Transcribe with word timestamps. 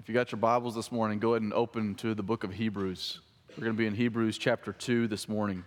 If 0.00 0.08
you 0.08 0.14
got 0.14 0.32
your 0.32 0.38
Bibles 0.38 0.74
this 0.74 0.90
morning, 0.90 1.18
go 1.18 1.34
ahead 1.34 1.42
and 1.42 1.52
open 1.52 1.94
to 1.96 2.14
the 2.14 2.22
book 2.22 2.42
of 2.42 2.54
Hebrews. 2.54 3.20
We're 3.50 3.64
going 3.64 3.76
to 3.76 3.78
be 3.78 3.86
in 3.86 3.94
Hebrews 3.94 4.38
chapter 4.38 4.72
2 4.72 5.08
this 5.08 5.28
morning. 5.28 5.62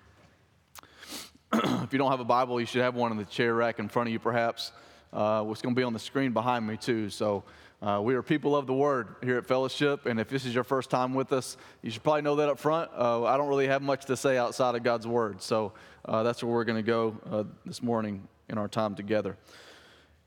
if 1.54 1.94
you 1.94 2.00
don't 2.00 2.10
have 2.10 2.20
a 2.20 2.26
Bible, 2.26 2.60
you 2.60 2.66
should 2.66 2.82
have 2.82 2.96
one 2.96 3.12
in 3.12 3.18
the 3.20 3.26
chair 3.26 3.54
rack 3.54 3.78
in 3.78 3.88
front 3.90 4.10
of 4.10 4.14
you, 4.14 4.18
perhaps. 4.18 4.72
Uh, 5.14 5.46
it's 5.52 5.62
going 5.62 5.76
to 5.76 5.80
be 5.80 5.84
on 5.84 5.94
the 5.94 6.00
screen 6.00 6.34
behind 6.34 6.66
me, 6.66 6.78
too. 6.78 7.12
So, 7.12 7.44
uh, 7.80 8.02
we 8.04 8.16
are 8.16 8.24
people 8.24 8.56
of 8.56 8.66
the 8.66 8.74
Word 8.74 9.18
here 9.22 9.38
at 9.38 9.46
Fellowship, 9.46 10.08
and 10.08 10.20
if 10.20 10.30
this 10.30 10.46
is 10.46 10.56
your 10.56 10.64
first 10.64 10.90
time 10.90 11.14
with 11.14 11.32
us, 11.32 11.56
you 11.84 11.92
should 11.92 12.02
probably 12.02 12.24
know 12.24 12.38
that 12.38 12.50
up 12.50 12.58
front. 12.58 12.90
Uh, 12.98 13.26
I 13.26 13.38
don't 13.38 13.50
really 13.50 13.68
have 13.68 13.84
much 13.84 14.06
to 14.06 14.18
say 14.18 14.40
outside 14.40 14.74
of 14.74 14.82
God's 14.82 15.06
Word, 15.06 15.44
so 15.44 15.74
uh, 16.06 16.24
that's 16.24 16.44
where 16.44 16.52
we're 16.52 16.64
going 16.64 16.84
to 16.84 16.88
go 16.88 17.16
uh, 17.30 17.44
this 17.68 17.84
morning 17.84 18.28
in 18.50 18.58
our 18.58 18.68
time 18.68 18.96
together. 18.96 19.38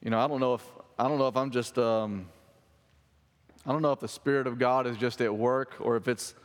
You 0.01 0.11
know, 0.11 0.21
I 0.21 0.29
don't 0.29 0.39
know 0.39 0.55
if 0.55 0.63
I 0.97 1.09
don't 1.09 1.19
know 1.19 1.27
if 1.27 1.37
I'm 1.37 1.51
just 1.51 1.77
um, 1.77 2.27
I 3.69 3.73
don't 3.73 3.83
know 3.83 3.91
if 3.91 3.99
the 3.99 4.07
Spirit 4.07 4.47
of 4.47 4.61
God 4.61 4.87
is 4.87 4.97
just 4.97 5.21
at 5.21 5.35
work 5.35 5.75
or 5.81 5.97
if 5.97 6.07
it's 6.07 6.37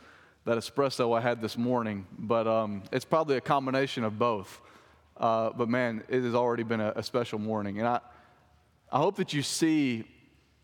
that 0.44 0.58
espresso 0.58 1.16
I 1.16 1.20
had 1.20 1.40
this 1.40 1.56
morning, 1.56 2.04
but 2.18 2.48
um, 2.48 2.82
it's 2.90 3.04
probably 3.04 3.36
a 3.36 3.40
combination 3.40 4.02
of 4.02 4.18
both. 4.18 4.60
Uh, 5.16 5.50
but 5.50 5.68
man, 5.68 6.02
it 6.08 6.24
has 6.24 6.34
already 6.34 6.64
been 6.64 6.80
a, 6.80 6.92
a, 6.96 7.02
special 7.04 7.38
morning, 7.38 7.78
and 7.78 7.86
I, 7.86 8.00
I 8.90 8.98
hope 8.98 9.14
that 9.16 9.32
you 9.32 9.40
see 9.44 10.04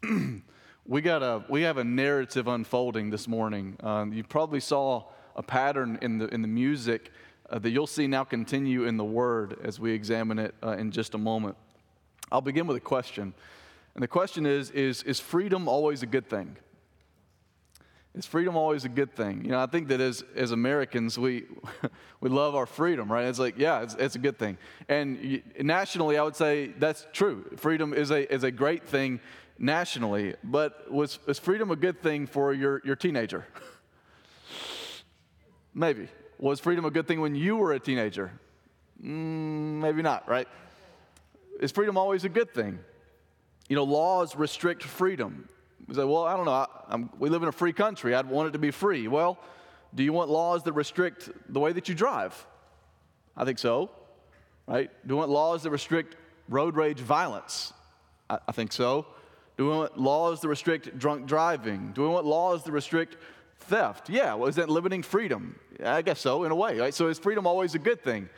we 0.85 1.01
got 1.01 1.23
a 1.23 1.45
we 1.49 1.63
have 1.63 1.77
a 1.77 1.85
narrative 1.85 2.49
unfolding 2.49 3.11
this 3.11 3.29
morning. 3.29 3.77
Um, 3.81 4.13
you 4.13 4.25
probably 4.25 4.59
saw 4.59 5.05
a 5.37 5.45
pattern 5.45 5.97
in 6.03 6.19
the 6.19 6.27
in 6.35 6.43
the 6.43 6.49
music 6.49 7.13
uh, 7.51 7.61
that 7.61 7.71
you'll 7.71 7.87
see 7.87 8.09
now 8.09 8.25
continue 8.25 8.83
in 8.83 8.97
the 8.97 9.05
Word 9.05 9.61
as 9.63 9.79
we 9.79 9.93
examine 9.93 10.41
it 10.41 10.57
uh, 10.65 10.71
in 10.71 10.91
just 10.91 11.15
a 11.15 11.19
moment. 11.19 11.57
I'll 12.33 12.41
begin 12.41 12.67
with 12.67 12.77
a 12.77 12.81
question. 12.81 13.33
And 13.99 14.03
the 14.05 14.07
question 14.07 14.47
is, 14.47 14.71
is, 14.71 15.03
is 15.03 15.19
freedom 15.19 15.67
always 15.67 16.05
a 16.05 16.07
good 16.07 16.31
thing? 16.31 16.57
Is 18.15 18.27
freedom 18.27 18.57
always 18.57 18.85
a 18.85 18.89
good 18.89 19.13
thing? 19.13 19.45
You 19.45 19.51
know, 19.51 19.61
I 19.61 19.67
think 19.67 19.89
that 19.89 20.01
as, 20.01 20.23
as 20.37 20.53
Americans, 20.53 21.19
we, 21.19 21.47
we 22.21 22.31
love 22.31 22.55
our 22.55 22.65
freedom, 22.65 23.11
right? 23.11 23.27
It's 23.27 23.41
like, 23.41 23.59
yeah, 23.59 23.83
it's, 23.83 23.95
it's 23.95 24.15
a 24.15 24.21
good 24.21 24.39
thing. 24.39 24.57
And 24.89 25.43
nationally, 25.61 26.17
I 26.17 26.23
would 26.23 26.37
say 26.37 26.69
that's 26.79 27.09
true. 27.13 27.45
Freedom 27.57 27.93
is 27.93 28.13
a, 28.13 28.33
is 28.33 28.45
a 28.45 28.53
great 28.53 28.87
thing 28.87 29.19
nationally. 29.59 30.37
But 30.45 30.93
was, 30.93 31.19
was 31.27 31.41
freedom 31.41 31.73
a 31.73 31.77
good 31.77 32.01
thing 32.01 32.29
for 32.29 32.55
your, 32.55 32.81
your 32.85 32.95
teenager? 32.95 33.47
maybe. 35.75 36.07
Was 36.39 36.61
freedom 36.61 36.85
a 36.85 36.93
good 36.93 37.09
thing 37.09 37.21
when 37.21 37.35
you 37.35 37.57
were 37.57 37.73
a 37.73 37.81
teenager? 37.81 38.31
Mm, 39.03 39.81
maybe 39.81 40.03
not, 40.03 40.29
right? 40.29 40.47
Is 41.59 41.73
freedom 41.73 41.97
always 41.97 42.23
a 42.23 42.29
good 42.29 42.55
thing? 42.55 42.79
You 43.69 43.77
know, 43.77 43.85
laws 43.85 44.37
restrict 44.37 44.83
freedom. 44.83 45.49
We 45.87 45.95
say, 45.95 46.05
well, 46.05 46.25
I 46.25 46.37
don't 46.37 46.47
know, 46.47 46.53
I, 46.53 47.05
we 47.19 47.29
live 47.29 47.43
in 47.43 47.49
a 47.49 47.53
free 47.53 47.73
country. 47.73 48.15
I'd 48.15 48.29
want 48.29 48.49
it 48.49 48.53
to 48.53 48.59
be 48.59 48.71
free. 48.71 49.09
Well, 49.09 49.39
do 49.95 50.03
you 50.03 50.13
want 50.13 50.31
laws 50.31 50.63
that 50.65 50.73
restrict 50.73 51.31
the 51.49 51.61
way 51.61 51.73
that 51.73 51.89
you 51.89 51.95
drive? 51.95 52.47
I 53.37 53.45
think 53.45 53.59
so, 53.59 53.91
right? 54.67 54.91
Do 55.07 55.15
we 55.15 55.19
want 55.19 55.31
laws 55.31 55.63
that 55.63 55.71
restrict 55.71 56.17
road 56.49 56.77
rage 56.77 56.99
violence? 56.99 57.73
I, 58.29 58.39
I 58.49 58.53
think 58.53 58.73
so. 58.73 59.07
Do 59.57 59.65
we 59.65 59.71
want 59.71 59.99
laws 59.99 60.41
that 60.41 60.49
restrict 60.49 60.99
drunk 60.99 61.27
driving? 61.27 61.93
Do 61.95 62.03
we 62.03 62.09
want 62.09 62.27
laws 62.27 62.65
that 62.65 62.73
restrict 62.73 63.17
theft? 63.61 64.11
Yeah, 64.11 64.35
well, 64.35 64.49
is 64.49 64.57
that 64.57 64.69
limiting 64.69 65.03
freedom? 65.03 65.59
I 65.85 66.03
guess 66.03 66.21
so, 66.21 66.45
in 66.45 66.53
a 66.53 66.57
way, 66.57 66.79
right? 66.79 66.95
So 66.95 67.09
is 67.09 67.19
freedom 67.19 67.47
always 67.47 67.75
a 67.75 67.79
good 67.79 68.03
thing? 68.03 68.29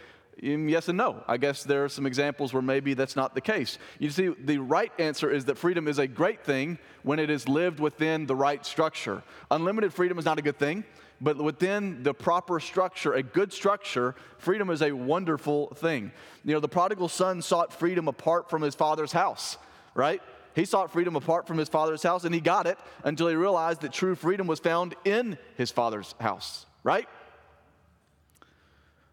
Um, 0.42 0.68
yes 0.68 0.88
and 0.88 0.96
no. 0.96 1.22
I 1.28 1.36
guess 1.36 1.64
there 1.64 1.84
are 1.84 1.88
some 1.88 2.06
examples 2.06 2.52
where 2.52 2.62
maybe 2.62 2.94
that's 2.94 3.16
not 3.16 3.34
the 3.34 3.40
case. 3.40 3.78
You 3.98 4.10
see, 4.10 4.28
the 4.28 4.58
right 4.58 4.92
answer 4.98 5.30
is 5.30 5.44
that 5.46 5.58
freedom 5.58 5.86
is 5.88 5.98
a 5.98 6.06
great 6.06 6.44
thing 6.44 6.78
when 7.02 7.18
it 7.18 7.30
is 7.30 7.48
lived 7.48 7.80
within 7.80 8.26
the 8.26 8.36
right 8.36 8.64
structure. 8.64 9.22
Unlimited 9.50 9.92
freedom 9.92 10.18
is 10.18 10.24
not 10.24 10.38
a 10.38 10.42
good 10.42 10.58
thing, 10.58 10.84
but 11.20 11.36
within 11.36 12.02
the 12.02 12.14
proper 12.14 12.60
structure, 12.60 13.12
a 13.12 13.22
good 13.22 13.52
structure, 13.52 14.14
freedom 14.38 14.70
is 14.70 14.80
a 14.80 14.92
wonderful 14.92 15.68
thing. 15.74 16.12
You 16.44 16.54
know, 16.54 16.60
the 16.60 16.68
prodigal 16.68 17.08
son 17.08 17.42
sought 17.42 17.72
freedom 17.72 18.08
apart 18.08 18.48
from 18.48 18.62
his 18.62 18.74
father's 18.74 19.12
house, 19.12 19.58
right? 19.94 20.22
He 20.54 20.64
sought 20.64 20.90
freedom 20.90 21.16
apart 21.16 21.46
from 21.46 21.58
his 21.58 21.68
father's 21.68 22.02
house 22.02 22.24
and 22.24 22.34
he 22.34 22.40
got 22.40 22.66
it 22.66 22.78
until 23.04 23.28
he 23.28 23.34
realized 23.34 23.82
that 23.82 23.92
true 23.92 24.14
freedom 24.14 24.46
was 24.46 24.58
found 24.58 24.94
in 25.04 25.38
his 25.56 25.70
father's 25.70 26.14
house, 26.20 26.64
right? 26.82 27.06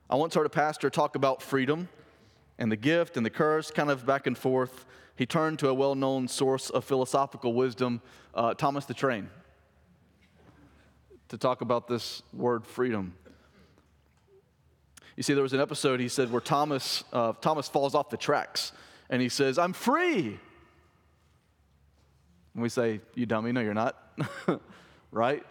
I 0.09 0.15
once 0.15 0.35
heard 0.35 0.45
a 0.45 0.49
pastor 0.49 0.89
talk 0.89 1.15
about 1.15 1.41
freedom 1.41 1.89
and 2.57 2.71
the 2.71 2.77
gift 2.77 3.17
and 3.17 3.25
the 3.25 3.29
curse, 3.29 3.71
kind 3.71 3.91
of 3.91 4.05
back 4.05 4.25
and 4.25 4.37
forth. 4.37 4.85
He 5.17 5.25
turned 5.25 5.59
to 5.59 5.67
a 5.67 5.73
well 5.73 5.95
known 5.95 6.29
source 6.29 6.69
of 6.69 6.85
philosophical 6.85 7.53
wisdom, 7.53 8.01
uh, 8.33 8.53
Thomas 8.53 8.85
the 8.85 8.93
Train, 8.93 9.29
to 11.27 11.37
talk 11.37 11.59
about 11.59 11.89
this 11.89 12.23
word 12.33 12.65
freedom. 12.65 13.15
You 15.17 15.23
see, 15.23 15.33
there 15.33 15.43
was 15.43 15.53
an 15.53 15.59
episode 15.59 15.99
he 15.99 16.07
said 16.07 16.31
where 16.31 16.39
Thomas, 16.39 17.03
uh, 17.11 17.33
Thomas 17.41 17.67
falls 17.67 17.93
off 17.93 18.09
the 18.09 18.17
tracks 18.17 18.71
and 19.09 19.21
he 19.21 19.27
says, 19.27 19.57
I'm 19.57 19.73
free. 19.73 20.39
And 22.53 22.63
we 22.63 22.69
say, 22.69 23.01
You 23.13 23.25
dummy, 23.25 23.51
no, 23.51 23.59
you're 23.59 23.73
not. 23.73 23.97
right? 25.11 25.43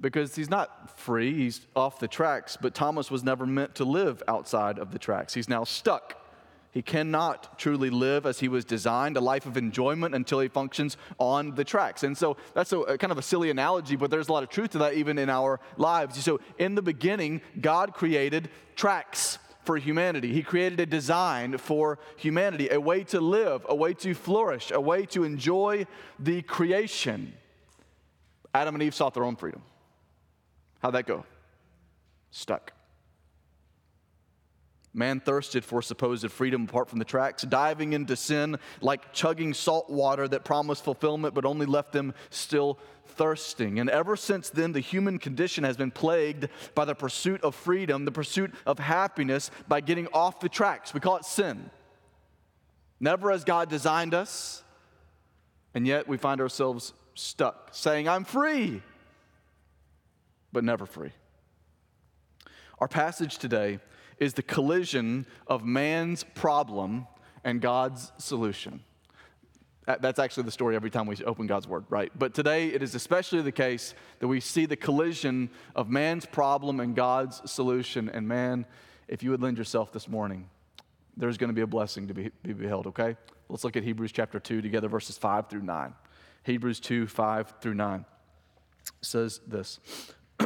Because 0.00 0.34
he's 0.36 0.50
not 0.50 0.98
free, 0.98 1.34
he's 1.34 1.66
off 1.74 1.98
the 1.98 2.08
tracks, 2.08 2.56
but 2.60 2.74
Thomas 2.74 3.10
was 3.10 3.24
never 3.24 3.46
meant 3.46 3.74
to 3.76 3.84
live 3.84 4.22
outside 4.28 4.78
of 4.78 4.92
the 4.92 4.98
tracks. 4.98 5.34
He's 5.34 5.48
now 5.48 5.64
stuck. 5.64 6.14
He 6.70 6.82
cannot 6.82 7.58
truly 7.58 7.90
live 7.90 8.26
as 8.26 8.38
he 8.38 8.48
was 8.48 8.64
designed, 8.64 9.16
a 9.16 9.20
life 9.20 9.46
of 9.46 9.56
enjoyment 9.56 10.14
until 10.14 10.38
he 10.40 10.48
functions 10.48 10.96
on 11.18 11.54
the 11.54 11.64
tracks. 11.64 12.02
And 12.02 12.16
so 12.16 12.36
that's 12.54 12.72
a, 12.72 12.78
a, 12.80 12.98
kind 12.98 13.10
of 13.10 13.18
a 13.18 13.22
silly 13.22 13.50
analogy, 13.50 13.96
but 13.96 14.10
there's 14.10 14.28
a 14.28 14.32
lot 14.32 14.42
of 14.42 14.50
truth 14.50 14.70
to 14.70 14.78
that 14.78 14.94
even 14.94 15.18
in 15.18 15.30
our 15.30 15.60
lives. 15.76 16.22
So 16.22 16.40
in 16.58 16.74
the 16.74 16.82
beginning, 16.82 17.40
God 17.60 17.94
created 17.94 18.50
tracks 18.76 19.38
for 19.64 19.76
humanity. 19.76 20.32
He 20.32 20.42
created 20.42 20.78
a 20.80 20.86
design 20.86 21.58
for 21.58 21.98
humanity, 22.16 22.68
a 22.70 22.80
way 22.80 23.02
to 23.04 23.20
live, 23.20 23.66
a 23.68 23.74
way 23.74 23.94
to 23.94 24.14
flourish, 24.14 24.70
a 24.70 24.80
way 24.80 25.04
to 25.06 25.24
enjoy 25.24 25.86
the 26.18 26.42
creation. 26.42 27.32
Adam 28.54 28.74
and 28.74 28.82
Eve 28.82 28.94
sought 28.94 29.14
their 29.14 29.24
own 29.24 29.36
freedom. 29.36 29.62
How'd 30.80 30.94
that 30.94 31.06
go? 31.06 31.24
Stuck. 32.30 32.72
Man 34.94 35.20
thirsted 35.20 35.64
for 35.64 35.82
supposed 35.82 36.28
freedom 36.30 36.64
apart 36.64 36.88
from 36.88 36.98
the 36.98 37.04
tracks, 37.04 37.42
diving 37.42 37.92
into 37.92 38.16
sin 38.16 38.58
like 38.80 39.12
chugging 39.12 39.54
salt 39.54 39.90
water 39.90 40.26
that 40.26 40.44
promised 40.44 40.82
fulfillment 40.82 41.34
but 41.34 41.44
only 41.44 41.66
left 41.66 41.92
them 41.92 42.14
still 42.30 42.78
thirsting. 43.06 43.78
And 43.78 43.90
ever 43.90 44.16
since 44.16 44.50
then, 44.50 44.72
the 44.72 44.80
human 44.80 45.18
condition 45.18 45.62
has 45.64 45.76
been 45.76 45.90
plagued 45.90 46.48
by 46.74 46.84
the 46.84 46.94
pursuit 46.94 47.42
of 47.42 47.54
freedom, 47.54 48.06
the 48.06 48.12
pursuit 48.12 48.52
of 48.66 48.78
happiness 48.78 49.50
by 49.68 49.80
getting 49.80 50.08
off 50.12 50.40
the 50.40 50.48
tracks. 50.48 50.94
We 50.94 51.00
call 51.00 51.16
it 51.16 51.24
sin. 51.24 51.70
Never 52.98 53.30
as 53.30 53.44
God 53.44 53.68
designed 53.68 54.14
us, 54.14 54.64
and 55.74 55.86
yet 55.86 56.08
we 56.08 56.16
find 56.16 56.40
ourselves 56.40 56.92
stuck, 57.14 57.68
saying, 57.72 58.08
I'm 58.08 58.24
free 58.24 58.82
but 60.52 60.64
never 60.64 60.86
free. 60.86 61.12
Our 62.78 62.88
passage 62.88 63.38
today 63.38 63.80
is 64.18 64.34
the 64.34 64.42
collision 64.42 65.26
of 65.46 65.64
man's 65.64 66.24
problem 66.24 67.06
and 67.44 67.60
God's 67.60 68.12
solution. 68.18 68.80
That's 69.86 70.18
actually 70.18 70.42
the 70.42 70.50
story 70.50 70.76
every 70.76 70.90
time 70.90 71.06
we 71.06 71.16
open 71.24 71.46
God's 71.46 71.66
Word, 71.66 71.86
right? 71.88 72.12
But 72.16 72.34
today 72.34 72.68
it 72.68 72.82
is 72.82 72.94
especially 72.94 73.40
the 73.40 73.52
case 73.52 73.94
that 74.18 74.28
we 74.28 74.38
see 74.38 74.66
the 74.66 74.76
collision 74.76 75.48
of 75.74 75.88
man's 75.88 76.26
problem 76.26 76.78
and 76.78 76.94
God's 76.94 77.40
solution. 77.50 78.10
And 78.10 78.28
man, 78.28 78.66
if 79.08 79.22
you 79.22 79.30
would 79.30 79.40
lend 79.40 79.56
yourself 79.56 79.90
this 79.90 80.06
morning, 80.06 80.50
there's 81.16 81.38
going 81.38 81.48
to 81.48 81.54
be 81.54 81.62
a 81.62 81.66
blessing 81.66 82.06
to 82.08 82.14
be, 82.14 82.30
be 82.42 82.52
beheld, 82.52 82.86
okay? 82.88 83.16
Let's 83.48 83.64
look 83.64 83.78
at 83.78 83.82
Hebrews 83.82 84.12
chapter 84.12 84.38
2 84.38 84.60
together, 84.60 84.88
verses 84.88 85.16
5 85.16 85.48
through 85.48 85.62
9. 85.62 85.94
Hebrews 86.42 86.80
2, 86.80 87.06
5 87.06 87.54
through 87.62 87.74
9 87.74 88.04
says 89.00 89.40
this 89.46 89.80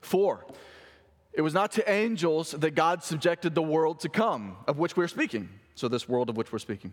For 0.00 0.44
it 1.32 1.42
was 1.42 1.52
not 1.54 1.72
to 1.72 1.90
angels 1.90 2.52
that 2.52 2.74
God 2.74 3.02
subjected 3.02 3.54
the 3.54 3.62
world 3.62 4.00
to 4.00 4.08
come, 4.08 4.56
of 4.68 4.78
which 4.78 4.96
we're 4.96 5.08
speaking. 5.08 5.48
So, 5.74 5.88
this 5.88 6.08
world 6.08 6.30
of 6.30 6.36
which 6.36 6.52
we're 6.52 6.60
speaking. 6.60 6.92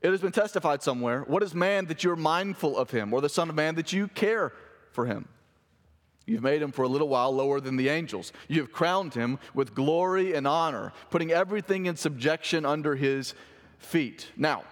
It 0.00 0.10
has 0.10 0.20
been 0.20 0.32
testified 0.32 0.82
somewhere 0.82 1.20
What 1.22 1.42
is 1.42 1.54
man 1.54 1.86
that 1.86 2.02
you're 2.02 2.16
mindful 2.16 2.76
of 2.76 2.90
him, 2.90 3.12
or 3.12 3.20
the 3.20 3.28
Son 3.28 3.48
of 3.48 3.54
Man 3.54 3.74
that 3.76 3.92
you 3.92 4.08
care 4.08 4.52
for 4.92 5.06
him? 5.06 5.28
You've 6.24 6.42
made 6.42 6.62
him 6.62 6.72
for 6.72 6.82
a 6.82 6.88
little 6.88 7.08
while 7.08 7.34
lower 7.34 7.60
than 7.60 7.76
the 7.76 7.88
angels. 7.88 8.32
You 8.48 8.60
have 8.60 8.72
crowned 8.72 9.14
him 9.14 9.38
with 9.54 9.74
glory 9.74 10.34
and 10.34 10.46
honor, 10.46 10.92
putting 11.10 11.32
everything 11.32 11.86
in 11.86 11.96
subjection 11.96 12.64
under 12.64 12.94
his 12.94 13.34
feet. 13.78 14.28
Now, 14.36 14.62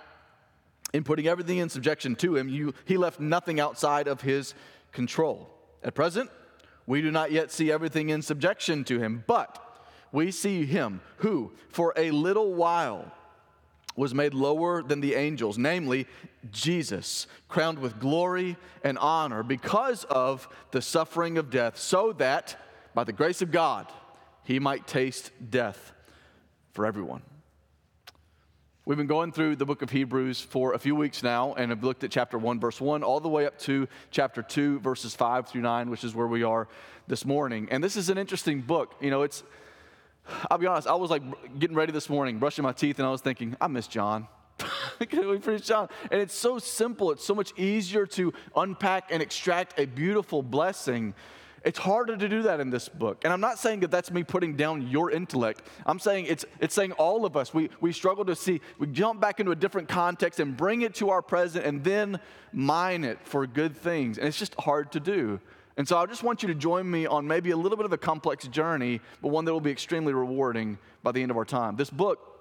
in 0.93 1.03
putting 1.05 1.27
everything 1.27 1.59
in 1.59 1.69
subjection 1.69 2.15
to 2.17 2.37
him, 2.37 2.49
you, 2.49 2.73
he 2.85 2.97
left 2.97 3.21
nothing 3.21 3.59
outside 3.59 4.07
of 4.07 4.21
his 4.21 4.55
control. 4.93 5.51
At 5.83 5.95
present, 5.95 6.31
we 6.87 7.03
do 7.03 7.11
not 7.11 7.33
yet 7.33 7.51
see 7.51 7.71
everything 7.71 8.09
in 8.11 8.23
subjection 8.23 8.85
to 8.85 8.99
him, 8.99 9.25
but 9.27 9.59
we 10.13 10.31
see 10.31 10.67
him 10.67 11.01
who, 11.19 11.53
for 11.69 11.93
a 11.97 12.11
little 12.11 12.53
while, 12.55 13.13
was 13.97 14.15
made 14.15 14.35
lower 14.35 14.83
than 14.83 15.01
the 15.01 15.15
angels, 15.15 15.59
namely 15.59 16.07
Jesus, 16.51 17.27
crowned 17.49 17.79
with 17.79 17.99
glory 18.01 18.57
and 18.83 18.99
honor 18.99 19.43
because 19.43 20.05
of 20.05 20.49
the 20.71 20.83
suffering 20.83 21.39
of 21.39 21.51
death, 21.51 21.79
so 21.79 22.13
that 22.15 22.57
by 22.95 23.05
the 23.05 23.13
grace 23.13 23.43
of 23.43 23.51
God 23.51 23.87
he 24.45 24.59
might 24.59 24.87
taste 24.87 25.31
death 25.51 25.93
for 26.73 26.87
everyone. 26.87 27.23
We've 28.87 28.97
been 28.97 29.07
going 29.07 29.31
through 29.31 29.57
the 29.57 29.67
book 29.67 29.83
of 29.83 29.91
Hebrews 29.91 30.41
for 30.41 30.73
a 30.73 30.79
few 30.79 30.97
weeks 30.97 31.23
now 31.23 31.53
and 31.53 31.71
have 31.71 31.85
looked 31.85 32.03
at 32.03 32.11
chapter 32.11 32.39
1, 32.39 32.59
verse 32.59 32.81
1, 32.81 33.03
all 33.03 33.21
the 33.21 33.29
way 33.29 33.45
up 33.45 33.59
to 33.61 33.87
chapter 34.11 34.43
2, 34.43 34.81
verses 34.81 35.15
5 35.15 35.49
through 35.49 35.61
9, 35.61 35.91
which 35.91 36.03
is 36.03 36.15
where 36.15 36.27
we 36.27 36.43
are 36.45 36.67
this 37.07 37.27
morning. 37.27 37.69
And 37.71 37.85
this 37.85 37.95
is 37.95 38.09
an 38.09 38.17
interesting 38.17 38.63
book. 38.63 38.95
You 38.99 39.11
know, 39.11 39.21
it's, 39.21 39.45
I'll 40.51 40.57
be 40.57 40.67
honest, 40.67 40.89
I 40.89 40.95
was 40.95 41.11
like 41.11 41.23
getting 41.59 41.77
ready 41.77 41.93
this 41.93 42.09
morning, 42.09 42.39
brushing 42.39 42.63
my 42.63 42.73
teeth, 42.73 42.99
and 42.99 43.07
I 43.07 43.11
was 43.11 43.21
thinking, 43.21 43.55
I 43.61 43.67
miss 43.67 43.87
John. 43.87 44.27
Can 44.99 45.29
we 45.29 45.39
preach 45.39 45.67
John? 45.67 45.91
And 46.11 46.23
it's 46.23 46.35
so 46.35 46.59
simple, 46.59 47.11
it's 47.11 47.25
so 47.25 47.35
much 47.35 47.53
easier 47.59 48.07
to 48.07 48.33
unpack 48.57 49.11
and 49.11 49.23
extract 49.23 49.79
a 49.79 49.85
beautiful 49.85 50.43
blessing. 50.43 51.13
It's 51.63 51.79
harder 51.79 52.17
to 52.17 52.29
do 52.29 52.43
that 52.43 52.61
in 52.61 52.71
this 52.71 52.89
book. 52.89 53.21
And 53.25 53.33
I'm 53.33 53.41
not 53.41 53.59
saying 53.59 53.81
that 53.81 53.91
that's 53.91 54.11
me 54.11 54.25
putting 54.25 54.57
down 54.57 54.89
your 54.89 55.11
intellect. 55.11 55.63
I'm 55.85 55.99
saying 55.99 56.27
it's, 56.27 56.45
it's 56.59 56.75
saying 56.75 56.93
all 56.93 57.27
of 57.27 57.37
us, 57.37 57.53
we, 57.53 57.69
we 57.81 57.93
struggle 57.93 58.25
to 58.25 58.35
see, 58.35 58.61
we 58.79 58.87
jump 58.87 59.21
back 59.21 59.41
into 59.41 59.53
a 59.53 59.57
different 59.57 59.89
context 59.89 60.41
and 60.41 60.57
bring 60.57 60.83
it 60.83 60.95
to 60.97 61.11
our 61.11 61.21
present 61.21 61.67
and 61.67 61.85
then 61.85 62.19
mine 62.53 63.05
it 63.05 63.19
for 63.25 63.47
good 63.47 63.77
things. 63.77 64.17
And 64.17 64.27
it's 64.27 64.39
just 64.39 64.55
hard 64.55 64.93
to 64.93 65.01
do. 65.01 65.39
And 65.77 65.87
so 65.87 65.99
I 65.99 66.07
just 66.07 66.23
want 66.23 66.43
you 66.43 66.49
to 66.49 66.55
join 66.55 66.91
me 66.91 67.07
on 67.07 67.27
maybe 67.27 67.51
a 67.51 67.57
little 67.57 67.77
bit 67.77 67.87
of 67.87 67.93
a 67.93 67.99
complex 67.99 68.47
journey, 68.49 69.01
but 69.23 69.29
one 69.29 69.45
that 69.45 69.53
will 69.53 69.61
be 69.61 69.71
extremely 69.71 70.13
rewarding 70.13 70.79
by 71.03 71.13
the 71.13 71.23
end 71.23 71.31
of 71.31 71.37
our 71.37 71.45
time. 71.45 71.77
This 71.77 71.91
book 71.91 72.40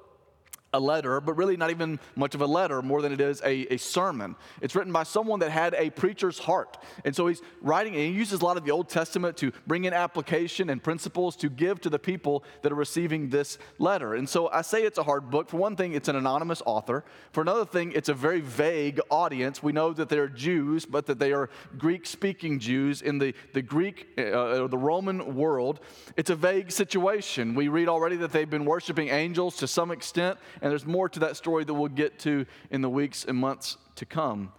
a 0.73 0.79
letter, 0.79 1.19
but 1.19 1.33
really 1.33 1.57
not 1.57 1.71
even 1.71 1.99
much 2.15 2.35
of 2.35 2.41
a 2.41 2.45
letter, 2.45 2.81
more 2.81 3.01
than 3.01 3.11
it 3.11 3.21
is 3.21 3.41
a, 3.41 3.73
a 3.73 3.77
sermon. 3.77 4.35
It's 4.61 4.75
written 4.75 4.93
by 4.93 5.03
someone 5.03 5.39
that 5.39 5.51
had 5.51 5.73
a 5.73 5.89
preacher's 5.89 6.39
heart. 6.39 6.77
And 7.05 7.15
so 7.15 7.27
he's 7.27 7.41
writing, 7.61 7.95
and 7.95 8.03
he 8.03 8.11
uses 8.11 8.41
a 8.41 8.45
lot 8.45 8.57
of 8.57 8.65
the 8.65 8.71
Old 8.71 8.89
Testament 8.89 9.37
to 9.37 9.51
bring 9.65 9.85
in 9.85 9.93
application 9.93 10.69
and 10.69 10.81
principles 10.81 11.35
to 11.37 11.49
give 11.49 11.81
to 11.81 11.89
the 11.89 11.99
people 11.99 12.43
that 12.61 12.71
are 12.71 12.75
receiving 12.75 13.29
this 13.29 13.57
letter. 13.79 14.15
And 14.15 14.29
so 14.29 14.49
I 14.49 14.61
say 14.61 14.83
it's 14.83 14.97
a 14.97 15.03
hard 15.03 15.29
book. 15.29 15.49
For 15.49 15.57
one 15.57 15.75
thing, 15.75 15.93
it's 15.93 16.07
an 16.07 16.15
anonymous 16.15 16.61
author. 16.65 17.03
For 17.31 17.41
another 17.41 17.65
thing, 17.65 17.91
it's 17.93 18.09
a 18.09 18.13
very 18.13 18.41
vague 18.41 18.99
audience. 19.09 19.63
We 19.63 19.71
know 19.71 19.93
that 19.93 20.09
they're 20.09 20.27
Jews, 20.27 20.85
but 20.85 21.05
that 21.07 21.19
they 21.19 21.31
are 21.31 21.49
Greek 21.77 22.05
speaking 22.05 22.59
Jews 22.59 23.01
in 23.01 23.17
the, 23.17 23.33
the 23.53 23.61
Greek 23.61 24.07
uh, 24.17 24.61
or 24.61 24.67
the 24.67 24.77
Roman 24.77 25.35
world. 25.35 25.79
It's 26.15 26.29
a 26.29 26.35
vague 26.35 26.71
situation. 26.71 27.55
We 27.55 27.67
read 27.67 27.87
already 27.87 28.17
that 28.17 28.31
they've 28.31 28.49
been 28.49 28.65
worshiping 28.65 29.09
angels 29.09 29.55
to 29.57 29.67
some 29.67 29.91
extent 29.91 30.37
and 30.61 30.71
there's 30.71 30.85
more 30.85 31.09
to 31.09 31.19
that 31.19 31.37
story 31.37 31.63
that 31.63 31.73
we'll 31.73 31.89
get 31.89 32.19
to 32.19 32.45
in 32.69 32.81
the 32.81 32.89
weeks 32.89 33.25
and 33.25 33.37
months 33.37 33.77
to 33.95 34.05
come. 34.05 34.51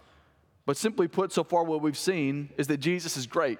But 0.65 0.77
simply 0.77 1.07
put, 1.07 1.31
so 1.31 1.43
far, 1.43 1.63
what 1.63 1.81
we've 1.81 1.97
seen 1.97 2.49
is 2.57 2.67
that 2.67 2.77
Jesus 2.77 3.17
is 3.17 3.27
great. 3.27 3.59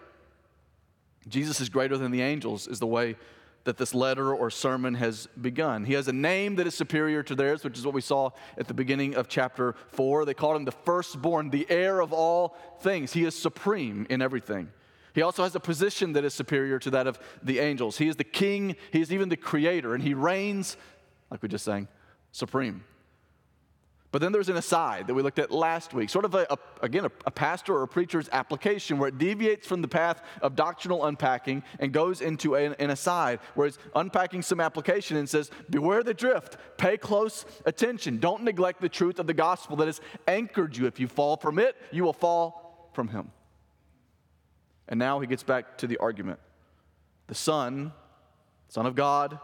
Jesus 1.27 1.59
is 1.59 1.69
greater 1.69 1.97
than 1.97 2.11
the 2.11 2.21
angels, 2.21 2.67
is 2.67 2.79
the 2.79 2.87
way 2.87 3.15
that 3.63 3.77
this 3.77 3.93
letter 3.93 4.33
or 4.33 4.49
sermon 4.49 4.95
has 4.95 5.27
begun. 5.39 5.85
He 5.85 5.93
has 5.93 6.07
a 6.07 6.13
name 6.13 6.55
that 6.55 6.65
is 6.65 6.73
superior 6.73 7.21
to 7.23 7.35
theirs, 7.35 7.63
which 7.63 7.77
is 7.77 7.85
what 7.85 7.93
we 7.93 8.01
saw 8.01 8.31
at 8.57 8.67
the 8.67 8.73
beginning 8.73 9.15
of 9.15 9.27
chapter 9.27 9.75
4. 9.89 10.25
They 10.25 10.33
called 10.33 10.55
him 10.55 10.65
the 10.65 10.71
firstborn, 10.71 11.51
the 11.51 11.67
heir 11.69 11.99
of 11.99 12.11
all 12.11 12.55
things. 12.79 13.13
He 13.13 13.23
is 13.23 13.35
supreme 13.35 14.07
in 14.09 14.21
everything. 14.21 14.69
He 15.13 15.21
also 15.21 15.43
has 15.43 15.55
a 15.55 15.59
position 15.59 16.13
that 16.13 16.23
is 16.23 16.33
superior 16.33 16.79
to 16.79 16.89
that 16.91 17.05
of 17.05 17.19
the 17.43 17.59
angels. 17.59 17.97
He 17.97 18.07
is 18.07 18.15
the 18.15 18.23
king, 18.23 18.75
he 18.91 19.01
is 19.01 19.11
even 19.11 19.29
the 19.29 19.37
creator, 19.37 19.93
and 19.93 20.03
he 20.03 20.13
reigns, 20.13 20.77
like 21.29 21.43
we 21.43 21.49
just 21.49 21.65
sang, 21.65 21.87
supreme. 22.31 22.83
But 24.11 24.19
then 24.19 24.33
there's 24.33 24.49
an 24.49 24.57
aside 24.57 25.07
that 25.07 25.13
we 25.13 25.21
looked 25.21 25.39
at 25.39 25.51
last 25.51 25.93
week, 25.93 26.09
sort 26.09 26.25
of 26.25 26.35
a, 26.35 26.45
a 26.49 26.57
again, 26.81 27.05
a, 27.05 27.11
a, 27.25 27.31
pastor 27.31 27.73
or 27.73 27.83
a 27.83 27.87
preacher's 27.87 28.27
application 28.33 28.97
where 28.97 29.07
it 29.07 29.17
deviates 29.17 29.65
from 29.65 29.81
the 29.81 29.87
path 29.87 30.21
of 30.41 30.53
doctrinal 30.55 31.05
unpacking 31.05 31.63
and 31.79 31.93
goes 31.93 32.19
into 32.19 32.55
an, 32.55 32.75
an 32.77 32.89
aside 32.89 33.39
where 33.55 33.67
it's 33.67 33.77
unpacking 33.95 34.41
some 34.41 34.59
application 34.59 35.15
and 35.15 35.29
says, 35.29 35.49
Beware 35.69 36.03
the 36.03 36.13
drift, 36.13 36.57
pay 36.77 36.97
close 36.97 37.45
attention, 37.65 38.17
don't 38.17 38.43
neglect 38.43 38.81
the 38.81 38.89
truth 38.89 39.17
of 39.17 39.27
the 39.27 39.33
gospel 39.33 39.77
that 39.77 39.87
has 39.87 40.01
anchored 40.27 40.75
you. 40.75 40.87
If 40.87 40.99
you 40.99 41.07
fall 41.07 41.37
from 41.37 41.57
it, 41.57 41.77
you 41.91 42.03
will 42.03 42.11
fall 42.11 42.91
from 42.93 43.07
him. 43.07 43.31
And 44.89 44.99
now 44.99 45.21
he 45.21 45.27
gets 45.27 45.43
back 45.43 45.77
to 45.77 45.87
the 45.87 45.97
argument. 45.99 46.39
The 47.27 47.35
Son, 47.35 47.93
Son 48.67 48.85
of 48.85 48.93
God, 48.93 49.39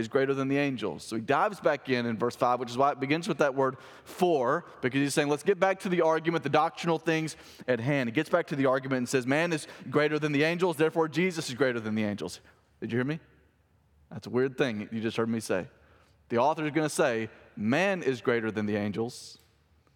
is 0.00 0.08
greater 0.08 0.34
than 0.34 0.48
the 0.48 0.58
angels. 0.58 1.04
So 1.04 1.16
he 1.16 1.22
dives 1.22 1.60
back 1.60 1.88
in 1.88 2.06
in 2.06 2.16
verse 2.16 2.34
5, 2.34 2.58
which 2.58 2.70
is 2.70 2.76
why 2.76 2.90
it 2.90 2.98
begins 2.98 3.28
with 3.28 3.38
that 3.38 3.54
word 3.54 3.76
for, 4.04 4.64
because 4.80 5.00
he's 5.00 5.14
saying, 5.14 5.28
let's 5.28 5.42
get 5.42 5.60
back 5.60 5.78
to 5.80 5.88
the 5.88 6.00
argument, 6.02 6.42
the 6.42 6.50
doctrinal 6.50 6.98
things 6.98 7.36
at 7.68 7.78
hand. 7.78 8.08
He 8.08 8.12
gets 8.12 8.28
back 8.28 8.48
to 8.48 8.56
the 8.56 8.66
argument 8.66 8.98
and 8.98 9.08
says, 9.08 9.26
man 9.26 9.52
is 9.52 9.68
greater 9.88 10.18
than 10.18 10.32
the 10.32 10.42
angels, 10.42 10.76
therefore 10.76 11.06
Jesus 11.06 11.48
is 11.48 11.54
greater 11.54 11.78
than 11.78 11.94
the 11.94 12.04
angels. 12.04 12.40
Did 12.80 12.90
you 12.90 12.98
hear 12.98 13.04
me? 13.04 13.20
That's 14.10 14.26
a 14.26 14.30
weird 14.30 14.58
thing 14.58 14.88
you 14.90 15.00
just 15.00 15.16
heard 15.16 15.28
me 15.28 15.40
say. 15.40 15.68
The 16.30 16.38
author 16.38 16.64
is 16.64 16.72
going 16.72 16.88
to 16.88 16.94
say, 16.94 17.28
man 17.56 18.02
is 18.02 18.20
greater 18.20 18.50
than 18.50 18.66
the 18.66 18.76
angels, 18.76 19.38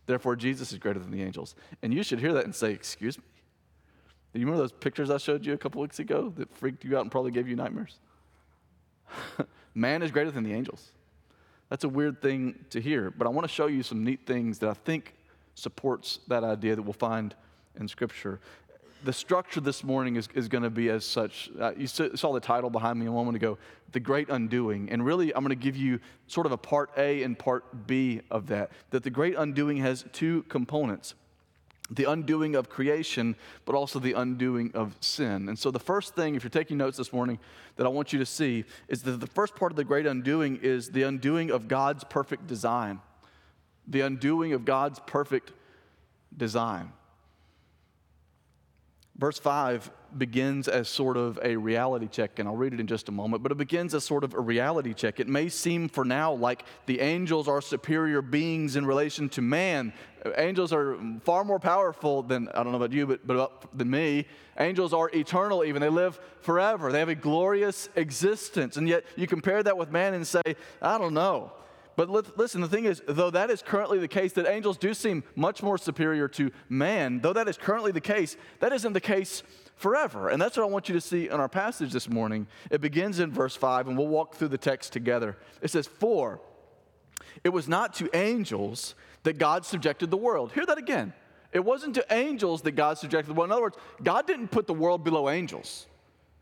therefore 0.06 0.36
Jesus 0.36 0.72
is 0.72 0.78
greater 0.78 1.00
than 1.00 1.10
the 1.10 1.22
angels. 1.22 1.54
And 1.82 1.92
you 1.92 2.02
should 2.02 2.20
hear 2.20 2.32
that 2.34 2.44
and 2.44 2.54
say, 2.54 2.70
excuse 2.72 3.18
me? 3.18 3.24
Do 4.32 4.40
you 4.40 4.46
remember 4.46 4.62
those 4.62 4.72
pictures 4.72 5.10
I 5.10 5.18
showed 5.18 5.46
you 5.46 5.52
a 5.52 5.58
couple 5.58 5.80
weeks 5.80 6.00
ago 6.00 6.32
that 6.36 6.52
freaked 6.56 6.84
you 6.84 6.96
out 6.96 7.02
and 7.02 7.10
probably 7.10 7.30
gave 7.30 7.46
you 7.46 7.54
nightmares? 7.54 7.98
Man 9.74 10.02
is 10.02 10.10
greater 10.10 10.30
than 10.30 10.44
the 10.44 10.52
angels. 10.52 10.90
That's 11.68 11.84
a 11.84 11.88
weird 11.88 12.20
thing 12.20 12.64
to 12.70 12.80
hear, 12.80 13.10
but 13.10 13.26
I 13.26 13.30
want 13.30 13.46
to 13.48 13.52
show 13.52 13.66
you 13.66 13.82
some 13.82 14.04
neat 14.04 14.26
things 14.26 14.58
that 14.60 14.70
I 14.70 14.74
think 14.74 15.14
supports 15.54 16.20
that 16.28 16.44
idea 16.44 16.76
that 16.76 16.82
we'll 16.82 16.92
find 16.92 17.34
in 17.78 17.88
Scripture. 17.88 18.38
The 19.02 19.12
structure 19.12 19.60
this 19.60 19.82
morning 19.84 20.16
is, 20.16 20.28
is 20.34 20.48
going 20.48 20.64
to 20.64 20.70
be 20.70 20.88
as 20.88 21.04
such. 21.04 21.50
Uh, 21.60 21.72
you 21.76 21.86
saw 21.86 22.32
the 22.32 22.40
title 22.40 22.70
behind 22.70 22.98
me 22.98 23.06
a 23.06 23.10
moment 23.10 23.36
ago, 23.36 23.58
The 23.92 24.00
Great 24.00 24.28
Undoing. 24.30 24.88
And 24.90 25.04
really, 25.04 25.34
I'm 25.34 25.42
going 25.42 25.50
to 25.50 25.62
give 25.62 25.76
you 25.76 26.00
sort 26.26 26.46
of 26.46 26.52
a 26.52 26.56
part 26.56 26.90
A 26.96 27.22
and 27.22 27.38
part 27.38 27.86
B 27.86 28.22
of 28.30 28.46
that. 28.46 28.70
That 28.90 29.02
the 29.02 29.10
Great 29.10 29.34
Undoing 29.36 29.78
has 29.78 30.04
two 30.12 30.44
components 30.44 31.14
the 31.90 32.04
undoing 32.04 32.54
of 32.54 32.70
creation, 32.70 33.36
but 33.66 33.74
also 33.74 33.98
the 33.98 34.14
undoing 34.14 34.70
of 34.74 34.96
sin. 35.00 35.48
And 35.48 35.58
so, 35.58 35.70
the 35.70 35.78
first 35.78 36.14
thing, 36.14 36.34
if 36.34 36.42
you're 36.42 36.50
taking 36.50 36.78
notes 36.78 36.96
this 36.96 37.12
morning, 37.12 37.38
that 37.76 37.84
I 37.84 37.88
want 37.90 38.12
you 38.12 38.18
to 38.18 38.26
see 38.26 38.64
is 38.88 39.02
that 39.02 39.20
the 39.20 39.26
first 39.26 39.54
part 39.54 39.70
of 39.70 39.76
the 39.76 39.84
great 39.84 40.06
undoing 40.06 40.58
is 40.62 40.90
the 40.90 41.02
undoing 41.02 41.50
of 41.50 41.68
God's 41.68 42.04
perfect 42.04 42.46
design. 42.46 43.00
The 43.86 44.00
undoing 44.00 44.54
of 44.54 44.64
God's 44.64 44.98
perfect 45.00 45.52
design. 46.34 46.92
Verse 49.16 49.38
5 49.38 49.90
begins 50.18 50.68
as 50.68 50.88
sort 50.88 51.16
of 51.16 51.38
a 51.42 51.56
reality 51.56 52.08
check, 52.08 52.38
and 52.38 52.48
I'll 52.48 52.56
read 52.56 52.74
it 52.74 52.80
in 52.80 52.86
just 52.86 53.08
a 53.08 53.12
moment, 53.12 53.42
but 53.42 53.52
it 53.52 53.58
begins 53.58 53.94
as 53.94 54.04
sort 54.04 54.24
of 54.24 54.34
a 54.34 54.40
reality 54.40 54.94
check. 54.94 55.20
It 55.20 55.28
may 55.28 55.48
seem 55.48 55.88
for 55.88 56.04
now 56.04 56.32
like 56.32 56.64
the 56.86 57.00
angels 57.00 57.48
are 57.48 57.60
superior 57.60 58.22
beings 58.22 58.76
in 58.76 58.86
relation 58.86 59.28
to 59.30 59.42
man. 59.42 59.92
Angels 60.36 60.72
are 60.72 60.96
far 61.24 61.44
more 61.44 61.58
powerful 61.58 62.22
than, 62.22 62.48
I 62.48 62.62
don't 62.62 62.72
know 62.72 62.78
about 62.78 62.92
you, 62.92 63.06
but, 63.06 63.26
but 63.26 63.64
than 63.76 63.90
me. 63.90 64.26
Angels 64.58 64.92
are 64.92 65.10
eternal, 65.14 65.64
even. 65.64 65.82
They 65.82 65.88
live 65.88 66.18
forever, 66.40 66.92
they 66.92 67.00
have 67.00 67.08
a 67.08 67.14
glorious 67.14 67.88
existence. 67.96 68.76
And 68.76 68.88
yet 68.88 69.04
you 69.16 69.26
compare 69.26 69.62
that 69.62 69.76
with 69.76 69.90
man 69.90 70.14
and 70.14 70.26
say, 70.26 70.42
I 70.80 70.98
don't 70.98 71.14
know. 71.14 71.52
But 71.96 72.10
listen, 72.36 72.60
the 72.60 72.68
thing 72.68 72.86
is, 72.86 73.02
though 73.06 73.30
that 73.30 73.50
is 73.50 73.62
currently 73.62 73.98
the 73.98 74.08
case, 74.08 74.32
that 74.32 74.48
angels 74.48 74.76
do 74.76 74.94
seem 74.94 75.22
much 75.36 75.62
more 75.62 75.78
superior 75.78 76.26
to 76.28 76.50
man, 76.68 77.20
though 77.20 77.32
that 77.32 77.46
is 77.46 77.56
currently 77.56 77.92
the 77.92 78.00
case, 78.00 78.36
that 78.58 78.72
isn't 78.72 78.94
the 78.94 79.00
case 79.00 79.44
forever. 79.76 80.28
And 80.28 80.40
that's 80.40 80.56
what 80.56 80.64
I 80.64 80.68
want 80.68 80.88
you 80.88 80.94
to 80.94 81.00
see 81.00 81.26
in 81.26 81.34
our 81.34 81.48
passage 81.48 81.92
this 81.92 82.08
morning. 82.08 82.46
It 82.70 82.80
begins 82.80 83.20
in 83.20 83.32
verse 83.32 83.56
5, 83.56 83.88
and 83.88 83.98
we'll 83.98 84.08
walk 84.08 84.34
through 84.34 84.48
the 84.48 84.58
text 84.58 84.92
together. 84.92 85.36
It 85.62 85.70
says, 85.70 85.86
For 85.86 86.40
it 87.42 87.50
was 87.50 87.68
not 87.68 87.94
to 87.94 88.14
angels 88.16 88.94
that 89.24 89.38
God 89.38 89.64
subjected 89.64 90.10
the 90.10 90.16
world. 90.16 90.52
Hear 90.52 90.66
that 90.66 90.78
again. 90.78 91.12
It 91.52 91.64
wasn't 91.64 91.94
to 91.94 92.06
angels 92.10 92.62
that 92.62 92.72
God 92.72 92.98
subjected 92.98 93.30
the 93.30 93.34
world. 93.34 93.48
In 93.48 93.52
other 93.52 93.62
words, 93.62 93.76
God 94.02 94.26
didn't 94.26 94.48
put 94.48 94.66
the 94.66 94.74
world 94.74 95.04
below 95.04 95.28
angels. 95.28 95.86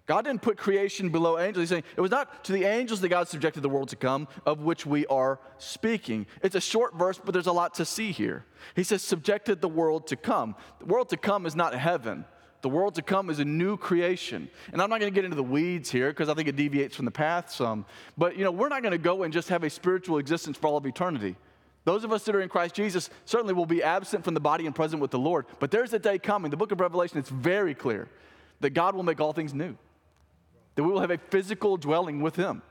God 0.06 0.24
didn't 0.24 0.42
put 0.42 0.56
creation 0.56 1.10
below 1.10 1.38
angels. 1.38 1.62
He's 1.62 1.68
saying 1.68 1.84
it 1.96 2.00
was 2.00 2.10
not 2.10 2.44
to 2.44 2.52
the 2.52 2.64
angels 2.64 3.00
that 3.02 3.08
God 3.08 3.28
subjected 3.28 3.62
the 3.62 3.68
world 3.68 3.88
to 3.90 3.96
come, 3.96 4.26
of 4.44 4.60
which 4.60 4.84
we 4.84 5.06
are 5.06 5.38
speaking. 5.58 6.26
It's 6.42 6.56
a 6.56 6.60
short 6.60 6.94
verse, 6.96 7.20
but 7.24 7.32
there's 7.32 7.46
a 7.46 7.52
lot 7.52 7.74
to 7.74 7.84
see 7.84 8.10
here. 8.10 8.44
He 8.74 8.82
says, 8.82 9.02
subjected 9.02 9.60
the 9.60 9.68
world 9.68 10.08
to 10.08 10.16
come. 10.16 10.56
The 10.80 10.86
world 10.86 11.08
to 11.10 11.16
come 11.16 11.46
is 11.46 11.54
not 11.54 11.74
heaven. 11.74 12.24
The 12.62 12.68
world 12.68 12.94
to 12.94 13.02
come 13.02 13.28
is 13.28 13.38
a 13.38 13.44
new 13.44 13.76
creation. 13.76 14.48
And 14.72 14.80
I'm 14.80 14.88
not 14.88 15.00
going 15.00 15.12
to 15.12 15.14
get 15.14 15.24
into 15.24 15.36
the 15.36 15.42
weeds 15.42 15.90
here 15.90 16.10
because 16.10 16.28
I 16.28 16.34
think 16.34 16.48
it 16.48 16.56
deviates 16.56 16.96
from 16.96 17.04
the 17.04 17.10
path 17.10 17.50
some. 17.50 17.84
But, 18.16 18.36
you 18.36 18.44
know, 18.44 18.50
we're 18.50 18.68
not 18.68 18.82
going 18.82 18.92
to 18.92 18.98
go 18.98 19.24
and 19.24 19.32
just 19.32 19.48
have 19.48 19.64
a 19.64 19.70
spiritual 19.70 20.18
existence 20.18 20.56
for 20.56 20.68
all 20.68 20.76
of 20.76 20.86
eternity. 20.86 21.36
Those 21.84 22.04
of 22.04 22.12
us 22.12 22.24
that 22.24 22.34
are 22.36 22.40
in 22.40 22.48
Christ 22.48 22.74
Jesus 22.74 23.10
certainly 23.24 23.54
will 23.54 23.66
be 23.66 23.82
absent 23.82 24.24
from 24.24 24.34
the 24.34 24.40
body 24.40 24.66
and 24.66 24.74
present 24.74 25.02
with 25.02 25.10
the 25.10 25.18
Lord. 25.18 25.46
But 25.58 25.70
there's 25.70 25.92
a 25.92 25.98
day 25.98 26.18
coming. 26.18 26.50
The 26.50 26.56
book 26.56 26.72
of 26.72 26.80
Revelation, 26.80 27.18
it's 27.18 27.30
very 27.30 27.74
clear 27.74 28.08
that 28.60 28.70
God 28.70 28.94
will 28.94 29.02
make 29.02 29.20
all 29.20 29.32
things 29.32 29.52
new 29.52 29.76
that 30.74 30.82
we 30.82 30.90
will 30.90 31.00
have 31.00 31.10
a 31.10 31.18
physical 31.18 31.76
dwelling 31.76 32.20
with 32.20 32.36
him. 32.36 32.62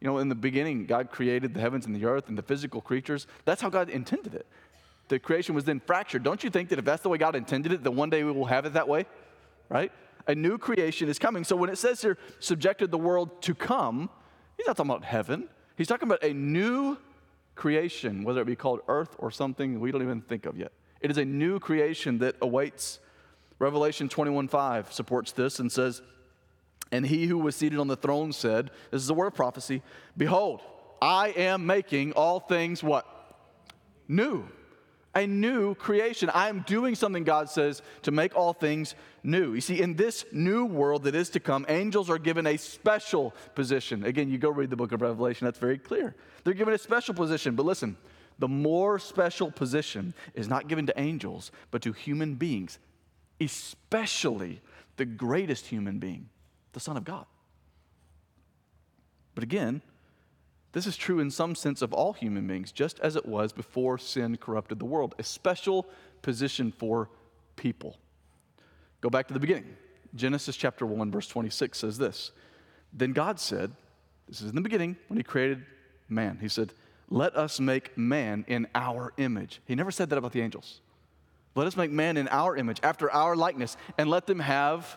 You 0.00 0.08
know, 0.08 0.18
in 0.18 0.28
the 0.28 0.34
beginning, 0.34 0.86
God 0.86 1.10
created 1.10 1.54
the 1.54 1.60
heavens 1.60 1.86
and 1.86 1.94
the 1.94 2.04
earth 2.04 2.28
and 2.28 2.36
the 2.36 2.42
physical 2.42 2.80
creatures. 2.80 3.26
That's 3.44 3.62
how 3.62 3.68
God 3.68 3.88
intended 3.88 4.34
it. 4.34 4.46
The 5.08 5.18
creation 5.18 5.54
was 5.54 5.64
then 5.64 5.80
fractured. 5.80 6.22
Don't 6.22 6.42
you 6.42 6.50
think 6.50 6.68
that 6.70 6.78
if 6.78 6.84
that's 6.84 7.02
the 7.02 7.08
way 7.08 7.18
God 7.18 7.36
intended 7.36 7.72
it, 7.72 7.82
that 7.82 7.90
one 7.90 8.10
day 8.10 8.24
we 8.24 8.32
will 8.32 8.46
have 8.46 8.66
it 8.66 8.72
that 8.72 8.88
way? 8.88 9.06
Right? 9.72 9.90
A 10.26 10.34
new 10.34 10.58
creation 10.58 11.08
is 11.08 11.18
coming. 11.18 11.44
So 11.44 11.56
when 11.56 11.70
it 11.70 11.78
says 11.78 12.02
here, 12.02 12.18
subjected 12.40 12.90
the 12.90 12.98
world 12.98 13.40
to 13.42 13.54
come, 13.54 14.10
he's 14.58 14.66
not 14.66 14.76
talking 14.76 14.90
about 14.90 15.04
heaven. 15.04 15.48
He's 15.76 15.88
talking 15.88 16.08
about 16.08 16.22
a 16.22 16.34
new 16.34 16.98
creation, 17.54 18.22
whether 18.22 18.42
it 18.42 18.46
be 18.46 18.54
called 18.54 18.80
earth 18.86 19.16
or 19.18 19.30
something 19.30 19.80
we 19.80 19.90
don't 19.90 20.02
even 20.02 20.20
think 20.20 20.44
of 20.46 20.58
yet. 20.58 20.72
It 21.00 21.10
is 21.10 21.16
a 21.16 21.24
new 21.24 21.58
creation 21.58 22.18
that 22.18 22.36
awaits. 22.42 23.00
Revelation 23.58 24.08
21:5 24.08 24.92
supports 24.92 25.32
this 25.32 25.58
and 25.58 25.72
says, 25.72 26.02
And 26.92 27.06
he 27.06 27.26
who 27.26 27.38
was 27.38 27.56
seated 27.56 27.78
on 27.78 27.88
the 27.88 27.96
throne 27.96 28.32
said, 28.32 28.70
This 28.90 29.02
is 29.02 29.10
a 29.10 29.14
word 29.14 29.28
of 29.28 29.34
prophecy, 29.34 29.82
Behold, 30.16 30.60
I 31.00 31.30
am 31.30 31.66
making 31.66 32.12
all 32.12 32.40
things 32.40 32.82
what? 32.82 33.06
New 34.06 34.46
a 35.14 35.26
new 35.26 35.74
creation. 35.74 36.30
I 36.30 36.48
am 36.48 36.64
doing 36.66 36.94
something, 36.94 37.24
God 37.24 37.50
says, 37.50 37.82
to 38.02 38.10
make 38.10 38.34
all 38.34 38.52
things 38.52 38.94
new. 39.22 39.54
You 39.54 39.60
see, 39.60 39.80
in 39.80 39.94
this 39.94 40.24
new 40.32 40.64
world 40.64 41.04
that 41.04 41.14
is 41.14 41.28
to 41.30 41.40
come, 41.40 41.66
angels 41.68 42.08
are 42.08 42.18
given 42.18 42.46
a 42.46 42.56
special 42.56 43.34
position. 43.54 44.04
Again, 44.04 44.30
you 44.30 44.38
go 44.38 44.50
read 44.50 44.70
the 44.70 44.76
book 44.76 44.92
of 44.92 45.02
Revelation, 45.02 45.44
that's 45.44 45.58
very 45.58 45.78
clear. 45.78 46.14
They're 46.44 46.54
given 46.54 46.74
a 46.74 46.78
special 46.78 47.14
position. 47.14 47.54
But 47.54 47.66
listen, 47.66 47.96
the 48.38 48.48
more 48.48 48.98
special 48.98 49.50
position 49.50 50.14
is 50.34 50.48
not 50.48 50.68
given 50.68 50.86
to 50.86 50.98
angels, 50.98 51.52
but 51.70 51.82
to 51.82 51.92
human 51.92 52.34
beings, 52.34 52.78
especially 53.40 54.62
the 54.96 55.04
greatest 55.04 55.66
human 55.66 55.98
being, 55.98 56.28
the 56.72 56.80
Son 56.80 56.96
of 56.96 57.04
God. 57.04 57.26
But 59.34 59.44
again, 59.44 59.82
this 60.72 60.86
is 60.86 60.96
true 60.96 61.20
in 61.20 61.30
some 61.30 61.54
sense 61.54 61.82
of 61.82 61.92
all 61.92 62.14
human 62.14 62.46
beings, 62.46 62.72
just 62.72 62.98
as 63.00 63.14
it 63.14 63.26
was 63.26 63.52
before 63.52 63.98
sin 63.98 64.36
corrupted 64.36 64.78
the 64.78 64.86
world, 64.86 65.14
a 65.18 65.22
special 65.22 65.86
position 66.22 66.72
for 66.72 67.10
people. 67.56 67.96
Go 69.02 69.10
back 69.10 69.28
to 69.28 69.34
the 69.34 69.40
beginning. 69.40 69.76
Genesis 70.14 70.56
chapter 70.56 70.86
1, 70.86 71.10
verse 71.10 71.26
26 71.26 71.78
says 71.78 71.98
this 71.98 72.32
Then 72.92 73.12
God 73.12 73.38
said, 73.38 73.72
This 74.28 74.40
is 74.40 74.48
in 74.48 74.54
the 74.54 74.62
beginning 74.62 74.96
when 75.08 75.18
He 75.18 75.22
created 75.22 75.64
man. 76.08 76.38
He 76.40 76.48
said, 76.48 76.72
Let 77.10 77.36
us 77.36 77.60
make 77.60 77.96
man 77.98 78.44
in 78.48 78.66
our 78.74 79.12
image. 79.18 79.60
He 79.66 79.74
never 79.74 79.90
said 79.90 80.08
that 80.10 80.18
about 80.18 80.32
the 80.32 80.40
angels. 80.40 80.80
Let 81.54 81.66
us 81.66 81.76
make 81.76 81.90
man 81.90 82.16
in 82.16 82.28
our 82.28 82.56
image, 82.56 82.80
after 82.82 83.10
our 83.10 83.36
likeness, 83.36 83.76
and 83.98 84.08
let 84.08 84.26
them 84.26 84.38
have 84.38 84.96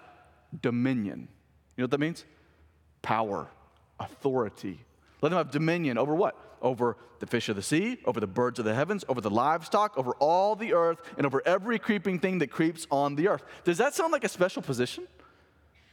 dominion. 0.62 1.28
You 1.76 1.82
know 1.82 1.84
what 1.84 1.92
that 1.92 2.00
means? 2.00 2.24
Power, 3.02 3.48
authority, 4.00 4.80
let 5.26 5.30
them 5.30 5.38
have 5.38 5.52
dominion 5.52 5.98
over 5.98 6.14
what? 6.14 6.40
Over 6.62 6.98
the 7.20 7.26
fish 7.26 7.50
of 7.50 7.56
the 7.56 7.62
sea, 7.62 7.98
over 8.06 8.20
the 8.20 8.28
birds 8.28 8.60
of 8.60 8.66
the 8.66 8.76
heavens, 8.76 9.04
over 9.10 9.22
the 9.22 9.30
livestock, 9.30 9.98
over 9.98 10.12
all 10.20 10.56
the 10.56 10.74
earth, 10.74 11.00
and 11.18 11.26
over 11.26 11.42
every 11.46 11.80
creeping 11.80 12.20
thing 12.20 12.40
that 12.40 12.52
creeps 12.52 12.86
on 12.92 13.16
the 13.16 13.28
earth. 13.28 13.44
Does 13.64 13.78
that 13.80 13.96
sound 13.96 14.12
like 14.12 14.24
a 14.24 14.30
special 14.30 14.62
position? 14.62 15.08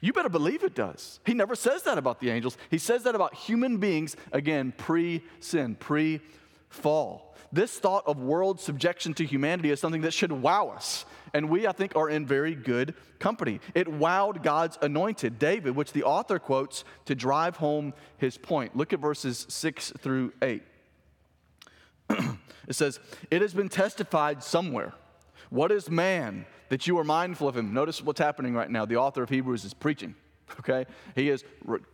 You 0.01 0.13
better 0.13 0.29
believe 0.29 0.65
it 0.65 0.75
does. 0.75 1.21
He 1.25 1.33
never 1.33 1.55
says 1.55 1.85
that 1.85 1.97
about 1.97 2.21
the 2.21 2.31
angels. 2.31 2.59
He 2.71 2.79
says 2.79 3.05
that 3.05 3.15
about 3.15 3.35
human 3.35 3.79
beings, 3.79 4.17
again, 4.33 4.75
pre 4.77 5.23
sin, 5.41 5.77
pre 5.77 6.21
fall. 6.73 7.35
This 7.53 7.79
thought 7.79 8.05
of 8.07 8.19
world 8.19 8.61
subjection 8.61 9.13
to 9.15 9.27
humanity 9.27 9.71
is 9.71 9.81
something 9.81 10.01
that 10.03 10.15
should 10.15 10.33
wow 10.33 10.69
us. 10.69 11.05
And 11.35 11.51
we, 11.51 11.67
I 11.67 11.73
think, 11.73 11.97
are 11.97 12.09
in 12.09 12.27
very 12.27 12.55
good 12.55 12.95
company. 13.19 13.61
It 13.75 13.87
wowed 13.87 14.43
God's 14.43 14.79
anointed, 14.81 15.39
David, 15.39 15.77
which 15.77 15.93
the 15.93 16.05
author 16.05 16.39
quotes 16.39 16.85
to 17.07 17.15
drive 17.15 17.57
home 17.57 17.93
his 18.19 18.39
point. 18.39 18.77
Look 18.77 18.93
at 18.93 19.01
verses 19.01 19.47
6 19.49 19.93
through 19.99 20.33
8. 20.41 20.63
it 22.11 22.73
says, 22.75 23.01
It 23.31 23.43
has 23.43 23.55
been 23.55 23.69
testified 23.69 24.43
somewhere. 24.43 24.95
What 25.51 25.71
is 25.71 25.91
man 25.91 26.47
that 26.71 26.87
you 26.87 26.99
are 26.99 27.05
mindful 27.05 27.49
of 27.49 27.57
him? 27.57 27.75
Notice 27.75 28.03
what's 28.03 28.21
happening 28.21 28.55
right 28.55 28.71
now. 28.71 28.87
The 28.87 28.97
author 28.97 29.23
of 29.23 29.29
Hebrews 29.29 29.65
is 29.65 29.75
preaching 29.75 30.15
okay? 30.61 30.87
He 31.15 31.29
is 31.29 31.45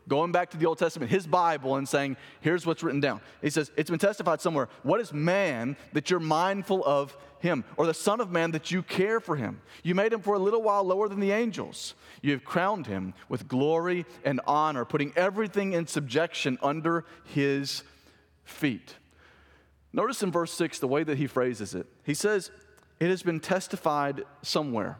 going 0.08 0.32
back 0.32 0.50
to 0.50 0.56
the 0.56 0.66
Old 0.66 0.78
Testament, 0.78 1.10
his 1.10 1.26
Bible, 1.26 1.76
and 1.76 1.88
saying, 1.88 2.16
here's 2.40 2.66
what's 2.66 2.82
written 2.82 3.00
down. 3.00 3.20
He 3.42 3.50
says, 3.50 3.70
It's 3.76 3.90
been 3.90 3.98
testified 3.98 4.40
somewhere. 4.40 4.68
What 4.82 5.00
is 5.00 5.12
man 5.12 5.76
that 5.92 6.10
you're 6.10 6.20
mindful 6.20 6.84
of 6.84 7.16
him? 7.40 7.64
Or 7.76 7.86
the 7.86 7.94
Son 7.94 8.20
of 8.20 8.30
Man 8.30 8.50
that 8.52 8.70
you 8.70 8.82
care 8.82 9.20
for 9.20 9.36
him? 9.36 9.60
You 9.82 9.94
made 9.94 10.12
him 10.12 10.20
for 10.20 10.34
a 10.34 10.38
little 10.38 10.62
while 10.62 10.84
lower 10.84 11.08
than 11.08 11.20
the 11.20 11.32
angels. 11.32 11.94
You 12.22 12.32
have 12.32 12.44
crowned 12.44 12.86
him 12.86 13.14
with 13.28 13.48
glory 13.48 14.06
and 14.24 14.40
honor, 14.46 14.84
putting 14.84 15.12
everything 15.16 15.72
in 15.72 15.86
subjection 15.86 16.58
under 16.62 17.04
his 17.24 17.82
feet. 18.44 18.96
Notice 19.92 20.22
in 20.22 20.30
verse 20.30 20.52
6 20.52 20.78
the 20.78 20.88
way 20.88 21.04
that 21.04 21.18
he 21.18 21.26
phrases 21.26 21.74
it. 21.74 21.86
He 22.04 22.14
says, 22.14 22.50
It 23.00 23.08
has 23.08 23.22
been 23.22 23.40
testified 23.40 24.24
somewhere 24.42 24.98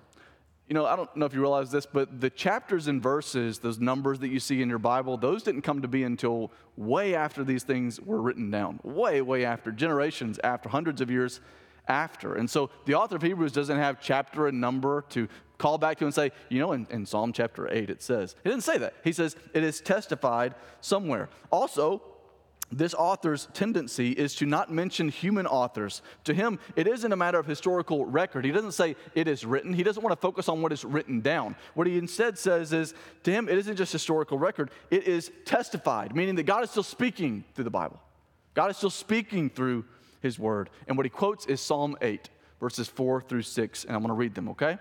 you 0.69 0.75
know, 0.75 0.85
I 0.85 0.97
don't 0.97 1.15
know 1.17 1.25
if 1.25 1.33
you 1.33 1.41
realize 1.41 1.71
this, 1.71 1.87
but 1.87 2.21
the 2.21 2.29
chapters 2.29 2.89
and 2.89 3.03
verses, 3.03 3.59
those 3.59 3.79
numbers 3.79 4.19
that 4.19 4.29
you 4.29 4.39
see 4.39 4.61
in 4.61 4.69
your 4.69 4.79
Bible, 4.79 5.17
those 5.17 5.43
didn't 5.43 5.63
come 5.63 5.81
to 5.81 5.89
be 5.89 6.03
until 6.03 6.53
way 6.77 7.15
after 7.15 7.43
these 7.43 7.63
things 7.63 7.99
were 8.01 8.21
written 8.21 8.51
down. 8.51 8.79
Way, 8.83 9.23
way 9.23 9.47
after, 9.47 9.73
generations 9.73 10.39
after, 10.45 10.69
hundreds 10.69 11.01
of 11.01 11.11
years 11.11 11.41
after. 11.89 12.35
And 12.35 12.51
so 12.51 12.69
the 12.85 12.95
author 12.95 13.17
of 13.17 13.23
Hebrews 13.23 13.53
doesn't 13.53 13.79
have 13.79 13.99
chapter 13.99 14.47
and 14.47 14.61
number 14.61 15.05
to 15.11 15.27
call 15.57 15.79
back 15.79 15.99
to 15.99 16.05
and 16.05 16.15
say, 16.15 16.33
you 16.51 16.61
know, 16.61 16.73
in, 16.73 16.87
in 16.91 17.07
Psalm 17.07 17.33
chapter 17.33 17.73
8 17.73 17.89
it 17.89 18.03
says. 18.03 18.37
He 18.45 18.51
didn't 18.51 18.65
say 18.65 18.77
that. 18.79 18.95
He 19.03 19.13
says 19.13 19.37
it 19.55 19.65
is 19.65 19.81
testified 19.81 20.55
somewhere. 20.83 21.31
Also, 21.51 22.03
this 22.71 22.93
author's 22.95 23.49
tendency 23.55 24.13
is 24.13 24.35
to 24.37 24.47
not 24.47 24.71
mention 24.71 25.09
human 25.09 25.47
authors. 25.47 26.03
To 26.25 26.35
him, 26.35 26.59
it 26.77 26.87
isn't 26.87 27.13
a 27.13 27.17
matter 27.17 27.39
of 27.39 27.47
historical 27.47 28.05
record. 28.05 28.45
He 28.45 28.51
doesn't 28.51 28.73
say 28.73 28.95
it 29.15 29.27
is 29.27 29.45
written. 29.45 29.73
He 29.73 29.83
doesn't 29.83 30.03
want 30.03 30.13
to 30.13 30.21
focus 30.21 30.49
on 30.49 30.61
what 30.61 30.73
is 30.73 30.85
written 30.85 31.21
down. 31.21 31.57
What 31.75 31.87
he 31.87 31.97
instead 31.97 32.39
says 32.39 32.73
is, 32.73 32.95
to 33.23 33.31
him, 33.31 33.49
it 33.49 33.57
isn't 33.57 33.77
just 33.77 33.93
historical 33.93 34.39
record, 34.39 34.71
it 34.91 35.05
is 35.05 35.31
testified, 35.45 36.15
meaning 36.15 36.35
that 36.35 36.45
God 36.45 36.63
is 36.63 36.71
still 36.71 36.83
speaking 36.83 37.45
through 37.55 37.65
the 37.65 37.71
Bible. 37.71 38.01
God 38.55 38.71
is 38.71 38.77
still 38.77 38.91
speaking 38.91 39.49
through 39.49 39.85
his 40.21 40.39
word. 40.39 40.69
And 40.87 40.97
what 40.97 41.07
he 41.07 41.11
quotes 41.11 41.47
is 41.47 41.61
Psalm 41.61 41.97
8, 42.03 42.29
verses 42.61 42.89
4 42.89 43.23
through 43.23 43.43
6. 43.43 43.85
And 43.85 43.95
I'm 43.95 44.03
going 44.03 44.09
to 44.09 44.15
read 44.15 44.35
them, 44.35 44.49
okay? 44.51 44.79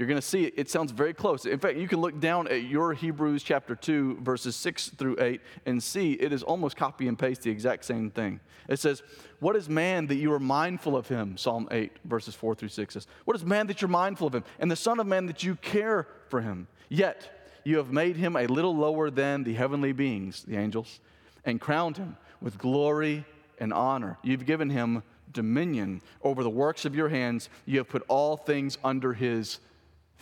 You're 0.00 0.06
going 0.06 0.16
to 0.16 0.26
see 0.26 0.44
it, 0.44 0.54
it 0.56 0.70
sounds 0.70 0.92
very 0.92 1.12
close. 1.12 1.44
In 1.44 1.58
fact, 1.58 1.76
you 1.76 1.86
can 1.86 2.00
look 2.00 2.18
down 2.20 2.48
at 2.48 2.62
your 2.62 2.94
Hebrews 2.94 3.42
chapter 3.42 3.76
2, 3.76 4.20
verses 4.22 4.56
6 4.56 4.92
through 4.96 5.16
8, 5.20 5.42
and 5.66 5.82
see 5.82 6.12
it 6.12 6.32
is 6.32 6.42
almost 6.42 6.74
copy 6.74 7.06
and 7.06 7.18
paste 7.18 7.42
the 7.42 7.50
exact 7.50 7.84
same 7.84 8.10
thing. 8.10 8.40
It 8.66 8.78
says, 8.78 9.02
What 9.40 9.56
is 9.56 9.68
man 9.68 10.06
that 10.06 10.14
you 10.14 10.32
are 10.32 10.40
mindful 10.40 10.96
of 10.96 11.06
him? 11.06 11.36
Psalm 11.36 11.68
8, 11.70 11.92
verses 12.06 12.34
4 12.34 12.54
through 12.54 12.70
6 12.70 12.94
says, 12.94 13.06
What 13.26 13.36
is 13.36 13.44
man 13.44 13.66
that 13.66 13.82
you're 13.82 13.90
mindful 13.90 14.28
of 14.28 14.34
him? 14.34 14.44
And 14.58 14.70
the 14.70 14.76
Son 14.76 15.00
of 15.00 15.06
Man 15.06 15.26
that 15.26 15.42
you 15.42 15.56
care 15.56 16.08
for 16.30 16.40
him? 16.40 16.66
Yet 16.88 17.50
you 17.64 17.76
have 17.76 17.92
made 17.92 18.16
him 18.16 18.36
a 18.36 18.46
little 18.46 18.74
lower 18.74 19.10
than 19.10 19.44
the 19.44 19.52
heavenly 19.52 19.92
beings, 19.92 20.44
the 20.44 20.56
angels, 20.56 21.00
and 21.44 21.60
crowned 21.60 21.98
him 21.98 22.16
with 22.40 22.56
glory 22.56 23.26
and 23.58 23.70
honor. 23.70 24.16
You've 24.22 24.46
given 24.46 24.70
him 24.70 25.02
dominion 25.34 26.00
over 26.22 26.42
the 26.42 26.48
works 26.48 26.86
of 26.86 26.94
your 26.94 27.10
hands. 27.10 27.50
You 27.66 27.76
have 27.78 27.90
put 27.90 28.02
all 28.08 28.38
things 28.38 28.78
under 28.82 29.12
his 29.12 29.58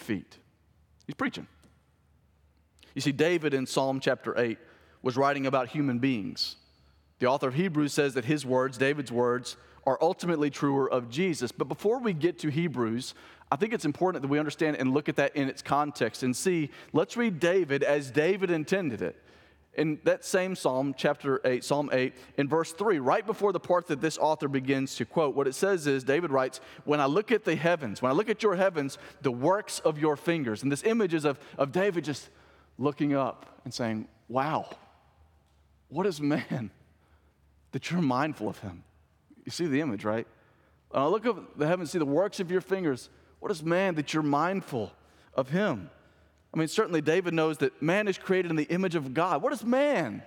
feet. 0.01 0.39
He's 1.07 1.15
preaching. 1.15 1.47
You 2.95 3.01
see, 3.01 3.13
David 3.13 3.55
in 3.55 3.67
Psalm 3.67 4.01
chapter 4.01 4.39
8 4.39 4.59
was 5.03 5.17
writing 5.17 5.47
about 5.47 5.69
human 5.69 5.99
beings. 5.99 6.57
The 7.19 7.27
author 7.27 7.49
of 7.49 7.55
Hebrews 7.55 7.93
says 7.93 8.15
that 8.15 8.25
his 8.25 8.45
words, 8.45 8.79
David's 8.79 9.13
words, 9.13 9.57
are 9.87 9.99
ultimately 10.01 10.51
truer 10.51 10.91
of 10.91 11.09
Jesus. 11.09 11.51
But 11.51 11.69
before 11.69 11.99
we 11.99 12.13
get 12.13 12.39
to 12.41 12.51
Hebrews, 12.51 13.15
I 13.51 13.57
think 13.57 13.73
it's 13.73 13.85
important 13.85 14.23
that 14.23 14.29
we 14.29 14.39
understand 14.39 14.77
and 14.77 14.93
look 14.93 15.09
at 15.09 15.17
that 15.17 15.35
in 15.35 15.49
its 15.49 15.63
context 15.63 16.23
and 16.23 16.37
see, 16.37 16.71
let's 16.93 17.17
read 17.17 17.41
David 17.41 17.83
as 17.83 18.11
David 18.11 18.51
intended 18.51 19.01
it 19.01 19.17
in 19.79 20.01
that 20.03 20.25
same 20.25 20.57
Psalm, 20.57 20.93
chapter 20.97 21.41
8, 21.45 21.63
Psalm 21.63 21.89
8, 21.93 22.13
in 22.37 22.49
verse 22.49 22.73
3, 22.73 22.99
right 22.99 23.25
before 23.25 23.53
the 23.53 23.61
part 23.61 23.87
that 23.87 24.01
this 24.01 24.19
author 24.19 24.49
begins 24.49 24.97
to 24.97 25.05
quote, 25.05 25.37
what 25.37 25.47
it 25.47 25.55
says 25.55 25.87
is 25.87 26.03
David 26.03 26.33
writes, 26.33 26.61
When 26.85 27.01
I 27.01 27.07
look 27.07 27.31
at 27.31 27.45
the 27.45 27.55
heavens, 27.55 28.03
when 28.03 28.11
I 28.11 28.15
look 28.15 28.29
at 28.29 28.43
your 28.43 28.57
heavens, 28.57 28.99
the 29.23 29.31
works 29.31 29.79
of 29.79 29.97
your 29.97 30.17
fingers. 30.17 30.65
And 30.65 30.73
this 30.73 30.83
image 30.83 31.15
is 31.15 31.25
of, 31.25 31.39
of 31.57 31.71
David 31.71 32.05
just 32.05 32.29
looking 32.77 33.15
up 33.15 33.61
and 33.65 33.73
saying, 33.73 34.09
Wow, 34.29 34.69
what 35.89 36.07
is 36.07 36.21
man 36.21 36.73
that 37.71 37.91
you're 37.91 38.03
mindful 38.03 38.49
of 38.49 38.59
him? 38.59 38.83
You 39.45 39.53
see 39.53 39.67
the 39.67 39.81
image, 39.81 40.05
right? 40.05 40.27
When 40.91 41.03
I 41.03 41.07
look 41.07 41.25
up 41.25 41.57
the 41.57 41.69
heavens, 41.69 41.93
see 41.93 41.99
the 41.99 42.05
works 42.05 42.41
of 42.41 42.51
your 42.51 42.61
fingers. 42.61 43.11
What 43.39 43.53
is 43.53 43.63
man 43.63 43.95
that 43.95 44.13
you're 44.13 44.25
mindful 44.25 44.93
of 45.35 45.51
him? 45.51 45.91
I 46.53 46.59
mean, 46.59 46.69
certainly 46.69 47.01
David 47.01 47.35
knows 47.35 47.59
that 47.59 47.81
man 47.83 48.09
is 48.09 48.19
created 48.19 48.51
in 48.51 48.57
the 48.57 48.65
image 48.65 48.95
of 48.95 49.15
God. 49.15 49.43
What 49.43 49.53
is 49.53 49.65
man 49.65 50.23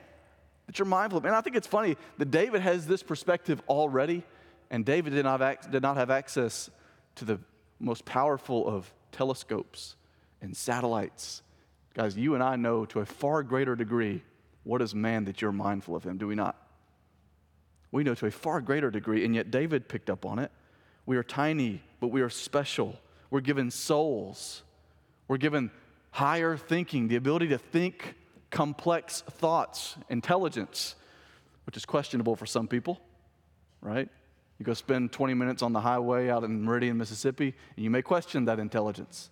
that 0.68 0.78
you're 0.78 0.86
mindful 0.86 1.18
of? 1.18 1.26
And 1.26 1.36
I 1.36 1.42
think 1.42 1.56
it's 1.56 1.68
funny 1.68 1.98
that 2.18 2.32
David 2.32 2.62
has 2.62 2.86
this 2.86 3.02
perspective 3.04 3.62
already, 3.68 4.24
and 4.70 4.86
David 4.86 5.14
did 5.14 5.24
not, 5.24 5.42
have, 5.42 5.72
did 5.72 5.82
not 5.82 5.98
have 5.98 6.10
access 6.12 6.70
to 7.16 7.26
the 7.26 7.40
most 7.80 8.06
powerful 8.06 8.68
of 8.68 8.94
telescopes 9.12 9.96
and 10.42 10.56
satellites. 10.56 11.42
Guys, 11.94 12.16
you 12.16 12.36
and 12.36 12.44
I 12.44 12.56
know 12.56 12.86
to 12.86 13.00
a 13.00 13.06
far 13.06 13.44
greater 13.44 13.76
degree 13.76 14.24
What 14.64 14.82
is 14.82 14.94
man 14.94 15.26
that 15.26 15.42
you're 15.42 15.52
mindful 15.52 15.96
of 15.96 16.04
him? 16.04 16.18
Do 16.18 16.28
we 16.28 16.36
not? 16.36 16.56
We 17.92 18.04
know 18.04 18.14
to 18.16 18.28
a 18.28 18.32
far 18.32 18.62
greater 18.62 18.92
degree, 18.92 19.26
and 19.26 19.36
yet 19.36 19.52
David 19.52 19.90
picked 19.90 20.10
up 20.10 20.26
on 20.26 20.40
it. 20.40 20.52
We 21.06 21.18
are 21.18 21.24
tiny, 21.24 21.82
but 22.00 22.08
we 22.10 22.22
are 22.22 22.30
special. 22.30 23.00
We're 23.30 23.42
given 23.42 23.72
souls. 23.72 24.62
We're 25.28 25.38
given 25.38 25.72
higher 26.12 26.58
thinking, 26.58 27.08
the 27.08 27.16
ability 27.16 27.48
to 27.50 27.58
think 27.58 28.16
complex 28.50 29.22
thoughts, 29.22 29.96
intelligence, 30.10 30.96
which 31.66 31.78
is 31.78 31.86
questionable 31.86 32.36
for 32.36 32.46
some 32.46 32.68
people, 32.68 33.00
right? 33.82 34.10
You 34.60 34.66
go 34.66 34.74
spend 34.74 35.12
20 35.12 35.34
minutes 35.34 35.64
on 35.64 35.74
the 35.74 35.80
highway 35.80 36.30
out 36.30 36.44
in 36.44 36.64
Meridian, 36.64 36.98
Mississippi, 36.98 37.56
and 37.76 37.84
you 37.84 37.90
may 37.90 38.02
question 38.02 38.46
that 38.46 38.60
intelligence. 38.60 39.30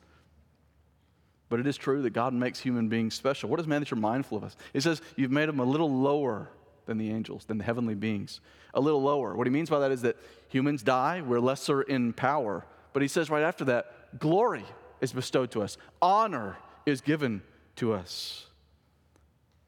But 1.49 1.59
it 1.59 1.67
is 1.67 1.77
true 1.77 2.01
that 2.03 2.11
God 2.11 2.33
makes 2.33 2.59
human 2.59 2.89
beings 2.89 3.15
special. 3.15 3.49
What 3.49 3.57
does 3.57 3.67
man 3.67 3.81
that 3.81 3.91
you're 3.91 3.99
mindful 3.99 4.37
of 4.37 4.43
us? 4.43 4.55
He 4.71 4.79
says, 4.79 5.01
You've 5.15 5.31
made 5.31 5.49
them 5.49 5.59
a 5.59 5.65
little 5.65 5.91
lower 5.91 6.49
than 6.85 6.97
the 6.97 7.11
angels, 7.11 7.45
than 7.45 7.57
the 7.57 7.63
heavenly 7.63 7.95
beings. 7.95 8.39
A 8.73 8.79
little 8.79 9.01
lower. 9.01 9.35
What 9.35 9.47
he 9.47 9.51
means 9.51 9.69
by 9.69 9.79
that 9.79 9.91
is 9.91 10.03
that 10.03 10.17
humans 10.47 10.83
die, 10.83 11.21
we're 11.21 11.39
lesser 11.39 11.81
in 11.81 12.13
power. 12.13 12.65
But 12.93 13.01
he 13.01 13.07
says 13.07 13.29
right 13.29 13.43
after 13.43 13.65
that, 13.65 14.19
glory 14.19 14.65
is 15.01 15.11
bestowed 15.11 15.51
to 15.51 15.61
us, 15.61 15.77
honor 16.01 16.57
is 16.89 17.01
given 17.01 17.41
to 17.77 17.93
us. 17.93 18.45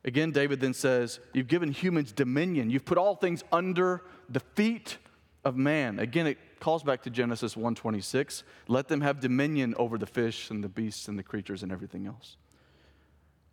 Again, 0.03 0.31
David 0.31 0.59
then 0.59 0.73
says, 0.73 1.19
You've 1.33 1.47
given 1.47 1.71
humans 1.71 2.11
dominion. 2.11 2.69
You've 2.69 2.85
put 2.85 2.97
all 2.97 3.15
things 3.15 3.43
under 3.51 4.03
the 4.29 4.39
feet 4.39 4.97
of 5.45 5.55
man. 5.55 5.99
Again, 5.99 6.27
it 6.27 6.37
calls 6.59 6.83
back 6.83 7.03
to 7.03 7.09
Genesis 7.09 7.55
1:26. 7.55 8.43
Let 8.67 8.87
them 8.87 9.01
have 9.01 9.19
dominion 9.19 9.75
over 9.77 9.97
the 9.97 10.05
fish 10.05 10.49
and 10.49 10.63
the 10.63 10.69
beasts 10.69 11.07
and 11.07 11.17
the 11.17 11.23
creatures 11.23 11.63
and 11.63 11.71
everything 11.71 12.07
else. 12.07 12.37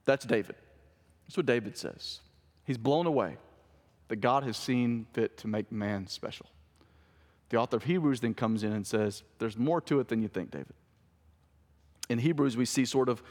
That's 0.04 0.24
David. 0.24 0.56
That's 1.26 1.36
what 1.36 1.46
David 1.46 1.76
says. 1.76 2.20
He's 2.64 2.78
blown 2.78 3.06
away 3.06 3.36
that 4.08 4.16
God 4.16 4.44
has 4.44 4.56
seen 4.56 5.06
fit 5.12 5.36
to 5.38 5.48
make 5.48 5.70
man 5.70 6.06
special. 6.06 6.46
The 7.50 7.56
author 7.56 7.76
of 7.76 7.84
Hebrews 7.84 8.20
then 8.20 8.34
comes 8.34 8.62
in 8.62 8.72
and 8.72 8.86
says, 8.86 9.22
There's 9.38 9.56
more 9.56 9.80
to 9.82 10.00
it 10.00 10.08
than 10.08 10.22
you 10.22 10.28
think, 10.28 10.50
David. 10.50 10.74
In 12.08 12.18
Hebrews, 12.18 12.56
we 12.56 12.64
see 12.64 12.84
sort 12.84 13.08
of 13.08 13.22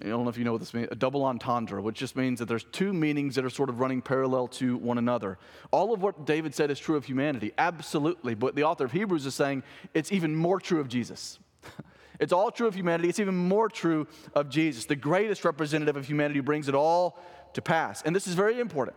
I 0.00 0.06
don't 0.06 0.22
know 0.22 0.30
if 0.30 0.38
you 0.38 0.44
know 0.44 0.52
what 0.52 0.60
this 0.60 0.74
means, 0.74 0.88
a 0.92 0.94
double 0.94 1.24
entendre, 1.24 1.82
which 1.82 1.96
just 1.96 2.14
means 2.14 2.38
that 2.38 2.46
there's 2.46 2.64
two 2.70 2.92
meanings 2.92 3.34
that 3.34 3.44
are 3.44 3.50
sort 3.50 3.68
of 3.68 3.80
running 3.80 4.00
parallel 4.00 4.46
to 4.48 4.76
one 4.76 4.96
another. 4.96 5.38
All 5.72 5.92
of 5.92 6.02
what 6.02 6.24
David 6.24 6.54
said 6.54 6.70
is 6.70 6.78
true 6.78 6.96
of 6.96 7.04
humanity, 7.04 7.52
absolutely, 7.58 8.34
but 8.34 8.54
the 8.54 8.62
author 8.62 8.84
of 8.84 8.92
Hebrews 8.92 9.26
is 9.26 9.34
saying 9.34 9.64
it's 9.94 10.12
even 10.12 10.36
more 10.36 10.60
true 10.60 10.78
of 10.78 10.88
Jesus. 10.88 11.40
it's 12.20 12.32
all 12.32 12.52
true 12.52 12.68
of 12.68 12.76
humanity, 12.76 13.08
it's 13.08 13.18
even 13.18 13.34
more 13.34 13.68
true 13.68 14.06
of 14.34 14.48
Jesus. 14.48 14.84
The 14.84 14.94
greatest 14.96 15.44
representative 15.44 15.96
of 15.96 16.06
humanity 16.06 16.40
brings 16.40 16.68
it 16.68 16.76
all 16.76 17.18
to 17.54 17.62
pass. 17.62 18.00
And 18.02 18.14
this 18.14 18.28
is 18.28 18.34
very 18.34 18.60
important. 18.60 18.96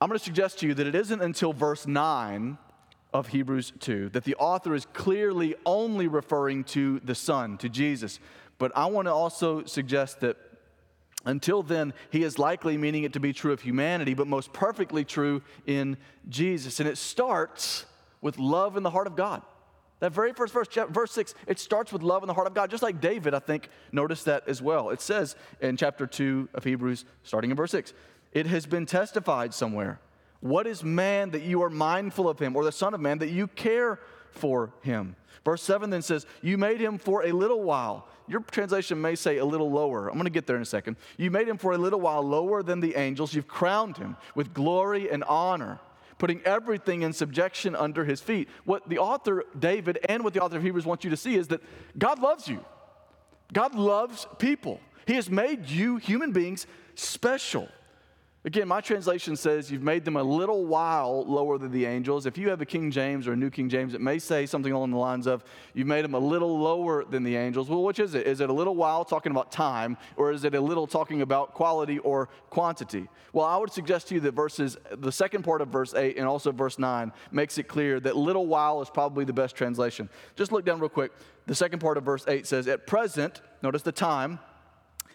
I'm 0.00 0.08
going 0.08 0.18
to 0.18 0.24
suggest 0.24 0.60
to 0.60 0.66
you 0.66 0.72
that 0.72 0.86
it 0.86 0.94
isn't 0.94 1.20
until 1.20 1.52
verse 1.52 1.86
9 1.86 2.56
of 3.12 3.28
Hebrews 3.28 3.72
2 3.80 4.10
that 4.10 4.24
the 4.24 4.34
author 4.36 4.74
is 4.74 4.86
clearly 4.94 5.56
only 5.66 6.08
referring 6.08 6.64
to 6.64 7.00
the 7.00 7.14
Son, 7.14 7.58
to 7.58 7.68
Jesus. 7.68 8.18
But 8.60 8.76
I 8.76 8.86
want 8.86 9.06
to 9.06 9.12
also 9.12 9.64
suggest 9.64 10.20
that 10.20 10.36
until 11.24 11.62
then, 11.62 11.94
he 12.10 12.22
is 12.22 12.38
likely 12.38 12.76
meaning 12.76 13.04
it 13.04 13.14
to 13.14 13.20
be 13.20 13.32
true 13.32 13.52
of 13.52 13.62
humanity, 13.62 14.12
but 14.12 14.26
most 14.26 14.52
perfectly 14.52 15.02
true 15.02 15.40
in 15.66 15.96
Jesus. 16.28 16.78
And 16.78 16.86
it 16.88 16.98
starts 16.98 17.86
with 18.20 18.38
love 18.38 18.76
in 18.76 18.82
the 18.82 18.90
heart 18.90 19.06
of 19.06 19.16
God. 19.16 19.40
That 20.00 20.12
very 20.12 20.34
first 20.34 20.52
verse, 20.52 20.68
verse 20.90 21.10
6, 21.12 21.34
it 21.46 21.58
starts 21.58 21.90
with 21.90 22.02
love 22.02 22.22
in 22.22 22.26
the 22.26 22.34
heart 22.34 22.46
of 22.46 22.52
God, 22.52 22.70
just 22.70 22.82
like 22.82 23.00
David, 23.00 23.32
I 23.32 23.38
think, 23.38 23.70
noticed 23.92 24.26
that 24.26 24.46
as 24.46 24.60
well. 24.60 24.90
It 24.90 25.00
says 25.00 25.36
in 25.62 25.78
chapter 25.78 26.06
2 26.06 26.50
of 26.52 26.62
Hebrews, 26.62 27.06
starting 27.22 27.50
in 27.50 27.56
verse 27.56 27.70
6, 27.70 27.94
it 28.32 28.44
has 28.46 28.66
been 28.66 28.84
testified 28.84 29.54
somewhere. 29.54 30.00
What 30.40 30.66
is 30.66 30.84
man 30.84 31.30
that 31.30 31.42
you 31.42 31.62
are 31.62 31.70
mindful 31.70 32.28
of 32.28 32.38
him, 32.38 32.56
or 32.56 32.64
the 32.64 32.72
Son 32.72 32.92
of 32.92 33.00
Man 33.00 33.18
that 33.18 33.30
you 33.30 33.46
care 33.46 34.00
for 34.32 34.74
him? 34.82 35.16
Verse 35.44 35.62
7 35.62 35.90
then 35.90 36.02
says, 36.02 36.26
You 36.42 36.58
made 36.58 36.80
him 36.80 36.98
for 36.98 37.24
a 37.24 37.32
little 37.32 37.62
while 37.62 38.06
your 38.30 38.40
translation 38.40 39.00
may 39.00 39.16
say 39.16 39.38
a 39.38 39.44
little 39.44 39.70
lower. 39.70 40.08
I'm 40.08 40.14
going 40.14 40.24
to 40.24 40.30
get 40.30 40.46
there 40.46 40.56
in 40.56 40.62
a 40.62 40.66
second. 40.66 40.96
You 41.16 41.30
made 41.30 41.48
him 41.48 41.58
for 41.58 41.72
a 41.72 41.78
little 41.78 42.00
while 42.00 42.22
lower 42.22 42.62
than 42.62 42.80
the 42.80 42.94
angels. 42.96 43.34
You've 43.34 43.48
crowned 43.48 43.96
him 43.96 44.16
with 44.34 44.54
glory 44.54 45.10
and 45.10 45.24
honor, 45.24 45.80
putting 46.18 46.40
everything 46.44 47.02
in 47.02 47.12
subjection 47.12 47.74
under 47.74 48.04
his 48.04 48.20
feet. 48.20 48.48
What 48.64 48.88
the 48.88 48.98
author, 48.98 49.44
David, 49.58 49.98
and 50.08 50.22
what 50.22 50.32
the 50.32 50.40
author 50.40 50.58
of 50.58 50.62
Hebrews 50.62 50.86
wants 50.86 51.02
you 51.02 51.10
to 51.10 51.16
see 51.16 51.34
is 51.34 51.48
that 51.48 51.60
God 51.98 52.20
loves 52.20 52.46
you. 52.46 52.64
God 53.52 53.74
loves 53.74 54.28
people. 54.38 54.80
He 55.06 55.14
has 55.14 55.28
made 55.28 55.68
you, 55.68 55.96
human 55.96 56.30
beings, 56.30 56.68
special. 56.94 57.68
Again, 58.42 58.68
my 58.68 58.80
translation 58.80 59.36
says 59.36 59.70
you've 59.70 59.82
made 59.82 60.02
them 60.06 60.16
a 60.16 60.22
little 60.22 60.64
while 60.64 61.26
lower 61.26 61.58
than 61.58 61.72
the 61.72 61.84
angels. 61.84 62.24
If 62.24 62.38
you 62.38 62.48
have 62.48 62.62
a 62.62 62.64
King 62.64 62.90
James 62.90 63.28
or 63.28 63.34
a 63.34 63.36
New 63.36 63.50
King 63.50 63.68
James, 63.68 63.92
it 63.92 64.00
may 64.00 64.18
say 64.18 64.46
something 64.46 64.72
along 64.72 64.92
the 64.92 64.96
lines 64.96 65.26
of 65.26 65.44
you've 65.74 65.86
made 65.86 66.06
them 66.06 66.14
a 66.14 66.18
little 66.18 66.58
lower 66.58 67.04
than 67.04 67.22
the 67.22 67.36
angels. 67.36 67.68
Well, 67.68 67.82
which 67.82 67.98
is 67.98 68.14
it? 68.14 68.26
Is 68.26 68.40
it 68.40 68.48
a 68.48 68.52
little 68.52 68.74
while 68.74 69.04
talking 69.04 69.30
about 69.30 69.52
time, 69.52 69.98
or 70.16 70.32
is 70.32 70.44
it 70.44 70.54
a 70.54 70.60
little 70.60 70.86
talking 70.86 71.20
about 71.20 71.52
quality 71.52 71.98
or 71.98 72.30
quantity? 72.48 73.08
Well, 73.34 73.44
I 73.44 73.58
would 73.58 73.72
suggest 73.72 74.08
to 74.08 74.14
you 74.14 74.20
that 74.20 74.32
verses, 74.32 74.78
the 74.90 75.12
second 75.12 75.42
part 75.42 75.60
of 75.60 75.68
verse 75.68 75.92
8 75.92 76.16
and 76.16 76.26
also 76.26 76.50
verse 76.50 76.78
9 76.78 77.12
makes 77.30 77.58
it 77.58 77.64
clear 77.64 78.00
that 78.00 78.16
little 78.16 78.46
while 78.46 78.80
is 78.80 78.88
probably 78.88 79.26
the 79.26 79.34
best 79.34 79.54
translation. 79.54 80.08
Just 80.34 80.50
look 80.50 80.64
down 80.64 80.80
real 80.80 80.88
quick. 80.88 81.12
The 81.44 81.54
second 81.54 81.80
part 81.80 81.98
of 81.98 82.04
verse 82.04 82.24
8 82.26 82.46
says, 82.46 82.68
At 82.68 82.86
present, 82.86 83.42
notice 83.62 83.82
the 83.82 83.92
time, 83.92 84.38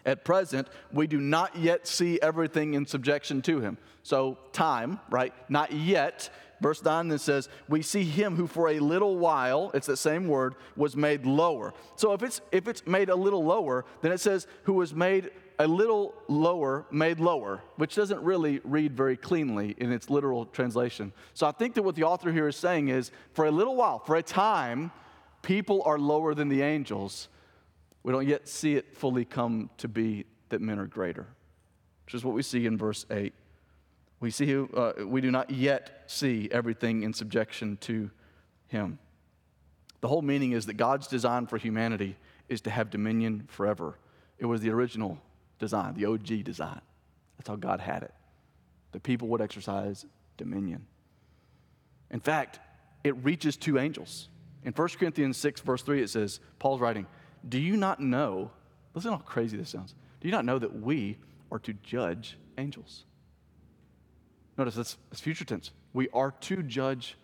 at 0.06 0.24
present, 0.24 0.68
we 0.92 1.08
do 1.08 1.20
not 1.20 1.56
yet 1.56 1.88
see 1.88 2.20
everything 2.22 2.74
in 2.74 2.86
subjection 2.86 3.42
to 3.44 3.60
him. 3.60 3.78
So, 4.04 4.38
time, 4.54 5.00
right? 5.10 5.34
Not 5.50 5.72
yet. 5.72 6.30
Verse 6.62 6.84
9 6.84 7.10
then 7.10 7.20
says, 7.20 7.50
We 7.68 7.82
see 7.82 8.04
him 8.04 8.36
who 8.36 8.48
for 8.48 8.70
a 8.70 8.80
little 8.80 9.18
while, 9.18 9.72
it's 9.74 9.88
the 9.88 9.98
same 9.98 10.28
word, 10.28 10.56
was 10.76 10.96
made 10.96 11.26
lower. 11.26 11.74
So 11.96 12.14
if 12.14 12.24
it's 12.24 12.42
if 12.52 12.68
it's 12.68 12.86
made 12.86 13.10
a 13.10 13.16
little 13.16 13.44
lower, 13.44 13.86
then 14.02 14.12
it 14.12 14.20
says, 14.20 14.48
who 14.64 14.74
was 14.74 14.94
made 14.94 15.32
a 15.60 15.68
little 15.68 16.14
lower, 16.28 16.86
made 16.92 17.20
lower, 17.20 17.62
which 17.78 17.96
doesn't 17.96 18.22
really 18.22 18.60
read 18.64 18.96
very 18.96 19.18
cleanly 19.18 19.76
in 19.78 19.92
its 19.92 20.10
literal 20.10 20.46
translation. 20.46 21.14
So 21.34 21.48
I 21.48 21.52
think 21.52 21.76
that 21.76 21.84
what 21.84 21.96
the 21.96 22.04
author 22.04 22.32
here 22.32 22.48
is 22.48 22.56
saying 22.56 22.90
is, 22.90 23.12
for 23.34 23.46
a 23.46 23.52
little 23.52 23.76
while, 23.76 24.00
for 24.00 24.16
a 24.16 24.24
time, 24.24 24.92
people 25.42 25.82
are 25.84 25.98
lower 25.98 26.34
than 26.34 26.50
the 26.50 26.62
angels 26.62 27.30
we 28.06 28.12
don't 28.12 28.28
yet 28.28 28.48
see 28.48 28.76
it 28.76 28.96
fully 28.96 29.26
come 29.26 29.72
to 29.78 29.88
be 29.88 30.26
that 30.50 30.62
men 30.62 30.78
are 30.78 30.86
greater, 30.86 31.26
which 32.06 32.14
is 32.14 32.24
what 32.24 32.36
we 32.36 32.44
see 32.44 32.68
in 32.68 32.78
verse 32.78 33.04
8. 33.10 33.34
We, 34.20 34.30
see, 34.30 34.56
uh, 34.56 34.94
we 35.08 35.22
do 35.22 35.32
not 35.32 35.50
yet 35.50 36.04
see 36.06 36.48
everything 36.52 37.02
in 37.02 37.14
subjection 37.16 37.78
to 37.78 38.12
him. 38.68 39.00
The 40.02 40.08
whole 40.08 40.22
meaning 40.22 40.52
is 40.52 40.68
that 40.68 40.76
God's 40.76 41.08
design 41.08 41.48
for 41.48 41.58
humanity 41.58 42.16
is 42.48 42.62
to 42.62 42.70
have 42.70 42.92
dominion 42.92 43.48
forever. 43.48 43.98
It 44.38 44.46
was 44.46 44.62
the 44.62 44.70
original 44.70 45.18
design, 45.58 45.96
the 45.96 46.06
OG 46.06 46.44
design. 46.44 46.82
That's 47.40 47.50
how 47.50 47.56
God 47.56 47.80
had 47.80 48.04
it. 48.04 48.14
The 48.92 49.00
people 49.00 49.30
would 49.30 49.42
exercise 49.42 50.06
dominion. 50.38 50.86
In 52.12 52.20
fact, 52.20 52.60
it 53.04 53.16
reaches 53.24 53.58
to 53.58 53.80
angels. 53.80 54.30
In 54.64 54.74
1 54.74 54.88
Corinthians 55.00 55.38
6, 55.38 55.62
verse 55.62 55.82
3, 55.82 56.04
it 56.04 56.12
says, 56.12 56.40
Paul's 56.60 56.80
writing, 56.80 57.08
do 57.48 57.60
you 57.60 57.78
not 57.78 58.00
know? 58.00 58.52
Listen 58.94 59.12
how 59.12 59.18
crazy 59.18 59.58
this 59.58 59.70
sounds. 59.70 59.94
Do 60.22 60.28
you 60.28 60.32
not 60.32 60.46
know 60.46 60.60
that 60.60 60.82
we 60.82 61.18
are 61.52 61.60
to 61.60 61.74
judge 61.74 62.38
angels? 62.58 63.04
Notice 64.58 64.76
that's, 64.76 64.98
that's 65.10 65.22
future 65.22 65.46
tense. 65.46 65.72
We 65.94 66.10
are 66.14 66.32
to 66.32 66.64
judge 66.64 67.18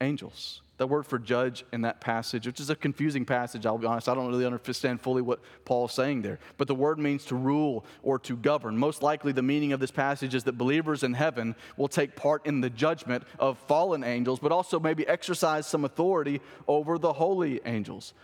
angels. 0.00 0.62
That 0.76 0.86
word 0.86 1.06
for 1.06 1.18
judge 1.18 1.64
in 1.72 1.80
that 1.80 2.00
passage, 2.00 2.46
which 2.46 2.60
is 2.60 2.70
a 2.70 2.76
confusing 2.76 3.24
passage, 3.24 3.66
I'll 3.66 3.78
be 3.78 3.86
honest, 3.86 4.08
I 4.08 4.14
don't 4.14 4.28
really 4.28 4.46
understand 4.46 5.00
fully 5.00 5.22
what 5.22 5.40
Paul's 5.64 5.92
saying 5.92 6.22
there. 6.22 6.38
But 6.56 6.68
the 6.68 6.74
word 6.74 7.00
means 7.00 7.24
to 7.26 7.34
rule 7.34 7.84
or 8.04 8.20
to 8.20 8.36
govern. 8.36 8.78
Most 8.78 9.02
likely, 9.02 9.32
the 9.32 9.42
meaning 9.42 9.72
of 9.72 9.80
this 9.80 9.90
passage 9.90 10.36
is 10.36 10.44
that 10.44 10.56
believers 10.56 11.02
in 11.02 11.14
heaven 11.14 11.56
will 11.76 11.88
take 11.88 12.14
part 12.14 12.46
in 12.46 12.60
the 12.60 12.70
judgment 12.70 13.24
of 13.40 13.58
fallen 13.58 14.04
angels, 14.04 14.38
but 14.38 14.52
also 14.52 14.78
maybe 14.78 15.04
exercise 15.08 15.66
some 15.66 15.84
authority 15.84 16.40
over 16.68 16.96
the 16.96 17.14
holy 17.14 17.60
angels 17.64 18.14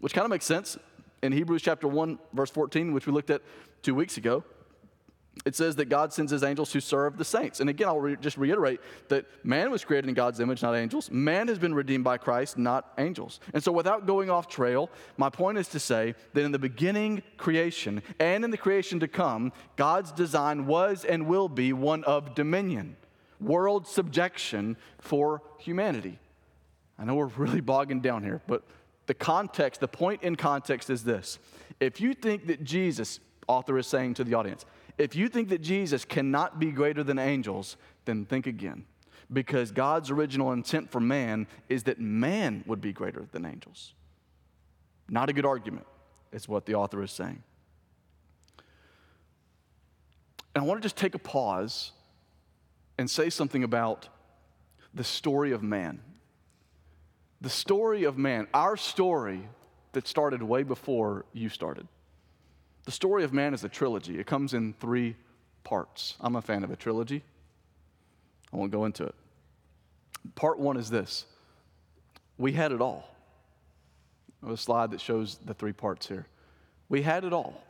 which 0.00 0.14
kind 0.14 0.24
of 0.24 0.30
makes 0.30 0.44
sense 0.44 0.78
in 1.22 1.32
Hebrews 1.32 1.62
chapter 1.62 1.88
1, 1.88 2.18
verse 2.32 2.50
14, 2.50 2.92
which 2.92 3.06
we 3.06 3.12
looked 3.12 3.30
at 3.30 3.42
two 3.82 3.94
weeks 3.94 4.16
ago. 4.16 4.44
It 5.44 5.54
says 5.54 5.76
that 5.76 5.88
God 5.88 6.12
sends 6.12 6.32
his 6.32 6.42
angels 6.42 6.72
to 6.72 6.80
serve 6.80 7.16
the 7.16 7.24
saints. 7.24 7.60
And 7.60 7.70
again, 7.70 7.86
I'll 7.86 8.00
re- 8.00 8.16
just 8.20 8.36
reiterate 8.36 8.80
that 9.08 9.24
man 9.44 9.70
was 9.70 9.84
created 9.84 10.08
in 10.08 10.14
God's 10.14 10.40
image, 10.40 10.62
not 10.62 10.74
angels. 10.74 11.10
Man 11.12 11.46
has 11.46 11.58
been 11.58 11.74
redeemed 11.74 12.02
by 12.02 12.18
Christ, 12.18 12.58
not 12.58 12.92
angels. 12.98 13.38
And 13.54 13.62
so, 13.62 13.70
without 13.70 14.06
going 14.06 14.30
off 14.30 14.48
trail, 14.48 14.90
my 15.16 15.30
point 15.30 15.58
is 15.58 15.68
to 15.68 15.78
say 15.78 16.16
that 16.32 16.42
in 16.42 16.50
the 16.50 16.58
beginning 16.58 17.22
creation 17.36 18.02
and 18.18 18.44
in 18.44 18.50
the 18.50 18.56
creation 18.56 18.98
to 19.00 19.08
come, 19.08 19.52
God's 19.76 20.10
design 20.10 20.66
was 20.66 21.04
and 21.04 21.26
will 21.26 21.48
be 21.48 21.72
one 21.72 22.02
of 22.04 22.34
dominion, 22.34 22.96
world 23.40 23.86
subjection 23.86 24.76
for 24.98 25.42
humanity. 25.58 26.18
I 26.98 27.04
know 27.04 27.14
we're 27.14 27.26
really 27.26 27.60
bogging 27.60 28.00
down 28.00 28.24
here, 28.24 28.42
but 28.48 28.64
the 29.08 29.14
context, 29.14 29.80
the 29.80 29.88
point 29.88 30.22
in 30.22 30.36
context 30.36 30.90
is 30.90 31.02
this. 31.02 31.38
If 31.80 31.98
you 31.98 32.12
think 32.12 32.46
that 32.46 32.62
Jesus, 32.62 33.20
author 33.48 33.78
is 33.78 33.86
saying 33.86 34.14
to 34.14 34.24
the 34.24 34.34
audience, 34.34 34.66
If 34.98 35.16
you 35.16 35.28
think 35.28 35.48
that 35.48 35.62
Jesus 35.62 36.04
cannot 36.04 36.60
be 36.60 36.70
greater 36.70 37.02
than 37.02 37.18
angels, 37.18 37.78
then 38.04 38.26
think 38.26 38.46
again. 38.46 38.84
Because 39.32 39.72
God's 39.72 40.10
original 40.10 40.52
intent 40.52 40.90
for 40.90 41.00
man 41.00 41.46
is 41.70 41.84
that 41.84 41.98
man 41.98 42.62
would 42.66 42.82
be 42.82 42.92
greater 42.92 43.26
than 43.32 43.46
angels. 43.46 43.94
Not 45.08 45.30
a 45.30 45.32
good 45.32 45.46
argument, 45.46 45.86
is 46.30 46.46
what 46.46 46.66
the 46.66 46.74
author 46.74 47.02
is 47.02 47.10
saying. 47.10 47.42
And 50.54 50.64
I 50.64 50.66
want 50.66 50.82
to 50.82 50.84
just 50.84 50.96
take 50.96 51.14
a 51.14 51.18
pause 51.18 51.92
and 52.98 53.08
say 53.08 53.30
something 53.30 53.64
about 53.64 54.08
the 54.92 55.04
story 55.04 55.52
of 55.52 55.62
man. 55.62 56.00
The 57.40 57.50
story 57.50 58.04
of 58.04 58.18
man, 58.18 58.48
our 58.52 58.76
story 58.76 59.48
that 59.92 60.08
started 60.08 60.42
way 60.42 60.64
before 60.64 61.24
you 61.32 61.48
started. 61.48 61.86
The 62.84 62.90
story 62.90 63.22
of 63.22 63.32
man 63.32 63.54
is 63.54 63.64
a 63.64 63.68
trilogy, 63.68 64.18
it 64.18 64.26
comes 64.26 64.54
in 64.54 64.74
three 64.74 65.16
parts. 65.62 66.16
I'm 66.20 66.36
a 66.36 66.42
fan 66.42 66.64
of 66.64 66.70
a 66.70 66.76
trilogy. 66.76 67.22
I 68.52 68.56
won't 68.56 68.72
go 68.72 68.86
into 68.86 69.04
it. 69.04 69.14
Part 70.34 70.58
one 70.58 70.76
is 70.76 70.90
this 70.90 71.26
we 72.38 72.52
had 72.52 72.72
it 72.72 72.80
all. 72.80 73.14
a 74.46 74.56
slide 74.56 74.92
that 74.92 75.00
shows 75.00 75.38
the 75.44 75.54
three 75.54 75.72
parts 75.72 76.08
here. 76.08 76.26
We 76.88 77.02
had 77.02 77.24
it 77.24 77.32
all. 77.32 77.62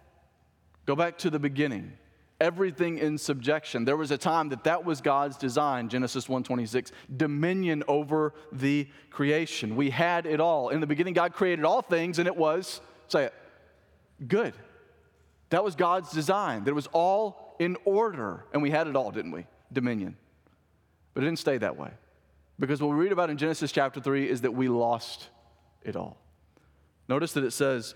Go 0.87 0.94
back 0.94 1.18
to 1.18 1.31
the 1.31 1.38
beginning 1.38 1.92
everything 2.40 2.98
in 2.98 3.18
subjection. 3.18 3.85
There 3.85 3.96
was 3.96 4.11
a 4.11 4.18
time 4.18 4.48
that 4.51 4.64
that 4.64 4.85
was 4.85 5.01
God's 5.01 5.37
design, 5.37 5.88
Genesis 5.88 6.29
1:26, 6.29 6.92
dominion 7.16 7.83
over 7.88 8.33
the 8.53 8.88
creation. 9.11 9.77
We 9.77 9.90
had 9.90 10.27
it 10.27 10.40
all. 10.40 10.68
In 10.68 10.81
the 10.81 10.87
beginning 10.87 11.14
God 11.14 11.33
created 11.33 11.64
all 11.64 11.83
things 11.83 12.18
and 12.18 12.29
it 12.29 12.37
was 12.37 12.81
say 13.09 13.24
it 13.24 13.35
good. 14.27 14.55
That 15.51 15.64
was 15.64 15.74
God's 15.74 16.12
design. 16.12 16.64
That 16.64 16.70
it 16.70 16.74
was 16.74 16.88
all 16.88 17.57
in 17.59 17.77
order 17.85 18.44
and 18.53 18.62
we 18.62 18.70
had 18.70 18.87
it 18.87 18.94
all, 18.94 19.11
didn't 19.11 19.33
we? 19.33 19.46
Dominion. 19.72 20.16
But 21.14 21.22
it 21.22 21.27
didn't 21.27 21.40
stay 21.40 21.59
that 21.59 21.77
way. 21.77 21.90
Because 22.59 22.81
what 22.81 22.90
we 22.90 22.96
read 22.96 23.12
about 23.12 23.31
in 23.31 23.37
Genesis 23.37 23.72
chapter 23.72 24.01
3 24.01 24.29
is 24.29 24.42
that 24.42 24.53
we 24.53 24.68
lost 24.68 25.29
it 25.83 25.96
all. 25.96 26.18
Notice 27.09 27.33
that 27.33 27.44
it 27.44 27.53
says 27.53 27.94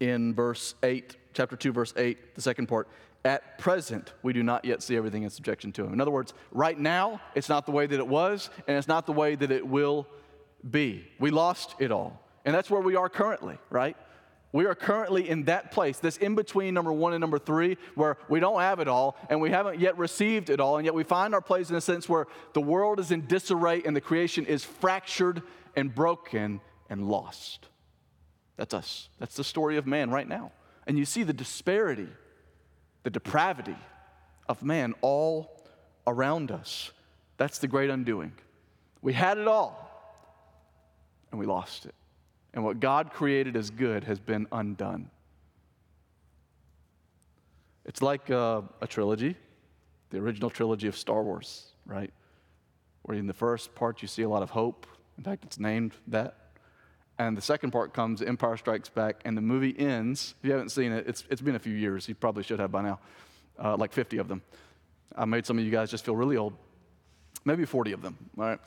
in 0.00 0.34
verse 0.34 0.74
8, 0.82 1.16
chapter 1.32 1.56
2, 1.56 1.72
verse 1.72 1.94
8, 1.96 2.34
the 2.34 2.42
second 2.42 2.66
part, 2.66 2.88
at 3.24 3.58
present, 3.58 4.12
we 4.22 4.32
do 4.32 4.42
not 4.42 4.64
yet 4.64 4.82
see 4.82 4.96
everything 4.96 5.24
in 5.24 5.30
subjection 5.30 5.72
to 5.72 5.84
him. 5.84 5.92
In 5.92 6.00
other 6.00 6.10
words, 6.10 6.32
right 6.52 6.78
now, 6.78 7.20
it's 7.34 7.48
not 7.48 7.66
the 7.66 7.72
way 7.72 7.86
that 7.86 7.98
it 7.98 8.06
was, 8.06 8.48
and 8.66 8.76
it's 8.76 8.88
not 8.88 9.06
the 9.06 9.12
way 9.12 9.34
that 9.34 9.50
it 9.50 9.66
will 9.66 10.06
be. 10.68 11.06
We 11.18 11.30
lost 11.30 11.74
it 11.78 11.92
all. 11.92 12.20
And 12.44 12.54
that's 12.54 12.70
where 12.70 12.80
we 12.80 12.96
are 12.96 13.08
currently, 13.08 13.58
right? 13.68 13.96
We 14.52 14.64
are 14.64 14.74
currently 14.74 15.28
in 15.28 15.44
that 15.44 15.70
place, 15.70 15.98
this 15.98 16.16
in 16.16 16.34
between 16.34 16.74
number 16.74 16.92
one 16.92 17.12
and 17.12 17.20
number 17.20 17.38
three, 17.38 17.76
where 17.94 18.16
we 18.28 18.40
don't 18.40 18.60
have 18.60 18.80
it 18.80 18.88
all 18.88 19.16
and 19.28 19.40
we 19.40 19.50
haven't 19.50 19.78
yet 19.78 19.96
received 19.96 20.50
it 20.50 20.58
all, 20.58 20.76
and 20.76 20.84
yet 20.84 20.94
we 20.94 21.04
find 21.04 21.34
our 21.34 21.40
place 21.40 21.70
in 21.70 21.76
a 21.76 21.80
sense 21.80 22.08
where 22.08 22.26
the 22.54 22.60
world 22.60 22.98
is 22.98 23.12
in 23.12 23.26
disarray 23.26 23.82
and 23.84 23.94
the 23.94 24.00
creation 24.00 24.46
is 24.46 24.64
fractured 24.64 25.42
and 25.76 25.94
broken 25.94 26.60
and 26.88 27.08
lost. 27.08 27.68
That's 28.56 28.74
us. 28.74 29.08
That's 29.18 29.36
the 29.36 29.44
story 29.44 29.76
of 29.76 29.86
man 29.86 30.10
right 30.10 30.28
now. 30.28 30.52
And 30.86 30.98
you 30.98 31.04
see 31.04 31.22
the 31.22 31.32
disparity 31.32 32.08
the 33.02 33.10
depravity 33.10 33.76
of 34.48 34.62
man 34.62 34.94
all 35.00 35.64
around 36.06 36.50
us. 36.50 36.90
That's 37.36 37.58
the 37.58 37.68
great 37.68 37.90
undoing. 37.90 38.32
We 39.02 39.12
had 39.12 39.38
it 39.38 39.48
all, 39.48 39.90
and 41.30 41.40
we 41.40 41.46
lost 41.46 41.86
it. 41.86 41.94
And 42.52 42.64
what 42.64 42.80
God 42.80 43.12
created 43.12 43.56
as 43.56 43.70
good 43.70 44.04
has 44.04 44.18
been 44.18 44.46
undone. 44.52 45.10
It's 47.84 48.02
like 48.02 48.28
a, 48.28 48.64
a 48.80 48.86
trilogy, 48.86 49.36
the 50.10 50.18
original 50.18 50.50
trilogy 50.50 50.88
of 50.88 50.96
Star 50.96 51.22
Wars, 51.22 51.66
right? 51.86 52.12
Where 53.02 53.16
in 53.16 53.26
the 53.26 53.32
first 53.32 53.74
part 53.74 54.02
you 54.02 54.08
see 54.08 54.22
a 54.22 54.28
lot 54.28 54.42
of 54.42 54.50
hope. 54.50 54.86
In 55.16 55.24
fact, 55.24 55.44
it's 55.44 55.58
named 55.58 55.92
that. 56.08 56.36
And 57.20 57.36
the 57.36 57.42
second 57.42 57.70
part 57.70 57.92
comes, 57.92 58.22
Empire 58.22 58.56
Strikes 58.56 58.88
Back, 58.88 59.20
and 59.26 59.36
the 59.36 59.42
movie 59.42 59.78
ends. 59.78 60.34
If 60.38 60.46
you 60.46 60.52
haven't 60.52 60.70
seen 60.70 60.90
it, 60.90 61.06
it's, 61.06 61.22
it's 61.28 61.42
been 61.42 61.54
a 61.54 61.58
few 61.58 61.74
years. 61.74 62.08
You 62.08 62.14
probably 62.14 62.42
should 62.42 62.58
have 62.60 62.72
by 62.72 62.80
now, 62.80 62.98
uh, 63.62 63.76
like 63.76 63.92
50 63.92 64.16
of 64.16 64.26
them. 64.26 64.40
I 65.14 65.26
made 65.26 65.44
some 65.44 65.58
of 65.58 65.64
you 65.66 65.70
guys 65.70 65.90
just 65.90 66.02
feel 66.02 66.16
really 66.16 66.38
old. 66.38 66.54
Maybe 67.44 67.66
40 67.66 67.92
of 67.92 68.00
them, 68.00 68.16
all 68.38 68.44
right? 68.44 68.58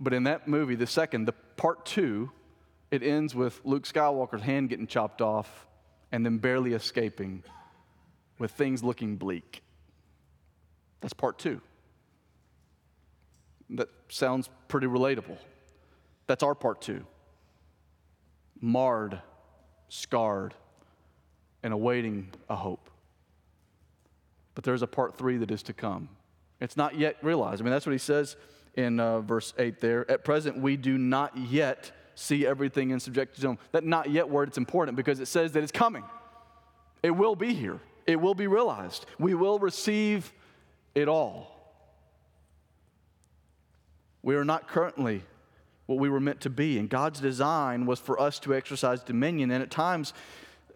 But 0.00 0.14
in 0.14 0.24
that 0.24 0.48
movie, 0.48 0.74
the 0.74 0.88
second, 0.88 1.26
the 1.26 1.32
part 1.32 1.86
two, 1.86 2.32
it 2.90 3.04
ends 3.04 3.36
with 3.36 3.60
Luke 3.62 3.84
Skywalker's 3.84 4.42
hand 4.42 4.68
getting 4.68 4.88
chopped 4.88 5.22
off 5.22 5.68
and 6.10 6.26
then 6.26 6.38
barely 6.38 6.72
escaping 6.72 7.44
with 8.40 8.50
things 8.50 8.82
looking 8.82 9.14
bleak. 9.14 9.62
That's 11.02 11.14
part 11.14 11.38
two. 11.38 11.60
That 13.68 13.90
sounds 14.08 14.50
pretty 14.66 14.88
relatable. 14.88 15.38
That's 16.26 16.42
our 16.42 16.56
part 16.56 16.80
two 16.80 17.06
marred, 18.60 19.20
scarred, 19.88 20.54
and 21.62 21.72
awaiting 21.72 22.30
a 22.48 22.56
hope. 22.56 22.90
But 24.54 24.64
there's 24.64 24.82
a 24.82 24.86
part 24.86 25.16
three 25.16 25.36
that 25.38 25.50
is 25.50 25.62
to 25.64 25.72
come. 25.72 26.08
It's 26.60 26.76
not 26.76 26.98
yet 26.98 27.16
realized. 27.22 27.62
I 27.62 27.64
mean, 27.64 27.72
that's 27.72 27.86
what 27.86 27.92
he 27.92 27.98
says 27.98 28.36
in 28.74 29.00
uh, 29.00 29.20
verse 29.20 29.54
8 29.58 29.80
there. 29.80 30.10
At 30.10 30.24
present, 30.24 30.58
we 30.58 30.76
do 30.76 30.98
not 30.98 31.36
yet 31.36 31.92
see 32.14 32.46
everything 32.46 32.90
in 32.90 33.00
subjection 33.00 33.40
to 33.42 33.48
him. 33.50 33.58
That 33.72 33.84
not 33.84 34.10
yet 34.10 34.28
word, 34.28 34.48
it's 34.48 34.58
important 34.58 34.96
because 34.96 35.20
it 35.20 35.26
says 35.26 35.52
that 35.52 35.62
it's 35.62 35.72
coming. 35.72 36.04
It 37.02 37.12
will 37.12 37.34
be 37.34 37.54
here, 37.54 37.80
it 38.06 38.16
will 38.16 38.34
be 38.34 38.46
realized. 38.46 39.06
We 39.18 39.34
will 39.34 39.58
receive 39.58 40.32
it 40.94 41.08
all. 41.08 41.56
We 44.22 44.34
are 44.34 44.44
not 44.44 44.68
currently 44.68 45.22
what 45.90 45.98
we 45.98 46.08
were 46.08 46.20
meant 46.20 46.40
to 46.40 46.50
be. 46.50 46.78
And 46.78 46.88
God's 46.88 47.18
design 47.18 47.84
was 47.84 47.98
for 47.98 48.20
us 48.20 48.38
to 48.40 48.54
exercise 48.54 49.02
dominion. 49.02 49.50
And 49.50 49.60
at 49.60 49.72
times, 49.72 50.14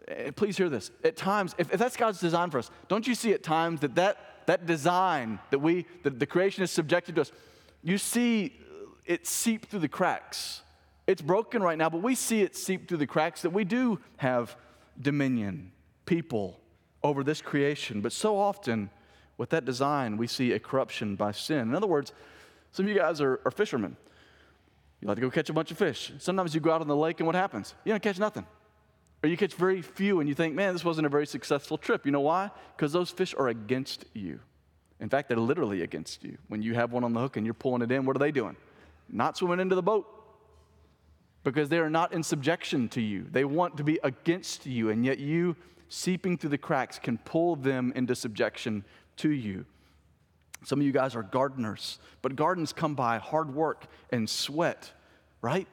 eh, 0.09 0.33
please 0.33 0.57
hear 0.57 0.69
this, 0.69 0.91
at 1.05 1.17
times, 1.17 1.55
if, 1.57 1.73
if 1.73 1.79
that's 1.79 1.97
God's 1.97 2.19
design 2.19 2.51
for 2.51 2.59
us, 2.59 2.69
don't 2.89 3.07
you 3.07 3.15
see 3.15 3.33
at 3.33 3.45
times 3.45 3.81
that 3.81 3.95
that, 3.95 4.19
that 4.47 4.67
design 4.67 5.39
that 5.51 5.61
we, 5.61 5.87
that 6.03 6.19
the 6.19 6.27
creation 6.27 6.65
is 6.65 6.73
subjected 6.73 7.15
to 7.15 7.21
us, 7.21 7.33
you 7.85 7.97
see 7.97 8.57
it 9.07 9.25
seep 9.25 9.67
through 9.67 9.81
the 9.81 9.89
cracks. 9.89 10.63
It's 11.07 11.23
broken 11.23 11.63
right 11.63 11.79
now, 11.79 11.89
but 11.89 12.03
we 12.03 12.17
see 12.17 12.43
it 12.43 12.57
seep 12.57 12.89
through 12.89 12.99
the 12.99 13.07
cracks 13.07 13.43
that 13.43 13.51
we 13.51 13.63
do 13.63 14.01
have 14.17 14.57
dominion, 15.01 15.71
people 16.07 16.59
over 17.05 17.23
this 17.23 17.41
creation. 17.41 18.01
But 18.01 18.13
so 18.13 18.37
often, 18.37 18.91
with 19.37 19.51
that 19.51 19.65
design, 19.65 20.17
we 20.17 20.27
see 20.27 20.53
a 20.53 20.59
corruption 20.59 21.15
by 21.15 21.31
sin. 21.31 21.61
In 21.61 21.75
other 21.77 21.87
words, 21.87 22.13
some 22.73 22.87
of 22.87 22.91
you 22.91 22.99
guys 22.99 23.21
are, 23.21 23.41
are 23.45 23.53
fishermen. 23.53 23.97
You 25.05 25.09
like 25.09 25.17
to 25.17 25.21
go 25.21 25.31
catch 25.31 25.51
a 25.51 25.53
bunch 25.53 25.71
of 25.71 25.77
fish. 25.77 26.15
Sometimes 26.17 26.55
you 26.55 26.63
go 26.63 26.73
out 26.73 26.81
on 26.81 26.89
the 26.89 26.97
lake 26.97 27.21
and 27.21 27.27
what 27.27 27.37
happens? 27.37 27.75
You 27.85 27.93
don't 27.93 28.03
catch 28.03 28.19
nothing. 28.19 28.47
Or 29.23 29.29
you 29.29 29.37
catch 29.37 29.53
very 29.53 29.83
few 29.83 30.21
and 30.21 30.29
you 30.31 30.35
think, 30.35 30.55
man, 30.55 30.73
this 30.73 30.83
wasn't 30.83 31.07
a 31.07 31.11
very 31.11 31.27
successful 31.27 31.77
trip. 31.77 32.07
You 32.07 32.13
know 32.13 32.21
why? 32.21 32.51
Because 32.75 32.95
those 32.95 33.11
fish 33.11 33.35
are 33.39 33.49
against 33.49 34.07
you. 34.15 34.41
In 35.01 35.11
fact, 35.11 35.29
they're 35.29 35.37
literally 35.37 35.83
against 35.83 36.25
you. 36.25 36.39
When 36.49 36.63
you 36.63 36.73
have 36.73 36.93
one 36.93 37.05
on 37.05 37.13
the 37.13 37.21
hook 37.21 37.37
and 37.37 37.45
you're 37.45 37.53
pulling 37.53 37.83
it 37.83 37.93
in, 37.93 38.07
what 38.07 38.17
are 38.17 38.19
they 38.19 38.33
doing? 38.33 38.57
Not 39.11 39.37
swimming 39.37 39.61
into 39.61 39.75
the 39.75 39.83
boat. 39.83 40.07
Because 41.43 41.69
they 41.69 41.81
are 41.81 41.91
not 41.91 42.15
in 42.15 42.23
subjection 42.23 42.89
to 42.91 43.03
you. 43.03 43.27
They 43.31 43.45
want 43.45 43.77
to 43.77 43.85
be 43.85 44.01
against 44.03 44.65
you, 44.65 44.89
and 44.89 45.05
yet 45.05 45.19
you, 45.19 45.55
seeping 45.91 46.39
through 46.39 46.49
the 46.49 46.57
cracks, 46.57 46.99
can 46.99 47.19
pull 47.19 47.57
them 47.57 47.93
into 47.95 48.15
subjection 48.15 48.87
to 49.19 49.29
you. 49.29 49.67
Some 50.65 50.81
of 50.81 50.87
you 50.87 50.93
guys 50.93 51.15
are 51.15 51.23
gardeners, 51.23 51.99
but 52.23 52.37
gardens 52.37 52.73
come 52.73 52.95
by 52.95 53.19
hard 53.19 53.55
work 53.55 53.87
and 54.11 54.29
sweat, 54.29 54.91
right? 55.43 55.69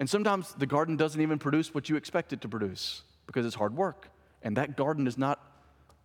And 0.00 0.10
sometimes 0.10 0.52
the 0.54 0.66
garden 0.66 0.96
doesn't 0.96 1.20
even 1.20 1.38
produce 1.38 1.72
what 1.72 1.88
you 1.88 1.96
expect 1.96 2.32
it 2.32 2.40
to 2.40 2.48
produce 2.48 3.02
because 3.26 3.46
it's 3.46 3.54
hard 3.54 3.76
work. 3.76 4.08
And 4.42 4.56
that 4.56 4.76
garden 4.76 5.06
is 5.06 5.16
not 5.16 5.40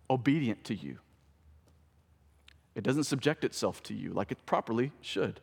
obedient 0.08 0.62
to 0.64 0.74
you. 0.74 0.98
It 2.76 2.84
doesn't 2.84 3.04
subject 3.04 3.44
itself 3.44 3.82
to 3.84 3.94
you 3.94 4.12
like 4.12 4.30
it 4.30 4.46
properly 4.46 4.92
should. 5.00 5.40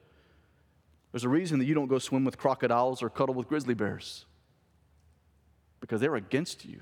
There's 1.11 1.25
a 1.25 1.29
reason 1.29 1.59
that 1.59 1.65
you 1.65 1.73
don't 1.73 1.87
go 1.87 1.99
swim 1.99 2.23
with 2.23 2.37
crocodiles 2.37 3.03
or 3.03 3.09
cuddle 3.09 3.35
with 3.35 3.49
grizzly 3.49 3.73
bears 3.73 4.25
because 5.81 5.99
they're 5.99 6.15
against 6.15 6.63
you 6.63 6.81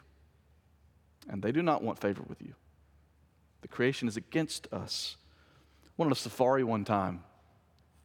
and 1.27 1.41
they 1.41 1.51
do 1.51 1.63
not 1.63 1.83
want 1.83 1.99
favor 1.99 2.23
with 2.27 2.41
you. 2.41 2.53
The 3.61 3.67
creation 3.67 4.07
is 4.07 4.17
against 4.17 4.71
us. 4.71 5.17
Went 5.97 6.07
on 6.07 6.11
a 6.11 6.15
safari 6.15 6.63
one 6.63 6.85
time. 6.85 7.23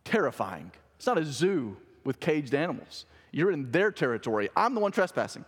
Terrifying. 0.04 0.72
It's 0.96 1.06
not 1.06 1.18
a 1.18 1.24
zoo 1.24 1.76
with 2.04 2.20
caged 2.20 2.54
animals. 2.54 3.06
You're 3.30 3.52
in 3.52 3.70
their 3.70 3.90
territory. 3.90 4.48
I'm 4.56 4.74
the 4.74 4.80
one 4.80 4.92
trespassing. 4.92 5.44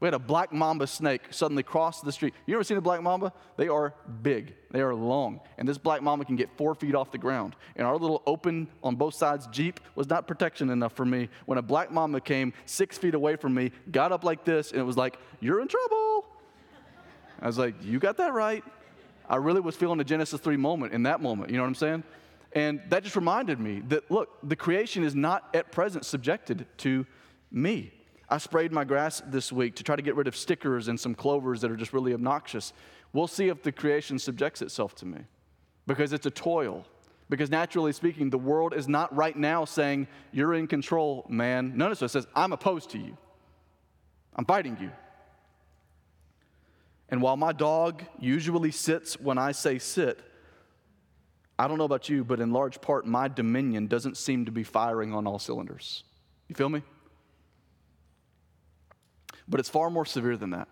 We 0.00 0.06
had 0.06 0.14
a 0.14 0.20
black 0.20 0.52
mamba 0.52 0.86
snake 0.86 1.22
suddenly 1.30 1.64
cross 1.64 2.00
the 2.00 2.12
street. 2.12 2.32
You 2.46 2.54
ever 2.54 2.62
seen 2.62 2.76
a 2.76 2.80
black 2.80 3.02
mamba? 3.02 3.32
They 3.56 3.66
are 3.66 3.94
big, 4.22 4.54
they 4.70 4.80
are 4.80 4.94
long. 4.94 5.40
And 5.56 5.68
this 5.68 5.76
black 5.76 6.02
mamba 6.02 6.24
can 6.24 6.36
get 6.36 6.56
four 6.56 6.76
feet 6.76 6.94
off 6.94 7.10
the 7.10 7.18
ground. 7.18 7.56
And 7.74 7.84
our 7.84 7.96
little 7.96 8.22
open 8.24 8.68
on 8.82 8.94
both 8.94 9.14
sides 9.14 9.48
Jeep 9.48 9.80
was 9.96 10.08
not 10.08 10.28
protection 10.28 10.70
enough 10.70 10.92
for 10.92 11.04
me. 11.04 11.28
When 11.46 11.58
a 11.58 11.62
black 11.62 11.90
mamba 11.90 12.20
came 12.20 12.52
six 12.64 12.96
feet 12.96 13.14
away 13.14 13.34
from 13.34 13.54
me, 13.54 13.72
got 13.90 14.12
up 14.12 14.22
like 14.22 14.44
this, 14.44 14.70
and 14.70 14.80
it 14.80 14.84
was 14.84 14.96
like, 14.96 15.18
You're 15.40 15.60
in 15.60 15.66
trouble. 15.66 16.26
I 17.42 17.46
was 17.46 17.58
like, 17.58 17.74
You 17.82 17.98
got 17.98 18.18
that 18.18 18.32
right. 18.32 18.62
I 19.28 19.36
really 19.36 19.60
was 19.60 19.76
feeling 19.76 20.00
a 20.00 20.04
Genesis 20.04 20.40
3 20.40 20.56
moment 20.56 20.92
in 20.92 21.02
that 21.04 21.20
moment. 21.20 21.50
You 21.50 21.56
know 21.56 21.62
what 21.62 21.68
I'm 21.68 21.74
saying? 21.74 22.04
And 22.52 22.80
that 22.88 23.02
just 23.02 23.14
reminded 23.14 23.60
me 23.60 23.82
that, 23.88 24.10
look, 24.10 24.38
the 24.42 24.56
creation 24.56 25.04
is 25.04 25.14
not 25.14 25.54
at 25.54 25.70
present 25.70 26.06
subjected 26.06 26.66
to 26.78 27.06
me. 27.50 27.92
I 28.30 28.38
sprayed 28.38 28.72
my 28.72 28.84
grass 28.84 29.22
this 29.26 29.52
week 29.52 29.76
to 29.76 29.82
try 29.82 29.96
to 29.96 30.02
get 30.02 30.16
rid 30.16 30.26
of 30.26 30.36
stickers 30.36 30.88
and 30.88 30.98
some 30.98 31.14
clovers 31.14 31.60
that 31.60 31.70
are 31.70 31.76
just 31.76 31.92
really 31.92 32.14
obnoxious. 32.14 32.72
We'll 33.12 33.26
see 33.26 33.48
if 33.48 33.62
the 33.62 33.72
creation 33.72 34.18
subjects 34.18 34.62
itself 34.62 34.94
to 34.96 35.06
me 35.06 35.20
because 35.86 36.12
it's 36.12 36.26
a 36.26 36.30
toil. 36.30 36.84
Because 37.30 37.50
naturally 37.50 37.92
speaking, 37.92 38.30
the 38.30 38.38
world 38.38 38.72
is 38.74 38.88
not 38.88 39.14
right 39.14 39.36
now 39.36 39.64
saying, 39.64 40.08
You're 40.32 40.54
in 40.54 40.66
control, 40.66 41.26
man. 41.28 41.76
Notice 41.76 42.00
what 42.00 42.06
it 42.06 42.12
says, 42.12 42.26
I'm 42.34 42.52
opposed 42.52 42.90
to 42.90 42.98
you, 42.98 43.16
I'm 44.36 44.46
fighting 44.46 44.78
you. 44.80 44.90
And 47.10 47.22
while 47.22 47.36
my 47.36 47.52
dog 47.52 48.02
usually 48.18 48.70
sits 48.70 49.18
when 49.18 49.38
I 49.38 49.52
say 49.52 49.78
sit, 49.78 50.20
I 51.58 51.66
don't 51.66 51.78
know 51.78 51.84
about 51.84 52.08
you, 52.08 52.22
but 52.22 52.38
in 52.38 52.52
large 52.52 52.80
part, 52.80 53.06
my 53.06 53.28
dominion 53.28 53.86
doesn't 53.86 54.16
seem 54.16 54.44
to 54.44 54.52
be 54.52 54.62
firing 54.62 55.14
on 55.14 55.26
all 55.26 55.38
cylinders. 55.38 56.04
You 56.48 56.54
feel 56.54 56.68
me? 56.68 56.82
But 59.48 59.58
it's 59.58 59.68
far 59.68 59.90
more 59.90 60.04
severe 60.04 60.36
than 60.36 60.50
that. 60.50 60.68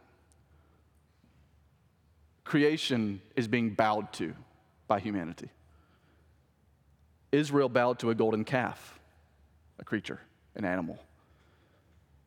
Creation 2.45 3.21
is 3.35 3.49
being 3.49 3.71
bowed 3.71 4.13
to 4.15 4.35
by 4.87 5.01
humanity. 5.01 5.49
Israel 7.33 7.69
bowed 7.69 7.99
to 8.01 8.11
a 8.11 8.15
golden 8.15 8.45
calf, 8.45 9.01
a 9.81 9.85
creature, 9.85 10.21
an 10.55 10.65
animal. 10.65 10.99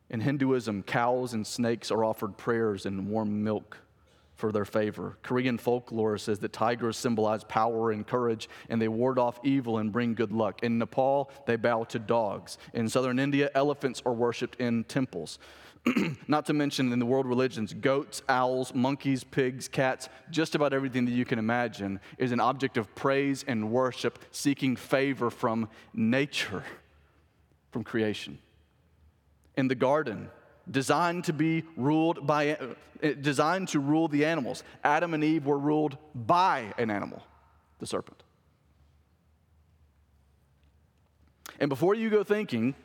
In 0.09 0.19
Hinduism, 0.19 0.83
cows 0.83 1.33
and 1.33 1.47
snakes 1.47 1.91
are 1.91 2.03
offered 2.03 2.35
prayers 2.35 2.85
and 2.85 3.07
warm 3.07 3.43
milk 3.43 3.77
for 4.39 4.53
their 4.53 4.63
favor. 4.63 5.17
Korean 5.21 5.57
folklore 5.57 6.17
says 6.17 6.39
that 6.39 6.53
tigers 6.53 6.95
symbolize 6.95 7.43
power 7.43 7.91
and 7.91 8.07
courage, 8.07 8.47
and 8.69 8.81
they 8.81 8.87
ward 8.87 9.19
off 9.19 9.37
evil 9.43 9.79
and 9.79 9.91
bring 9.91 10.13
good 10.13 10.31
luck. 10.31 10.63
In 10.63 10.77
Nepal, 10.77 11.29
they 11.45 11.57
bow 11.57 11.83
to 11.83 11.99
dogs. 11.99 12.57
In 12.73 12.87
southern 12.87 13.19
India, 13.19 13.51
elephants 13.53 14.01
are 14.05 14.13
worshipped 14.13 14.55
in 14.61 14.85
temples. 14.85 15.39
Not 16.27 16.45
to 16.45 16.53
mention 16.53 16.93
in 16.93 16.99
the 16.99 17.05
world 17.05 17.25
religions, 17.25 17.73
goats, 17.73 18.21
owls, 18.29 18.73
monkeys, 18.73 19.25
pigs, 19.25 19.67
cats, 19.67 20.07
just 20.31 20.55
about 20.55 20.73
everything 20.73 21.03
that 21.05 21.11
you 21.11 21.25
can 21.25 21.37
imagine 21.37 21.99
is 22.17 22.31
an 22.31 22.39
object 22.39 22.77
of 22.77 22.93
praise 22.95 23.43
and 23.45 23.71
worship, 23.71 24.19
seeking 24.31 24.77
favor 24.77 25.29
from 25.29 25.69
nature, 25.93 26.63
from 27.71 27.83
creation. 27.83 28.39
In 29.57 29.67
the 29.67 29.75
garden, 29.75 30.29
designed 30.69 31.25
to 31.25 31.33
be 31.33 31.63
ruled 31.75 32.25
by, 32.25 32.55
uh, 32.55 33.13
designed 33.21 33.67
to 33.69 33.79
rule 33.79 34.07
the 34.07 34.25
animals. 34.25 34.63
Adam 34.83 35.13
and 35.13 35.23
Eve 35.23 35.45
were 35.45 35.57
ruled 35.57 35.97
by 36.13 36.73
an 36.77 36.89
animal, 36.91 37.23
the 37.79 37.87
serpent. 37.87 38.23
And 41.59 41.69
before 41.69 41.95
you 41.95 42.09
go 42.09 42.23
thinking 42.23 42.75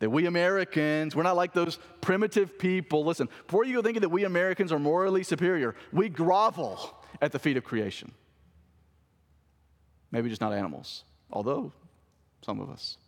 that 0.00 0.10
we 0.10 0.26
Americans, 0.26 1.14
we're 1.14 1.22
not 1.22 1.36
like 1.36 1.52
those 1.52 1.78
primitive 2.00 2.58
people, 2.58 3.04
listen, 3.04 3.28
before 3.46 3.64
you 3.64 3.74
go 3.76 3.82
thinking 3.82 4.00
that 4.02 4.08
we 4.08 4.24
Americans 4.24 4.72
are 4.72 4.78
morally 4.78 5.22
superior, 5.22 5.74
we 5.92 6.08
grovel 6.08 6.98
at 7.22 7.32
the 7.32 7.38
feet 7.38 7.56
of 7.56 7.64
creation. 7.64 8.12
Maybe 10.10 10.28
just 10.28 10.40
not 10.40 10.52
animals, 10.52 11.04
although 11.30 11.72
some 12.42 12.60
of 12.60 12.70
us. 12.70 12.98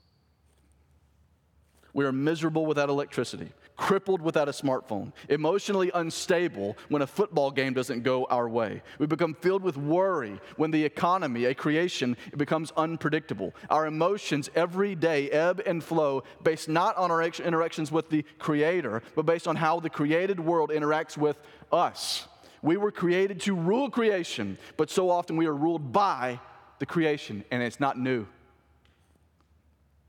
We 1.92 2.04
are 2.04 2.12
miserable 2.12 2.66
without 2.66 2.88
electricity 2.88 3.52
crippled 3.76 4.22
without 4.22 4.48
a 4.48 4.52
smartphone, 4.52 5.12
emotionally 5.28 5.90
unstable 5.94 6.76
when 6.88 7.02
a 7.02 7.06
football 7.06 7.50
game 7.50 7.74
doesn't 7.74 8.02
go 8.02 8.24
our 8.26 8.48
way. 8.48 8.82
We 8.98 9.06
become 9.06 9.34
filled 9.34 9.62
with 9.62 9.76
worry 9.76 10.40
when 10.56 10.70
the 10.70 10.84
economy, 10.84 11.44
a 11.44 11.54
creation, 11.54 12.16
becomes 12.36 12.72
unpredictable. 12.76 13.54
Our 13.68 13.86
emotions 13.86 14.50
every 14.54 14.94
day 14.94 15.30
ebb 15.30 15.62
and 15.66 15.82
flow 15.84 16.24
based 16.42 16.68
not 16.68 16.96
on 16.96 17.10
our 17.10 17.22
interactions 17.22 17.92
with 17.92 18.08
the 18.10 18.24
Creator, 18.38 19.02
but 19.14 19.26
based 19.26 19.48
on 19.48 19.56
how 19.56 19.80
the 19.80 19.90
created 19.90 20.40
world 20.40 20.70
interacts 20.70 21.16
with 21.16 21.38
us. 21.72 22.26
We 22.62 22.76
were 22.76 22.90
created 22.90 23.40
to 23.42 23.54
rule 23.54 23.90
creation, 23.90 24.58
but 24.76 24.90
so 24.90 25.10
often 25.10 25.36
we 25.36 25.46
are 25.46 25.54
ruled 25.54 25.92
by 25.92 26.40
the 26.78 26.86
creation, 26.86 27.44
and 27.50 27.62
it's 27.62 27.80
not 27.80 27.98
new. 27.98 28.26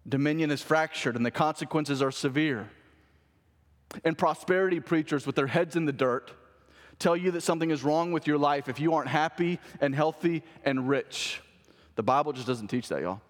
Dominion 0.07 0.51
is 0.51 0.61
fractured, 0.61 1.15
and 1.15 1.25
the 1.25 1.31
consequences 1.31 2.01
are 2.01 2.11
severe. 2.11 2.69
And 4.03 4.17
prosperity 4.17 4.79
preachers 4.79 5.25
with 5.25 5.35
their 5.35 5.47
heads 5.47 5.75
in 5.75 5.85
the 5.85 5.93
dirt 5.93 6.31
tell 6.99 7.15
you 7.15 7.31
that 7.31 7.41
something 7.41 7.71
is 7.71 7.83
wrong 7.83 8.11
with 8.11 8.27
your 8.27 8.37
life 8.37 8.67
if 8.67 8.79
you 8.79 8.93
aren't 8.93 9.09
happy 9.09 9.59
and 9.79 9.93
healthy 9.93 10.43
and 10.63 10.89
rich. 10.89 11.41
The 11.95 12.03
Bible 12.03 12.33
just 12.33 12.47
doesn't 12.47 12.67
teach 12.67 12.89
that, 12.89 13.01
y'all. 13.01 13.21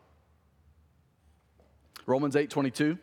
Romans 2.06 2.36
8 2.36 2.50
22 2.50 2.98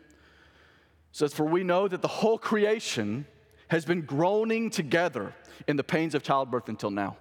says, 1.11 1.33
For 1.33 1.45
we 1.45 1.63
know 1.63 1.87
that 1.87 2.01
the 2.01 2.07
whole 2.07 2.37
creation 2.37 3.25
has 3.69 3.85
been 3.85 4.01
groaning 4.01 4.69
together 4.69 5.33
in 5.67 5.77
the 5.77 5.83
pains 5.83 6.15
of 6.15 6.23
childbirth 6.23 6.69
until 6.69 6.91
now. 6.91 7.17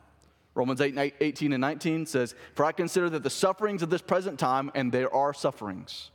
Romans 0.54 0.80
8 0.80 1.14
18 1.20 1.52
and 1.52 1.60
19 1.60 2.06
says, 2.06 2.34
For 2.54 2.64
I 2.64 2.72
consider 2.72 3.10
that 3.10 3.22
the 3.22 3.30
sufferings 3.30 3.82
of 3.82 3.90
this 3.90 4.02
present 4.02 4.38
time, 4.38 4.70
and 4.74 4.92
there 4.92 5.12
are 5.12 5.34
sufferings, 5.34 6.10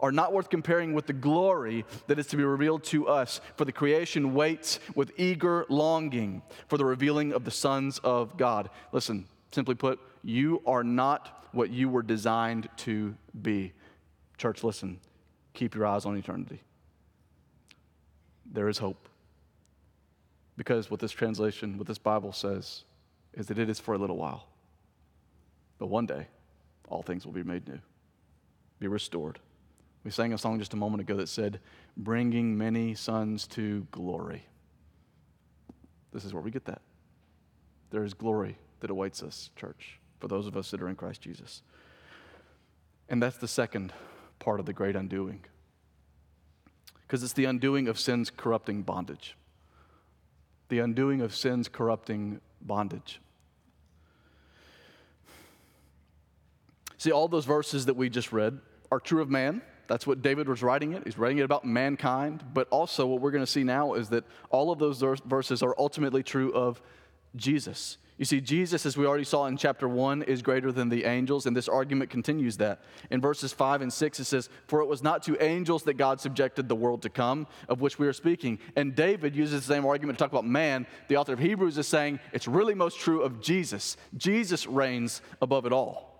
are 0.00 0.12
not 0.12 0.32
worth 0.32 0.50
comparing 0.50 0.92
with 0.92 1.06
the 1.06 1.12
glory 1.12 1.84
that 2.06 2.18
is 2.18 2.26
to 2.28 2.36
be 2.36 2.44
revealed 2.44 2.84
to 2.84 3.08
us. 3.08 3.40
For 3.56 3.64
the 3.64 3.72
creation 3.72 4.34
waits 4.34 4.78
with 4.94 5.12
eager 5.16 5.66
longing 5.68 6.42
for 6.68 6.78
the 6.78 6.84
revealing 6.84 7.32
of 7.32 7.44
the 7.44 7.50
sons 7.50 7.98
of 8.04 8.36
God. 8.36 8.70
Listen, 8.92 9.26
simply 9.52 9.74
put, 9.74 9.98
you 10.22 10.62
are 10.66 10.84
not 10.84 11.46
what 11.52 11.70
you 11.70 11.88
were 11.88 12.02
designed 12.02 12.68
to 12.78 13.16
be. 13.40 13.72
Church, 14.36 14.62
listen, 14.62 15.00
keep 15.54 15.74
your 15.74 15.86
eyes 15.86 16.04
on 16.04 16.16
eternity. 16.16 16.60
There 18.52 18.68
is 18.68 18.78
hope. 18.78 19.08
Because 20.56 20.90
what 20.90 21.00
this 21.00 21.12
translation, 21.12 21.78
what 21.78 21.86
this 21.86 21.98
Bible 21.98 22.32
says, 22.32 22.84
is 23.34 23.46
that 23.46 23.58
it 23.58 23.68
is 23.68 23.78
for 23.78 23.94
a 23.94 23.98
little 23.98 24.16
while. 24.16 24.46
But 25.78 25.88
one 25.88 26.06
day, 26.06 26.28
all 26.88 27.02
things 27.02 27.26
will 27.26 27.32
be 27.32 27.42
made 27.42 27.68
new, 27.68 27.78
be 28.78 28.88
restored. 28.88 29.38
We 30.06 30.12
sang 30.12 30.32
a 30.32 30.38
song 30.38 30.60
just 30.60 30.72
a 30.72 30.76
moment 30.76 31.00
ago 31.00 31.16
that 31.16 31.28
said, 31.28 31.58
Bringing 31.96 32.56
many 32.56 32.94
sons 32.94 33.44
to 33.48 33.88
glory. 33.90 34.46
This 36.12 36.24
is 36.24 36.32
where 36.32 36.44
we 36.44 36.52
get 36.52 36.66
that. 36.66 36.80
There 37.90 38.04
is 38.04 38.14
glory 38.14 38.56
that 38.78 38.90
awaits 38.90 39.20
us, 39.24 39.50
church, 39.56 39.98
for 40.20 40.28
those 40.28 40.46
of 40.46 40.56
us 40.56 40.70
that 40.70 40.80
are 40.80 40.88
in 40.88 40.94
Christ 40.94 41.22
Jesus. 41.22 41.62
And 43.08 43.20
that's 43.20 43.38
the 43.38 43.48
second 43.48 43.92
part 44.38 44.60
of 44.60 44.66
the 44.66 44.72
great 44.72 44.94
undoing. 44.94 45.44
Because 47.02 47.24
it's 47.24 47.32
the 47.32 47.46
undoing 47.46 47.88
of 47.88 47.98
sin's 47.98 48.30
corrupting 48.30 48.82
bondage. 48.82 49.36
The 50.68 50.78
undoing 50.78 51.20
of 51.20 51.34
sin's 51.34 51.66
corrupting 51.66 52.40
bondage. 52.62 53.20
See, 56.96 57.10
all 57.10 57.26
those 57.26 57.44
verses 57.44 57.86
that 57.86 57.96
we 57.96 58.08
just 58.08 58.30
read 58.30 58.60
are 58.92 59.00
true 59.00 59.20
of 59.20 59.28
man, 59.28 59.62
that's 59.88 60.06
what 60.06 60.22
David 60.22 60.48
was 60.48 60.62
writing 60.62 60.92
it. 60.92 61.02
He's 61.04 61.18
writing 61.18 61.38
it 61.38 61.42
about 61.42 61.64
mankind. 61.64 62.44
But 62.52 62.68
also, 62.70 63.06
what 63.06 63.20
we're 63.20 63.30
going 63.30 63.44
to 63.44 63.50
see 63.50 63.64
now 63.64 63.94
is 63.94 64.08
that 64.10 64.24
all 64.50 64.70
of 64.70 64.78
those 64.78 65.02
verses 65.24 65.62
are 65.62 65.74
ultimately 65.78 66.22
true 66.22 66.52
of 66.52 66.80
Jesus. 67.36 67.98
You 68.18 68.24
see, 68.24 68.40
Jesus, 68.40 68.86
as 68.86 68.96
we 68.96 69.04
already 69.04 69.24
saw 69.24 69.44
in 69.44 69.58
chapter 69.58 69.86
1, 69.86 70.22
is 70.22 70.40
greater 70.40 70.72
than 70.72 70.88
the 70.88 71.04
angels, 71.04 71.44
and 71.44 71.54
this 71.54 71.68
argument 71.68 72.08
continues 72.08 72.56
that. 72.56 72.80
In 73.10 73.20
verses 73.20 73.52
5 73.52 73.82
and 73.82 73.92
6, 73.92 74.20
it 74.20 74.24
says, 74.24 74.48
For 74.68 74.80
it 74.80 74.86
was 74.86 75.02
not 75.02 75.22
to 75.24 75.42
angels 75.44 75.82
that 75.82 75.94
God 75.94 76.18
subjected 76.18 76.66
the 76.66 76.74
world 76.74 77.02
to 77.02 77.10
come, 77.10 77.46
of 77.68 77.82
which 77.82 77.98
we 77.98 78.06
are 78.06 78.14
speaking. 78.14 78.58
And 78.74 78.94
David 78.94 79.36
uses 79.36 79.66
the 79.66 79.74
same 79.74 79.84
argument 79.84 80.18
to 80.18 80.24
talk 80.24 80.32
about 80.32 80.46
man. 80.46 80.86
The 81.08 81.18
author 81.18 81.34
of 81.34 81.38
Hebrews 81.38 81.76
is 81.76 81.86
saying 81.86 82.20
it's 82.32 82.48
really 82.48 82.74
most 82.74 82.98
true 82.98 83.20
of 83.20 83.42
Jesus. 83.42 83.98
Jesus 84.16 84.66
reigns 84.66 85.20
above 85.42 85.66
it 85.66 85.72
all. 85.74 86.15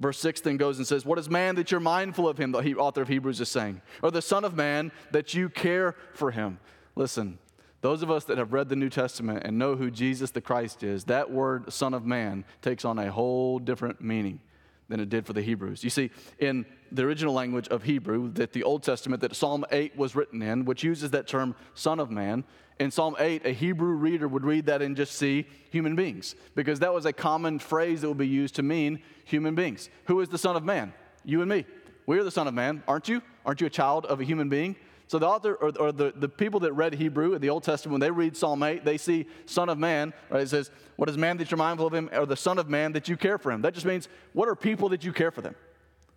Verse 0.00 0.18
6 0.20 0.42
then 0.42 0.56
goes 0.56 0.78
and 0.78 0.86
says, 0.86 1.04
What 1.04 1.18
is 1.18 1.28
man 1.28 1.56
that 1.56 1.70
you're 1.70 1.80
mindful 1.80 2.28
of 2.28 2.38
him, 2.38 2.52
the 2.52 2.74
author 2.76 3.02
of 3.02 3.08
Hebrews 3.08 3.40
is 3.40 3.48
saying, 3.48 3.82
or 4.02 4.10
the 4.10 4.22
Son 4.22 4.44
of 4.44 4.54
Man 4.54 4.92
that 5.10 5.34
you 5.34 5.48
care 5.48 5.96
for 6.14 6.30
him? 6.30 6.60
Listen, 6.94 7.38
those 7.80 8.02
of 8.02 8.10
us 8.10 8.24
that 8.24 8.38
have 8.38 8.52
read 8.52 8.68
the 8.68 8.76
New 8.76 8.90
Testament 8.90 9.42
and 9.44 9.58
know 9.58 9.76
who 9.76 9.90
Jesus 9.90 10.30
the 10.30 10.40
Christ 10.40 10.82
is, 10.82 11.04
that 11.04 11.30
word 11.30 11.72
Son 11.72 11.94
of 11.94 12.04
Man 12.04 12.44
takes 12.62 12.84
on 12.84 12.98
a 12.98 13.10
whole 13.10 13.58
different 13.58 14.00
meaning 14.00 14.40
than 14.88 15.00
it 15.00 15.08
did 15.08 15.26
for 15.26 15.32
the 15.32 15.42
Hebrews. 15.42 15.84
You 15.84 15.90
see, 15.90 16.10
in 16.38 16.64
the 16.90 17.02
original 17.04 17.34
language 17.34 17.68
of 17.68 17.82
Hebrew, 17.82 18.32
that 18.32 18.52
the 18.52 18.62
Old 18.62 18.82
Testament, 18.82 19.20
that 19.20 19.36
Psalm 19.36 19.64
8 19.70 19.96
was 19.96 20.16
written 20.16 20.40
in, 20.42 20.64
which 20.64 20.82
uses 20.82 21.10
that 21.10 21.26
term 21.26 21.54
Son 21.74 22.00
of 22.00 22.10
Man, 22.10 22.44
in 22.78 22.90
Psalm 22.90 23.16
8, 23.18 23.44
a 23.44 23.50
Hebrew 23.50 23.92
reader 23.94 24.28
would 24.28 24.44
read 24.44 24.66
that 24.66 24.82
and 24.82 24.96
just 24.96 25.16
see 25.16 25.46
human 25.70 25.96
beings, 25.96 26.36
because 26.54 26.80
that 26.80 26.94
was 26.94 27.06
a 27.06 27.12
common 27.12 27.58
phrase 27.58 28.00
that 28.00 28.08
would 28.08 28.18
be 28.18 28.28
used 28.28 28.54
to 28.56 28.62
mean 28.62 29.02
human 29.24 29.54
beings. 29.54 29.90
Who 30.04 30.20
is 30.20 30.28
the 30.28 30.38
Son 30.38 30.56
of 30.56 30.64
Man? 30.64 30.92
You 31.24 31.42
and 31.42 31.50
me. 31.50 31.66
We 32.06 32.18
are 32.18 32.24
the 32.24 32.30
Son 32.30 32.46
of 32.46 32.54
Man, 32.54 32.82
aren't 32.88 33.08
you? 33.08 33.20
Aren't 33.44 33.60
you 33.60 33.66
a 33.66 33.70
child 33.70 34.06
of 34.06 34.20
a 34.20 34.24
human 34.24 34.48
being? 34.48 34.76
So 35.08 35.18
the 35.18 35.26
author 35.26 35.54
or, 35.54 35.72
or, 35.80 35.90
the, 35.90 36.12
the 36.14 36.28
people 36.28 36.60
that 36.60 36.74
read 36.74 36.94
Hebrew 36.94 37.34
in 37.34 37.40
the 37.40 37.48
Old 37.48 37.64
Testament, 37.64 37.92
when 37.92 38.00
they 38.00 38.10
read 38.10 38.36
Psalm 38.36 38.62
8, 38.62 38.84
they 38.84 38.98
see 38.98 39.26
Son 39.46 39.70
of 39.70 39.78
Man, 39.78 40.12
right? 40.28 40.42
It 40.42 40.50
says, 40.50 40.70
What 40.96 41.08
is 41.08 41.16
man 41.16 41.38
that 41.38 41.50
you're 41.50 41.58
mindful 41.58 41.86
of 41.86 41.94
him, 41.94 42.10
or 42.12 42.26
the 42.26 42.36
Son 42.36 42.58
of 42.58 42.68
Man 42.68 42.92
that 42.92 43.08
you 43.08 43.16
care 43.16 43.38
for 43.38 43.50
him? 43.50 43.62
That 43.62 43.72
just 43.72 43.86
means, 43.86 44.06
what 44.34 44.48
are 44.48 44.54
people 44.54 44.90
that 44.90 45.04
you 45.04 45.12
care 45.14 45.30
for 45.30 45.40
them? 45.40 45.54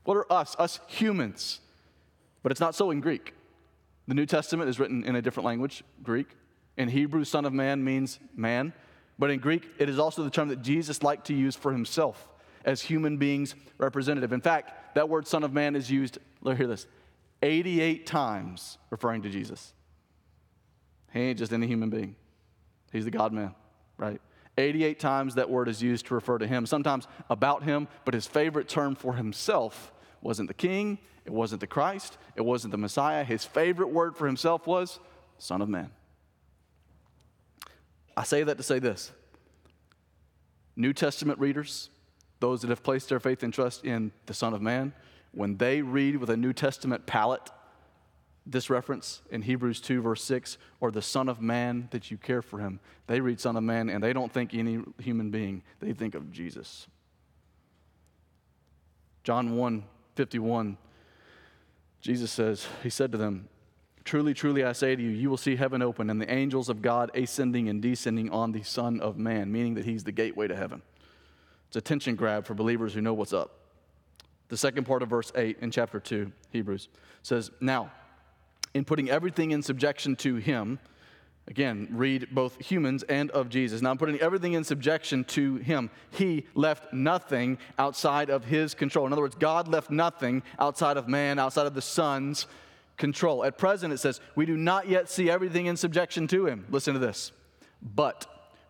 What 0.03 0.17
are 0.17 0.31
us, 0.31 0.57
us 0.59 0.81
humans? 0.87 1.61
But 2.43 2.51
it's 2.51 2.59
not 2.59 2.75
so 2.75 2.91
in 2.91 2.99
Greek. 2.99 3.33
The 4.09 4.13
New 4.13 4.25
Testament 4.25 4.69
is 4.69 4.77
written 4.77 5.05
in 5.05 5.15
a 5.15 5.21
different 5.21 5.45
language, 5.45 5.85
Greek. 6.03 6.27
In 6.75 6.89
Hebrew, 6.89 7.23
Son 7.23 7.45
of 7.45 7.53
Man 7.53 7.83
means 7.83 8.19
man. 8.35 8.73
But 9.17 9.31
in 9.31 9.39
Greek, 9.39 9.69
it 9.77 9.87
is 9.87 9.99
also 9.99 10.23
the 10.23 10.29
term 10.29 10.49
that 10.49 10.61
Jesus 10.61 11.01
liked 11.01 11.27
to 11.27 11.33
use 11.33 11.55
for 11.55 11.71
himself 11.71 12.27
as 12.65 12.81
human 12.81 13.15
beings 13.15 13.55
representative. 13.77 14.33
In 14.33 14.41
fact, 14.41 14.95
that 14.95 15.07
word 15.07 15.27
Son 15.27 15.43
of 15.43 15.53
Man 15.53 15.77
is 15.77 15.89
used, 15.89 16.17
hear 16.43 16.67
this, 16.67 16.87
88 17.41 18.05
times 18.05 18.77
referring 18.89 19.21
to 19.23 19.29
Jesus. 19.29 19.73
He 21.13 21.19
ain't 21.19 21.39
just 21.39 21.51
any 21.51 21.67
human 21.67 21.89
being, 21.89 22.15
he's 22.91 23.05
the 23.05 23.11
God 23.11 23.33
man, 23.33 23.53
right? 23.97 24.21
88 24.57 24.99
times 24.99 25.35
that 25.35 25.49
word 25.49 25.67
is 25.67 25.81
used 25.81 26.05
to 26.07 26.13
refer 26.13 26.37
to 26.37 26.47
him, 26.47 26.65
sometimes 26.65 27.07
about 27.29 27.63
him, 27.63 27.87
but 28.05 28.13
his 28.13 28.27
favorite 28.27 28.67
term 28.67 28.95
for 28.95 29.13
himself 29.13 29.91
wasn't 30.21 30.47
the 30.47 30.53
king, 30.53 30.99
it 31.25 31.31
wasn't 31.31 31.61
the 31.61 31.67
Christ, 31.67 32.17
it 32.35 32.41
wasn't 32.41 32.71
the 32.71 32.77
Messiah. 32.77 33.23
His 33.23 33.45
favorite 33.45 33.89
word 33.89 34.15
for 34.15 34.27
himself 34.27 34.67
was 34.67 34.99
Son 35.37 35.61
of 35.61 35.69
Man. 35.69 35.91
I 38.15 38.23
say 38.23 38.43
that 38.43 38.57
to 38.57 38.63
say 38.63 38.79
this 38.79 39.11
New 40.75 40.93
Testament 40.93 41.39
readers, 41.39 41.89
those 42.39 42.61
that 42.61 42.69
have 42.69 42.83
placed 42.83 43.09
their 43.09 43.19
faith 43.19 43.43
and 43.43 43.53
trust 43.53 43.85
in 43.85 44.11
the 44.25 44.33
Son 44.33 44.53
of 44.53 44.61
Man, 44.61 44.93
when 45.31 45.57
they 45.57 45.81
read 45.81 46.17
with 46.17 46.29
a 46.29 46.37
New 46.37 46.53
Testament 46.53 47.05
palate 47.05 47.49
this 48.45 48.69
reference 48.69 49.21
in 49.29 49.43
Hebrews 49.43 49.79
2, 49.81 50.01
verse 50.01 50.23
6, 50.23 50.57
or 50.79 50.91
the 50.91 51.01
Son 51.01 51.29
of 51.29 51.41
Man 51.41 51.87
that 51.91 52.09
you 52.09 52.17
care 52.17 52.41
for 52.41 52.59
him, 52.59 52.79
they 53.07 53.21
read 53.21 53.39
Son 53.39 53.55
of 53.55 53.63
Man 53.63 53.89
and 53.89 54.03
they 54.03 54.13
don't 54.13 54.31
think 54.31 54.53
any 54.53 54.79
human 54.99 55.29
being, 55.29 55.63
they 55.79 55.93
think 55.93 56.15
of 56.15 56.31
Jesus. 56.31 56.87
John 59.23 59.55
1 59.55 59.83
51, 60.15 60.77
Jesus 62.01 62.31
says, 62.31 62.67
He 62.83 62.89
said 62.89 63.11
to 63.13 63.17
them, 63.17 63.47
Truly, 64.03 64.33
truly, 64.33 64.63
I 64.63 64.73
say 64.73 64.95
to 64.95 65.01
you, 65.01 65.09
you 65.09 65.29
will 65.29 65.37
see 65.37 65.55
heaven 65.55 65.81
open 65.81 66.09
and 66.09 66.19
the 66.19 66.31
angels 66.31 66.67
of 66.67 66.81
God 66.81 67.11
ascending 67.15 67.69
and 67.69 67.81
descending 67.81 68.29
on 68.29 68.51
the 68.51 68.63
Son 68.63 68.99
of 68.99 69.17
Man, 69.17 69.51
meaning 69.51 69.75
that 69.75 69.85
He's 69.85 70.03
the 70.03 70.11
gateway 70.11 70.47
to 70.47 70.55
heaven. 70.55 70.81
It's 71.67 71.77
a 71.77 71.81
tension 71.81 72.15
grab 72.15 72.45
for 72.45 72.53
believers 72.53 72.93
who 72.93 73.01
know 73.01 73.13
what's 73.13 73.31
up. 73.31 73.60
The 74.51 74.57
second 74.57 74.83
part 74.83 75.01
of 75.01 75.07
verse 75.07 75.31
8 75.33 75.59
in 75.61 75.71
chapter 75.71 75.97
2, 75.97 76.29
Hebrews, 76.51 76.89
says, 77.23 77.51
Now, 77.61 77.89
in 78.73 78.83
putting 78.83 79.09
everything 79.09 79.51
in 79.51 79.61
subjection 79.61 80.17
to 80.17 80.35
Him, 80.35 80.77
Again, 81.47 81.87
read 81.91 82.27
both 82.31 82.63
humans 82.63 83.01
and 83.03 83.31
of 83.31 83.49
Jesus. 83.49 83.81
Now, 83.81 83.89
I'm 83.89 83.97
putting 83.97 84.19
everything 84.21 84.53
in 84.53 84.63
subjection 84.63 85.23
to 85.25 85.55
him. 85.55 85.89
He 86.11 86.45
left 86.53 86.93
nothing 86.93 87.57
outside 87.79 88.29
of 88.29 88.45
his 88.45 88.75
control. 88.75 89.07
In 89.07 89.11
other 89.11 89.23
words, 89.23 89.35
God 89.35 89.67
left 89.67 89.89
nothing 89.89 90.43
outside 90.59 90.97
of 90.97 91.07
man, 91.07 91.39
outside 91.39 91.65
of 91.65 91.73
the 91.73 91.81
Son's 91.81 92.45
control. 92.95 93.43
At 93.43 93.57
present, 93.57 93.91
it 93.91 93.97
says, 93.97 94.21
we 94.35 94.45
do 94.45 94.55
not 94.55 94.87
yet 94.87 95.09
see 95.09 95.31
everything 95.31 95.65
in 95.65 95.77
subjection 95.77 96.27
to 96.27 96.45
him. 96.45 96.67
Listen 96.69 96.93
to 96.93 96.99
this. 96.99 97.31
But 97.81 98.27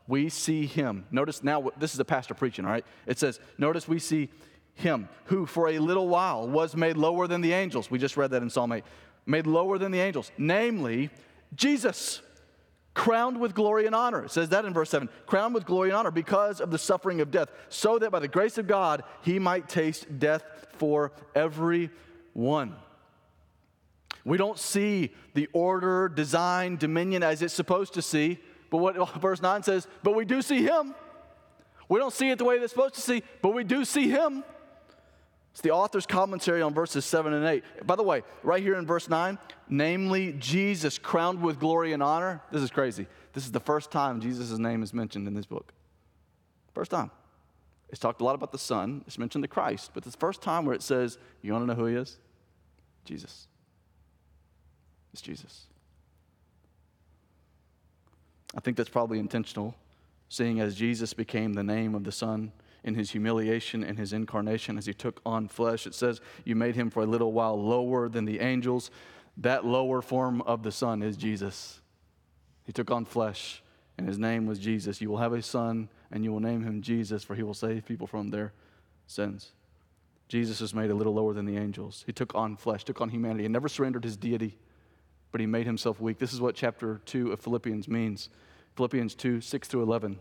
we 0.08 0.30
see 0.30 0.65
him. 0.65 1.06
Notice 1.12 1.44
now, 1.44 1.72
this 1.78 1.94
is 1.94 2.00
a 2.00 2.06
pastor 2.06 2.34
preaching, 2.34 2.65
all 2.65 2.72
right? 2.72 2.86
It 3.06 3.20
says, 3.20 3.41
notice 3.58 3.88
we 3.88 4.00
see 4.00 4.30
him 4.75 5.10
who 5.25 5.45
for 5.45 5.69
a 5.69 5.79
little 5.79 6.07
while 6.07 6.47
was 6.47 6.75
made 6.75 6.97
lower 6.97 7.27
than 7.27 7.41
the 7.41 7.53
angels. 7.53 7.91
We 7.91 7.99
just 7.99 8.17
read 8.17 8.31
that 8.31 8.41
in 8.41 8.49
Psalm 8.49 8.71
8. 8.71 8.84
Made 9.25 9.47
lower 9.47 9.77
than 9.77 9.91
the 9.91 9.99
angels, 9.99 10.31
namely 10.38 11.10
Jesus, 11.55 12.21
crowned 12.93 13.39
with 13.39 13.53
glory 13.53 13.86
and 13.86 13.93
honor. 13.95 14.25
It 14.25 14.31
says 14.31 14.49
that 14.49 14.65
in 14.65 14.73
verse 14.73 14.89
7 14.89 15.10
crowned 15.25 15.53
with 15.53 15.65
glory 15.65 15.89
and 15.89 15.97
honor 15.97 16.12
because 16.12 16.60
of 16.60 16.71
the 16.71 16.77
suffering 16.77 17.21
of 17.21 17.31
death, 17.31 17.49
so 17.69 17.99
that 17.99 18.12
by 18.12 18.19
the 18.19 18.27
grace 18.27 18.57
of 18.57 18.67
God 18.67 19.03
he 19.21 19.39
might 19.39 19.69
taste 19.69 20.19
death 20.19 20.43
for 20.77 21.12
every 21.36 21.89
one. 22.34 22.75
We 24.23 24.38
don't 24.38 24.60
see 24.60 25.12
the 25.34 25.47
order, 25.53 26.10
design, 26.10 26.77
dominion 26.77 27.23
as 27.23 27.41
it's 27.41 27.53
supposed 27.53 27.93
to 27.95 28.01
see. 28.01 28.39
But 28.69 28.77
what 28.77 29.15
verse 29.15 29.41
9 29.41 29.63
says, 29.63 29.88
but 30.03 30.15
we 30.15 30.25
do 30.25 30.41
see 30.41 30.63
him. 30.63 30.95
We 31.89 31.99
don't 31.99 32.13
see 32.13 32.29
it 32.29 32.38
the 32.38 32.45
way 32.45 32.55
it's 32.55 32.71
supposed 32.71 32.95
to 32.95 33.01
see, 33.01 33.23
but 33.41 33.53
we 33.53 33.63
do 33.63 33.84
see 33.84 34.10
him. 34.10 34.43
It's 35.51 35.61
the 35.61 35.71
author's 35.71 36.05
commentary 36.05 36.61
on 36.61 36.73
verses 36.73 37.03
7 37.03 37.33
and 37.33 37.45
8. 37.45 37.85
By 37.85 37.95
the 37.95 38.03
way, 38.03 38.23
right 38.41 38.63
here 38.63 38.75
in 38.75 38.85
verse 38.85 39.09
9, 39.09 39.37
namely 39.69 40.33
Jesus 40.33 40.97
crowned 40.97 41.41
with 41.41 41.59
glory 41.59 41.91
and 41.91 42.01
honor. 42.01 42.41
This 42.51 42.61
is 42.61 42.71
crazy. 42.71 43.05
This 43.33 43.45
is 43.45 43.51
the 43.51 43.59
first 43.59 43.91
time 43.91 44.21
Jesus' 44.21 44.57
name 44.57 44.81
is 44.81 44.93
mentioned 44.93 45.27
in 45.27 45.33
this 45.33 45.45
book. 45.45 45.73
First 46.73 46.91
time. 46.91 47.11
It's 47.89 47.99
talked 47.99 48.21
a 48.21 48.23
lot 48.23 48.35
about 48.35 48.53
the 48.53 48.57
Son, 48.57 49.03
it's 49.05 49.17
mentioned 49.17 49.43
the 49.43 49.49
Christ, 49.49 49.91
but 49.93 50.05
it's 50.05 50.15
the 50.15 50.19
first 50.19 50.41
time 50.41 50.65
where 50.65 50.73
it 50.73 50.81
says, 50.81 51.17
You 51.41 51.51
want 51.51 51.63
to 51.63 51.67
know 51.67 51.79
who 51.79 51.87
he 51.87 51.95
is? 51.95 52.17
Jesus. 53.03 53.47
It's 55.11 55.21
Jesus. 55.21 55.65
I 58.55 58.61
think 58.61 58.77
that's 58.77 58.89
probably 58.89 59.19
intentional, 59.19 59.75
seeing 60.29 60.61
as 60.61 60.75
Jesus 60.75 61.13
became 61.13 61.51
the 61.53 61.63
name 61.63 61.93
of 61.93 62.05
the 62.05 62.11
Son 62.13 62.53
in 62.84 62.96
his 62.96 63.12
humiliation 63.12 63.84
and 63.84 63.98
his 63.98 64.13
incarnation 64.13 64.78
as 64.78 64.86
he 64.86 64.94
took 64.94 65.22
on 65.26 65.48
flesh. 65.48 65.86
It 65.86 65.94
says, 65.94 66.22
You 66.44 66.56
made 66.56 66.76
him 66.76 66.89
for 66.89 67.04
a 67.04 67.06
little 67.06 67.32
while 67.32 67.62
lower 67.62 68.10
than 68.10 68.26
the 68.26 68.39
angels. 68.39 68.89
That 69.38 69.65
lower 69.65 70.02
form 70.02 70.41
of 70.41 70.63
the 70.63 70.72
Son 70.72 71.02
is 71.02 71.15
Jesus. 71.15 71.82
He 72.63 72.72
took 72.72 72.91
on 72.91 73.06
flesh, 73.06 73.63
and 73.98 74.08
his 74.08 74.17
name 74.17 74.46
was 74.46 74.60
Jesus. 74.60 75.02
You 75.02 75.10
will 75.10 75.17
have 75.17 75.34
a 75.34 75.41
son, 75.41 75.89
and 76.12 76.24
you 76.24 76.32
will 76.32 76.39
name 76.39 76.63
him 76.63 76.82
Jesus, 76.82 77.24
for 77.24 77.36
he 77.36 77.44
will 77.44 77.54
save 77.54 77.86
people 77.86 78.08
from 78.08 78.30
their 78.30 78.54
sins. 79.08 79.52
Jesus 80.28 80.62
was 80.62 80.74
made 80.74 80.91
a 80.91 80.96
little 80.96 81.13
lower 81.13 81.34
than 81.34 81.46
the 81.46 81.58
angels. 81.58 82.04
He 82.06 82.13
took 82.13 82.36
on 82.36 82.56
flesh, 82.56 82.84
took 82.84 83.02
on 83.02 83.10
humanity, 83.10 83.46
and 83.46 83.54
never 83.54 83.67
surrendered 83.67 84.04
his 84.04 84.17
deity 84.17 84.58
but 85.32 85.41
he 85.41 85.48
made 85.48 85.65
himself 85.65 86.00
weak. 86.00 86.20
This 86.20 86.34
is 86.34 86.41
what 86.41 86.56
chapter 86.56 87.02
2 87.06 87.32
of 87.32 87.39
Philippians 87.39 87.88
means. 87.88 88.30
Philippians 88.76 89.15
2, 89.15 89.41
6 89.41 89.67
through 89.67 89.84
11. 89.84 90.20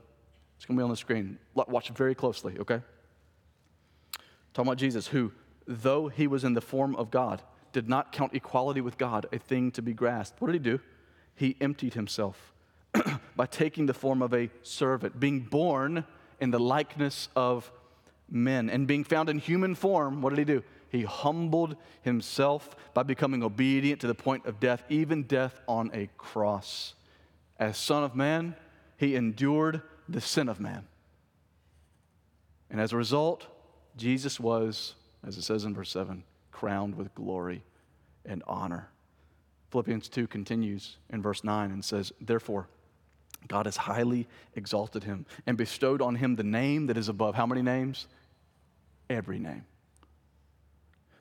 It's 0.61 0.66
going 0.66 0.77
to 0.77 0.81
be 0.83 0.85
on 0.85 0.90
the 0.90 0.96
screen. 0.96 1.38
Watch 1.55 1.88
very 1.88 2.14
closely, 2.14 2.59
okay? 2.59 2.83
Talking 4.53 4.68
about 4.68 4.77
Jesus, 4.77 5.07
who, 5.07 5.33
though 5.66 6.09
he 6.09 6.27
was 6.27 6.44
in 6.44 6.53
the 6.53 6.61
form 6.61 6.94
of 6.96 7.11
God, 7.11 7.40
did 7.73 7.88
not 7.88 8.12
count 8.12 8.35
equality 8.35 8.83
with 8.83 8.99
God 8.99 9.25
a 9.33 9.38
thing 9.38 9.70
to 9.70 9.81
be 9.81 9.94
grasped. 9.94 10.38
What 10.38 10.49
did 10.49 10.62
he 10.62 10.70
do? 10.70 10.79
He 11.35 11.57
emptied 11.62 11.94
himself 11.94 12.53
by 13.37 13.46
taking 13.46 13.87
the 13.87 13.94
form 13.94 14.20
of 14.20 14.35
a 14.35 14.51
servant, 14.62 15.18
being 15.18 15.40
born 15.40 16.05
in 16.40 16.51
the 16.51 16.61
likeness 16.61 17.31
of 17.35 17.73
men, 18.29 18.68
and 18.68 18.87
being 18.87 19.03
found 19.05 19.31
in 19.31 19.38
human 19.38 19.75
form. 19.75 20.20
What 20.20 20.29
did 20.29 20.40
he 20.40 20.44
do? 20.44 20.62
he 20.90 21.05
humbled 21.05 21.77
himself 22.03 22.77
by 22.92 23.05
becoming 23.05 23.42
obedient 23.42 24.01
to 24.01 24.07
the 24.09 24.14
point 24.14 24.44
of 24.44 24.61
death, 24.61 24.83
even 24.88 25.23
death 25.23 25.61
on 25.68 25.90
a 25.94 26.11
cross. 26.18 26.94
As 27.59 27.79
Son 27.79 28.03
of 28.03 28.16
Man, 28.16 28.57
he 28.96 29.14
endured 29.14 29.83
the 30.12 30.20
sin 30.20 30.49
of 30.49 30.61
man. 30.61 30.87
And 32.70 32.81
as 32.81 32.92
a 32.92 32.96
result, 32.96 33.46
Jesus 33.96 34.38
was, 34.38 34.94
as 35.27 35.37
it 35.37 35.42
says 35.42 35.64
in 35.64 35.75
verse 35.75 35.90
7, 35.90 36.25
crowned 36.53 36.94
with 36.94 37.14
glory 37.14 37.62
and 38.25 38.42
honor. 38.46 38.88
Philippians 39.70 40.09
2 40.09 40.27
continues 40.27 40.96
in 41.11 41.23
verse 41.23 41.44
9 41.44 41.70
and 41.70 41.85
says, 41.85 42.12
Therefore, 42.20 42.68
God 43.49 43.66
has 43.66 43.77
highly 43.77 44.29
exalted 44.55 45.05
him 45.05 45.27
and 45.46 45.57
bestowed 45.57 46.03
on 46.03 46.16
him 46.16 46.37
the 46.37 46.42
name 46.42 46.87
that 46.87 46.96
is 46.96 47.09
above 47.09 47.35
how 47.35 47.46
many 47.46 47.62
names? 47.62 48.07
Every 49.09 49.38
name 49.38 49.64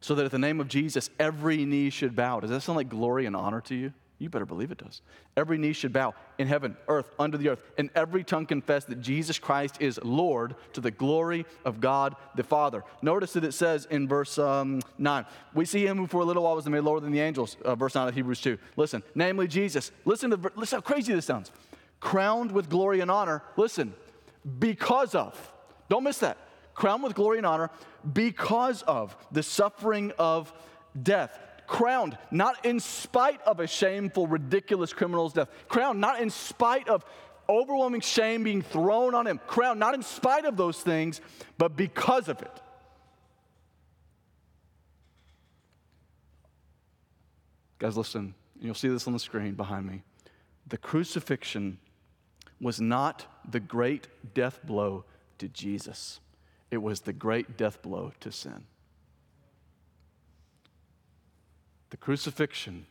so 0.02 0.16
that 0.16 0.26
at 0.26 0.32
the 0.32 0.40
name 0.40 0.60
of 0.60 0.68
Jesus, 0.68 1.10
every 1.20 1.66
knee 1.66 1.90
should 1.90 2.16
bow. 2.16 2.40
Does 2.40 2.50
that 2.50 2.62
sound 2.62 2.78
like 2.78 2.90
glory 2.90 3.26
and 3.26 3.36
honor 3.36 3.62
to 3.62 3.76
you? 3.76 3.94
You 4.20 4.30
better 4.30 4.46
believe 4.46 4.72
it 4.72 4.78
does. 4.78 5.02
Every 5.36 5.58
knee 5.58 5.74
should 5.74 5.94
bow 5.94 6.14
in 6.38 6.48
heaven, 6.48 6.76
earth, 6.88 7.10
under 7.18 7.38
the 7.38 7.50
earth, 7.50 7.64
and 7.78 7.90
every 7.96 8.24
tongue 8.24 8.46
confess 8.46 8.84
that 8.86 9.02
Jesus 9.02 9.40
Christ 9.40 9.78
is 9.80 10.00
Lord 10.04 10.56
to 10.74 10.82
the 10.82 10.92
glory 10.92 11.46
of 11.66 11.80
God 11.80 12.16
the 12.36 12.44
Father. 12.44 12.84
Notice 13.02 13.34
that 13.34 13.44
it 13.44 13.54
says 13.54 13.88
in 13.90 14.08
verse 14.08 14.38
um, 14.38 14.82
9, 14.98 15.26
we 15.54 15.66
see 15.66 15.88
him 15.88 15.98
who 15.98 16.06
for 16.06 16.22
a 16.22 16.26
little 16.26 16.44
while 16.44 16.56
was 16.56 16.68
made 16.68 16.82
lower 16.82 17.00
than 17.00 17.12
the 17.12 17.22
angels, 17.22 17.56
uh, 17.64 17.76
verse 17.76 17.96
9 17.96 18.10
of 18.10 18.14
Hebrews 18.14 18.42
2. 18.42 18.58
Listen, 18.76 19.02
namely 19.16 19.48
Jesus. 19.48 19.92
Listen 20.06 20.30
to 20.32 20.52
listen 20.56 20.78
how 20.78 20.82
crazy 20.82 21.14
this 21.14 21.26
sounds. 21.26 21.52
Crowned 22.00 22.52
with 22.52 22.70
glory 22.70 23.00
and 23.00 23.10
honor, 23.10 23.42
listen, 23.58 23.94
because 24.60 25.16
of, 25.16 25.52
don't 25.90 26.04
miss 26.04 26.20
that 26.20 26.38
crowned 26.80 27.04
with 27.04 27.14
glory 27.14 27.38
and 27.38 27.46
honor 27.46 27.70
because 28.14 28.82
of 28.84 29.16
the 29.34 29.44
suffering 29.44 30.14
of 30.18 30.52
death. 31.04 31.38
Crowned 31.70 32.18
not 32.32 32.66
in 32.66 32.80
spite 32.80 33.40
of 33.44 33.60
a 33.60 33.68
shameful, 33.68 34.26
ridiculous 34.26 34.92
criminal's 34.92 35.34
death. 35.34 35.50
Crowned 35.68 36.02
not 36.02 36.20
in 36.20 36.32
spite 36.32 36.90
of 36.90 37.06
overwhelming 37.48 38.02
shame 38.02 38.44
being 38.44 38.64
thrown 38.64 39.14
on 39.14 39.28
him. 39.28 39.40
Crowned 39.46 39.80
not 39.80 39.94
in 39.94 40.02
spite 40.02 40.46
of 40.46 40.58
those 40.58 40.82
things, 40.82 41.22
but 41.60 41.78
because 41.78 42.28
of 42.28 42.42
it. 42.42 42.62
Guys, 47.78 47.96
listen. 47.96 48.34
You'll 48.60 48.74
see 48.74 48.88
this 48.88 49.06
on 49.06 49.14
the 49.14 49.20
screen 49.20 49.54
behind 49.54 49.86
me. 49.86 50.02
The 50.66 50.80
crucifixion 50.80 51.78
was 52.60 52.82
not 52.82 53.28
the 53.48 53.60
great 53.60 54.08
death 54.34 54.60
blow 54.64 55.06
to 55.38 55.48
Jesus, 55.48 56.20
it 56.72 56.78
was 56.78 57.02
the 57.02 57.14
great 57.14 57.58
death 57.58 57.84
blow 57.84 58.12
to 58.22 58.32
sin. 58.32 58.66
The 61.90 61.98
crucifixion 61.98 62.86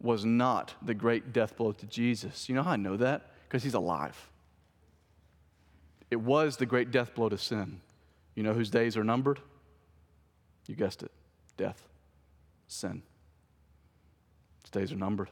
was 0.00 0.24
not 0.24 0.74
the 0.82 0.94
great 0.94 1.32
death 1.32 1.56
blow 1.56 1.72
to 1.72 1.86
Jesus. 1.86 2.48
You 2.48 2.54
know 2.54 2.62
how 2.62 2.72
I 2.72 2.76
know 2.76 2.96
that? 2.96 3.30
Because 3.48 3.62
he's 3.62 3.74
alive. 3.74 4.28
It 6.10 6.20
was 6.20 6.56
the 6.56 6.66
great 6.66 6.90
death 6.90 7.14
blow 7.14 7.28
to 7.28 7.38
sin. 7.38 7.80
You 8.34 8.42
know 8.42 8.52
whose 8.52 8.70
days 8.70 8.96
are 8.96 9.04
numbered? 9.04 9.40
You 10.66 10.74
guessed 10.74 11.02
it 11.02 11.10
death, 11.56 11.86
sin. 12.66 13.02
His 14.62 14.70
days 14.70 14.92
are 14.92 14.96
numbered. 14.96 15.28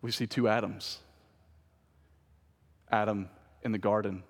We 0.00 0.10
see 0.10 0.26
two 0.26 0.48
Adams 0.48 0.98
Adam 2.90 3.28
in 3.62 3.72
the 3.72 3.78
garden, 3.78 4.22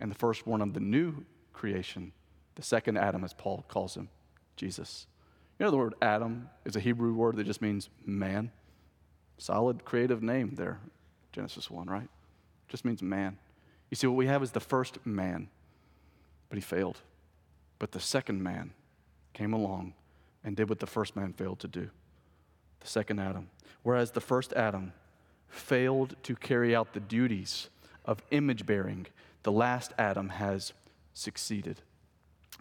and 0.00 0.10
the 0.10 0.14
firstborn 0.16 0.60
of 0.60 0.74
the 0.74 0.80
new 0.80 1.24
creation, 1.52 2.12
the 2.56 2.62
second 2.62 2.98
Adam, 2.98 3.22
as 3.22 3.32
Paul 3.32 3.64
calls 3.68 3.96
him, 3.96 4.08
Jesus. 4.56 5.06
You 5.58 5.64
know, 5.64 5.70
the 5.70 5.76
word 5.76 5.94
Adam 6.02 6.48
is 6.64 6.76
a 6.76 6.80
Hebrew 6.80 7.14
word 7.14 7.36
that 7.36 7.46
just 7.46 7.62
means 7.62 7.88
man. 8.04 8.50
Solid 9.38 9.84
creative 9.84 10.22
name 10.22 10.54
there, 10.56 10.80
Genesis 11.32 11.70
1, 11.70 11.86
right? 11.86 12.08
Just 12.68 12.84
means 12.84 13.02
man. 13.02 13.38
You 13.90 13.96
see, 13.96 14.06
what 14.06 14.16
we 14.16 14.26
have 14.26 14.42
is 14.42 14.50
the 14.50 14.60
first 14.60 15.04
man, 15.06 15.48
but 16.48 16.56
he 16.56 16.62
failed. 16.62 17.00
But 17.78 17.92
the 17.92 18.00
second 18.00 18.42
man 18.42 18.72
came 19.32 19.52
along 19.52 19.94
and 20.42 20.56
did 20.56 20.68
what 20.68 20.80
the 20.80 20.86
first 20.86 21.14
man 21.14 21.32
failed 21.32 21.60
to 21.60 21.68
do 21.68 21.90
the 22.80 22.86
second 22.86 23.18
Adam. 23.18 23.48
Whereas 23.82 24.12
the 24.12 24.20
first 24.20 24.52
Adam 24.52 24.92
failed 25.48 26.14
to 26.22 26.36
carry 26.36 26.74
out 26.74 26.92
the 26.92 27.00
duties 27.00 27.68
of 28.04 28.22
image 28.30 28.66
bearing, 28.66 29.06
the 29.42 29.52
last 29.52 29.92
Adam 29.98 30.28
has 30.28 30.72
succeeded. 31.14 31.80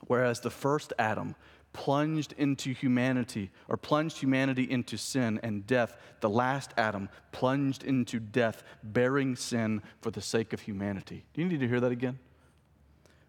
Whereas 0.08 0.40
the 0.40 0.50
first 0.50 0.94
Adam 1.00 1.36
plunged 1.74 2.34
into 2.38 2.74
humanity 2.74 3.52
or 3.68 3.76
plunged 3.76 4.18
humanity 4.18 4.64
into 4.70 4.98
sin 4.98 5.40
and 5.44 5.68
death, 5.68 5.98
the 6.22 6.30
last 6.30 6.72
Adam 6.78 7.10
plunged 7.32 7.84
into 7.84 8.20
death, 8.20 8.64
bearing 8.82 9.36
sin 9.36 9.82
for 10.02 10.10
the 10.10 10.22
sake 10.22 10.54
of 10.54 10.62
humanity. 10.62 11.26
Do 11.34 11.42
you 11.42 11.48
need 11.48 11.60
to 11.60 11.68
hear 11.68 11.82
that 11.82 11.92
again? 11.92 12.18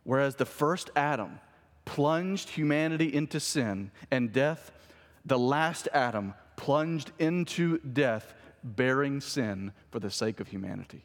Whereas 0.05 0.37
the 0.37 0.47
first 0.47 0.91
Adam 0.95 1.41
plunged 1.85 2.51
humanity 2.51 3.13
into 3.13 3.41
sin 3.41 3.91
and 4.13 4.33
death, 4.33 4.71
the 5.25 5.39
last 5.39 5.89
Adam 5.93 6.35
plunged 6.57 7.11
into 7.19 7.79
death, 7.79 8.33
bearing 8.63 9.21
sin 9.21 9.73
for 9.91 9.99
the 9.99 10.11
sake 10.11 10.39
of 10.39 10.49
humanity. 10.49 11.05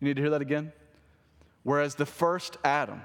You 0.00 0.08
need 0.08 0.16
to 0.16 0.22
hear 0.22 0.30
that 0.30 0.42
again? 0.42 0.72
Whereas 1.62 1.94
the 1.94 2.06
first 2.06 2.58
Adam, 2.62 3.00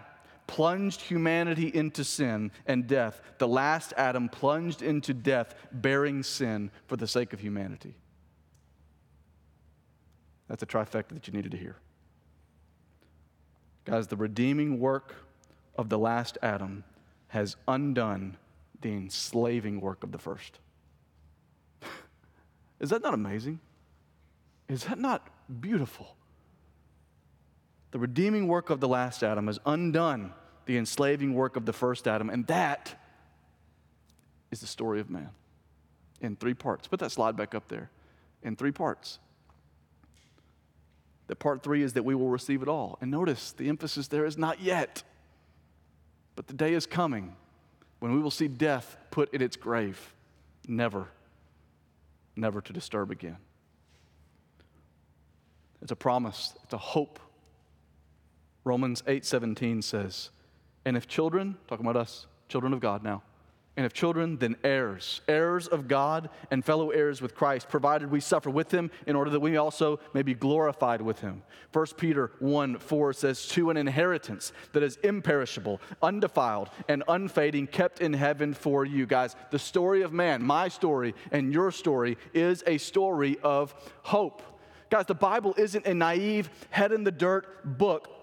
plunged 0.48 1.02
humanity 1.02 1.72
into 1.74 2.04
sin 2.04 2.52
and 2.66 2.88
death, 2.88 3.22
the 3.38 3.48
last 3.48 3.94
Adam 3.98 4.30
plunged 4.30 4.82
into 4.82 5.14
death, 5.14 5.56
bearing 5.72 6.24
sin 6.24 6.72
for 6.88 6.98
the 6.98 7.08
sake 7.08 7.34
of 7.34 7.39
humanity. 7.39 7.96
That's 10.48 10.64
a 10.64 10.66
trifecta 10.66 11.10
that 11.10 11.28
you 11.28 11.34
needed 11.34 11.52
to 11.52 11.58
hear. 11.58 11.78
Guys, 13.86 14.08
the 14.08 14.18
redeeming 14.18 14.80
work 14.80 15.16
of 15.78 15.89
the 15.89 15.98
last 15.98 16.38
Adam 16.42 16.84
has 17.30 17.56
undone 17.68 18.38
the 18.82 18.89
enslaving 18.89 19.80
work 19.80 20.04
of 20.04 20.12
the 20.12 20.18
first. 20.18 20.60
Is 22.80 22.89
that 22.89 23.02
not 23.02 23.14
amazing? 23.14 23.60
Is 24.68 24.84
that 24.86 25.00
not 25.00 25.28
beautiful? 25.62 26.16
The 27.92 28.00
redeeming 28.00 28.48
work 28.48 28.70
of 28.70 28.80
the 28.80 28.88
last 28.88 29.22
Adam 29.22 29.48
has 29.48 29.60
undone 29.66 30.34
the 30.66 30.78
enslaving 30.78 31.34
work 31.34 31.56
of 31.56 31.66
the 31.66 31.74
first 31.74 32.08
Adam. 32.08 32.30
And 32.30 32.48
that 32.48 32.96
is 34.50 34.62
the 34.62 34.68
story 34.68 35.00
of 35.00 35.10
man 35.10 35.30
in 36.22 36.36
three 36.36 36.54
parts. 36.54 36.88
Put 36.88 37.00
that 37.00 37.12
slide 37.12 37.36
back 37.36 37.54
up 37.54 37.68
there. 37.68 37.89
In 38.44 38.56
three 38.56 38.72
parts. 38.72 39.20
The 41.28 41.36
part 41.36 41.64
three 41.64 41.84
is 41.84 41.94
that 41.94 42.04
we 42.04 42.16
will 42.16 42.30
receive 42.30 42.62
it 42.62 42.68
all. 42.68 42.98
And 43.02 43.12
notice 43.12 43.52
the 43.52 43.70
emphasis 43.70 44.08
there 44.08 44.26
is 44.26 44.38
not 44.38 44.62
yet, 44.62 45.04
but 46.36 46.48
the 46.48 46.54
day 46.54 46.74
is 46.74 46.86
coming 46.86 47.36
when 48.00 48.14
we 48.14 48.20
will 48.20 48.32
see 48.32 48.48
death 48.48 48.98
put 49.12 49.34
in 49.34 49.42
its 49.42 49.56
grave, 49.56 50.14
never, 50.68 51.08
never 52.36 52.62
to 52.62 52.74
disturb 52.74 53.12
again. 53.12 53.38
It's 55.82 55.92
a 55.92 55.96
promise, 55.96 56.54
it's 56.64 56.74
a 56.74 56.78
hope. 56.80 57.20
Romans 58.64 59.01
8:17 59.03 59.84
says, 59.84 60.30
and 60.86 60.97
if 60.97 61.07
children, 61.07 61.57
talking 61.68 61.86
about 61.86 61.99
us, 61.99 62.28
children 62.47 62.74
of 62.74 62.80
God 62.80 63.03
now, 63.03 63.22
and 63.78 63.86
if 63.86 63.93
children, 63.93 64.38
then 64.38 64.57
heirs, 64.66 65.22
heirs 65.30 65.68
of 65.68 65.88
God 65.88 66.30
and 66.51 66.64
fellow 66.64 66.89
heirs 66.89 67.22
with 67.22 67.36
Christ, 67.36 67.70
provided 67.70 68.12
we 68.12 68.20
suffer 68.20 68.49
with 68.49 68.70
him 68.70 68.91
in 69.07 69.16
order 69.16 69.32
that 69.32 69.39
we 69.39 69.55
also 69.55 69.99
may 70.14 70.24
be 70.24 70.34
glorified 70.34 71.01
with 71.01 71.22
him. 71.22 71.41
1 71.72 71.86
Peter 71.97 72.34
1 72.39 72.80
4 72.80 73.14
says, 73.14 73.47
To 73.47 73.70
an 73.70 73.78
inheritance 73.78 74.51
that 74.74 74.84
is 74.84 74.97
imperishable, 74.97 75.80
undefiled, 76.03 76.70
and 76.89 77.03
unfading, 77.07 77.68
kept 77.68 78.01
in 78.01 78.12
heaven 78.12 78.53
for 78.53 78.84
you. 78.84 79.05
Guys, 79.05 79.38
the 79.51 79.59
story 79.59 80.01
of 80.01 80.12
man, 80.12 80.43
my 80.43 80.68
story 80.68 81.16
and 81.32 81.53
your 81.53 81.72
story, 81.72 82.18
is 82.34 82.64
a 82.68 82.78
story 82.78 83.38
of 83.41 83.74
hope. 84.03 84.41
Guys, 84.89 85.05
the 85.05 85.16
Bible 85.16 85.55
isn't 85.57 85.86
a 85.86 85.93
naive, 85.93 86.49
head 86.72 86.91
in 86.91 87.05
the 87.05 87.12
dirt 87.12 87.78
book 87.78 88.20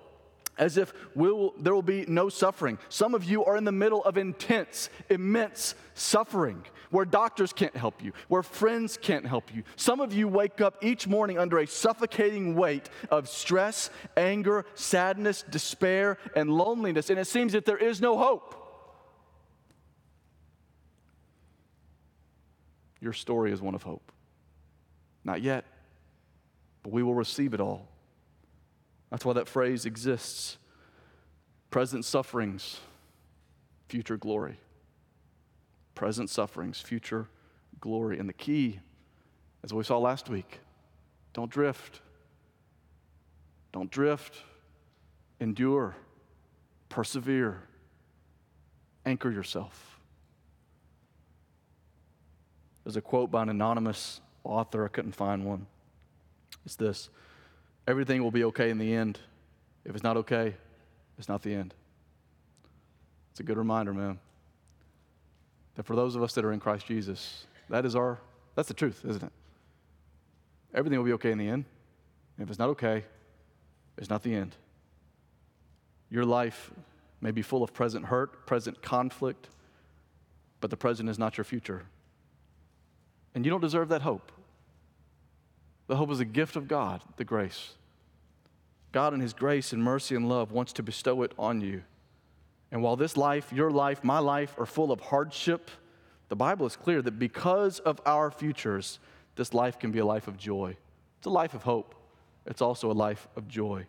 as 0.59 0.77
if 0.77 0.93
we'll, 1.15 1.55
there 1.59 1.75
will 1.75 1.83
be 1.83 2.05
no 2.07 2.29
suffering. 2.29 2.79
Some 2.89 3.15
of 3.15 3.25
you 3.25 3.45
are 3.45 3.57
in 3.57 3.65
the 3.65 3.73
middle 3.73 4.05
of 4.05 4.19
intense, 4.19 4.91
immense 5.09 5.75
suffering 5.95 6.65
where 6.91 7.05
doctors 7.05 7.53
can't 7.53 7.77
help 7.77 8.03
you, 8.03 8.13
where 8.29 8.43
friends 8.43 8.97
can't 9.01 9.27
help 9.27 9.55
you. 9.55 9.63
Some 9.77 10.01
of 10.01 10.13
you 10.13 10.27
wake 10.27 10.61
up 10.61 10.83
each 10.83 11.07
morning 11.07 11.39
under 11.39 11.59
a 11.59 11.67
suffocating 11.67 12.55
weight 12.55 12.89
of 13.11 13.29
stress, 13.29 13.91
anger, 14.17 14.65
sadness, 14.75 15.45
despair, 15.51 16.19
and 16.35 16.51
loneliness, 16.51 17.11
and 17.11 17.19
it 17.19 17.27
seems 17.27 17.53
that 17.53 17.65
there 17.65 17.77
is 17.77 18.01
no 18.01 18.17
hope. 18.17 18.55
Your 23.01 23.13
story 23.13 23.53
is 23.53 23.61
one 23.61 23.75
of 23.75 23.83
hope. 23.83 24.11
Not 25.25 25.43
yet, 25.43 25.65
but 26.83 26.93
we 26.93 27.03
will 27.03 27.15
receive 27.15 27.55
it 27.55 27.61
all 27.61 27.87
that's 29.11 29.25
why 29.25 29.33
that 29.35 29.49
phrase 29.49 29.87
exists 29.87 30.59
present 31.71 32.05
sufferings, 32.05 32.81
future 33.89 34.17
glory. 34.17 34.59
Present 35.95 36.31
sufferings, 36.31 36.81
future 36.81 37.29
glory. 37.81 38.19
And 38.19 38.29
the 38.29 38.35
key, 38.35 38.81
as 39.65 39.73
we 39.73 39.83
saw 39.85 39.99
last 39.99 40.29
week, 40.29 40.61
don't 41.33 41.51
drift. 41.51 42.01
Don't 43.73 43.91
drift. 43.91 44.37
Endure. 45.41 45.97
Persevere. 46.89 47.63
Anchor 49.05 49.31
yourself. 49.31 50.01
There's 52.85 52.97
a 52.97 53.03
quote 53.03 53.31
by 53.31 53.43
an 53.43 53.51
anonymous 53.51 54.21
author, 54.45 54.85
I 54.85 54.89
couldn't 54.89 55.13
find 55.13 55.45
one. 55.45 55.67
It's 56.65 56.77
this 56.77 57.11
everything 57.89 58.23
will 58.23 58.31
be 58.31 58.45
okay 58.45 58.69
in 58.69 58.77
the 58.77 58.93
end. 58.93 59.19
If 59.85 59.95
it's 59.95 60.05
not 60.05 60.19
okay, 60.19 60.55
it's 61.19 61.29
not 61.29 61.43
the 61.43 61.55
end. 61.55 61.75
It's 63.31 63.41
a 63.41 63.43
good 63.43 63.57
reminder, 63.57 63.95
man. 63.95 64.19
That 65.75 65.85
for 65.85 65.97
those 65.97 66.15
of 66.15 66.23
us 66.23 66.35
that 66.35 66.45
are 66.45 66.53
in 66.53 66.61
Christ 66.61 66.87
Jesus, 66.87 67.47
that 67.71 67.87
is 67.87 67.97
our, 67.97 68.19
that's 68.55 68.69
the 68.69 68.75
truth, 68.75 69.05
isn't 69.09 69.23
it? 69.23 69.33
Everything 70.75 70.99
will 70.99 71.07
be 71.07 71.15
okay 71.15 71.33
in 71.33 71.39
the 71.39 71.49
end. 71.49 71.65
If 72.39 72.51
it's 72.51 72.59
not 72.59 72.69
okay, 72.71 73.05
it's 73.97 74.11
not 74.11 74.23
the 74.23 74.35
end. 74.35 74.55
Your 76.11 76.27
life 76.27 76.71
may 77.23 77.31
be 77.31 77.41
full 77.41 77.63
of 77.63 77.73
present 77.73 78.05
hurt, 78.05 78.47
present 78.47 78.83
conflict, 78.83 79.49
but 80.61 80.69
the 80.69 80.77
present 80.77 81.09
is 81.09 81.19
not 81.19 81.39
your 81.39 81.45
future. 81.45 81.87
And 83.35 83.47
you 83.47 83.51
don't 83.51 83.63
deserve 83.63 83.89
that 83.89 84.03
hope. 84.03 84.31
The 85.89 85.97
hope 85.97 86.11
is 86.11 86.21
a 86.21 86.25
gift 86.25 86.55
of 86.55 86.69
God, 86.69 87.03
the 87.17 87.25
grace. 87.25 87.73
God, 88.93 89.13
in 89.15 89.21
His 89.21 89.33
grace 89.33 89.73
and 89.73 89.83
mercy 89.83 90.15
and 90.15 90.29
love, 90.29 90.53
wants 90.53 90.73
to 90.75 90.83
bestow 90.83 91.23
it 91.23 91.33
on 91.39 91.61
you. 91.61 91.83
And 92.71 92.83
while 92.83 92.97
this 92.97 93.17
life, 93.17 93.53
your 93.53 93.71
life, 93.71 94.05
my 94.05 94.19
life, 94.19 94.55
are 94.59 94.67
full 94.67 94.93
of 94.93 95.01
hardship, 95.01 95.71
the 96.29 96.37
Bible 96.37 96.67
is 96.67 96.77
clear 96.77 97.03
that 97.03 97.19
because 97.19 97.81
of 97.81 98.01
our 98.07 98.31
futures, 98.31 98.99
this 99.37 99.55
life 99.55 99.79
can 99.79 99.91
be 99.91 99.99
a 99.99 100.05
life 100.05 100.29
of 100.29 100.37
joy. 100.37 100.77
It's 101.19 101.27
a 101.27 101.31
life 101.31 101.55
of 101.55 101.63
hope. 101.63 101.95
It's 102.47 102.63
also 102.63 102.91
a 102.91 102.93
life 102.93 103.27
of 103.37 103.49
joy. 103.49 103.87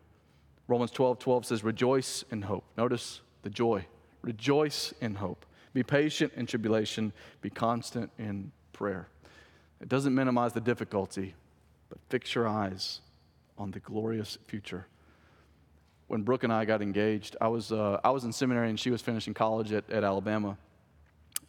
Romans 0.68 0.92
12 0.92 1.20
12 1.20 1.46
says, 1.46 1.64
Rejoice 1.64 2.24
in 2.32 2.44
hope. 2.44 2.64
Notice 2.78 3.22
the 3.44 3.50
joy. 3.50 3.86
Rejoice 4.22 4.94
in 5.02 5.16
hope. 5.16 5.46
Be 5.74 5.84
patient 5.84 6.34
in 6.36 6.46
tribulation, 6.46 7.14
be 7.42 7.50
constant 7.50 8.12
in 8.18 8.52
prayer. 8.74 9.08
It 9.82 9.88
doesn't 9.88 10.14
minimize 10.14 10.54
the 10.54 10.62
difficulty, 10.62 11.36
but 11.90 11.98
fix 12.10 12.34
your 12.36 12.48
eyes 12.48 13.02
on 13.58 13.72
the 13.72 13.80
glorious 13.80 14.38
future. 14.48 14.88
When 16.08 16.24
Brooke 16.24 16.44
and 16.44 16.54
I 16.54 16.66
got 16.66 16.82
engaged, 16.82 17.36
I 17.40 17.50
was, 17.50 17.72
uh, 17.72 18.00
I 18.04 18.10
was 18.10 18.24
in 18.24 18.32
seminary 18.32 18.70
and 18.70 18.80
she 18.80 18.90
was 18.90 19.02
finishing 19.02 19.34
college 19.34 19.72
at, 19.74 19.90
at 19.92 20.04
Alabama. 20.04 20.58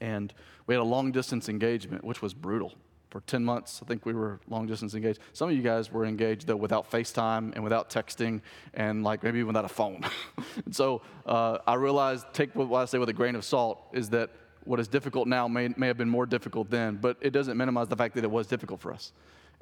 And 0.00 0.32
we 0.66 0.74
had 0.74 0.80
a 0.80 0.84
long 0.84 1.12
distance 1.12 1.48
engagement, 1.48 2.04
which 2.04 2.20
was 2.20 2.34
brutal. 2.34 2.74
For 3.10 3.20
10 3.22 3.44
months, 3.44 3.80
I 3.82 3.86
think 3.86 4.06
we 4.06 4.12
were 4.12 4.38
long 4.48 4.66
distance 4.66 4.94
engaged. 4.94 5.18
Some 5.32 5.50
of 5.50 5.56
you 5.56 5.62
guys 5.62 5.90
were 5.90 6.04
engaged, 6.04 6.46
though, 6.46 6.56
without 6.56 6.88
FaceTime 6.90 7.54
and 7.54 7.64
without 7.64 7.90
texting 7.90 8.40
and, 8.72 9.02
like, 9.02 9.24
maybe 9.24 9.42
without 9.42 9.64
a 9.64 9.68
phone. 9.68 10.04
and 10.64 10.74
so 10.74 11.02
uh, 11.26 11.58
I 11.66 11.74
realized, 11.74 12.26
take 12.32 12.54
what 12.54 12.72
I 12.72 12.84
say 12.84 12.98
with 12.98 13.08
a 13.08 13.12
grain 13.12 13.34
of 13.34 13.44
salt, 13.44 13.82
is 13.92 14.10
that 14.10 14.30
what 14.64 14.78
is 14.78 14.86
difficult 14.86 15.26
now 15.26 15.48
may, 15.48 15.68
may 15.76 15.88
have 15.88 15.96
been 15.96 16.08
more 16.08 16.26
difficult 16.26 16.70
then, 16.70 16.98
but 17.00 17.16
it 17.20 17.30
doesn't 17.30 17.56
minimize 17.56 17.88
the 17.88 17.96
fact 17.96 18.14
that 18.14 18.22
it 18.22 18.30
was 18.30 18.46
difficult 18.46 18.80
for 18.80 18.92
us. 18.92 19.12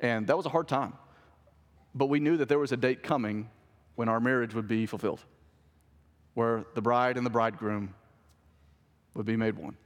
And 0.01 0.27
that 0.27 0.37
was 0.37 0.47
a 0.47 0.51
hard 0.51 0.69
time. 0.69 0.95
But 1.95 2.07
we 2.07 2.21
knew 2.21 2.37
that 2.37 2.49
there 2.49 2.59
was 2.59 2.73
a 2.73 2.77
date 2.77 3.03
coming 3.03 3.51
when 3.97 4.09
our 4.09 4.21
marriage 4.21 4.55
would 4.55 4.69
be 4.69 4.87
fulfilled, 4.87 5.21
where 6.35 6.65
the 6.75 6.83
bride 6.83 7.17
and 7.17 7.27
the 7.27 7.31
bridegroom 7.31 7.95
would 9.15 9.27
be 9.27 9.37
made 9.37 9.57
one. 9.57 9.77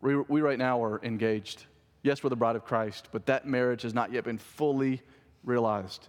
We, 0.00 0.16
we 0.16 0.40
right 0.40 0.58
now 0.58 0.82
are 0.82 1.00
engaged. 1.04 1.66
Yes, 2.02 2.24
we're 2.24 2.30
the 2.30 2.36
bride 2.36 2.56
of 2.56 2.64
Christ, 2.64 3.08
but 3.12 3.26
that 3.26 3.46
marriage 3.46 3.82
has 3.82 3.94
not 3.94 4.12
yet 4.12 4.24
been 4.24 4.38
fully 4.38 5.00
realized 5.44 6.08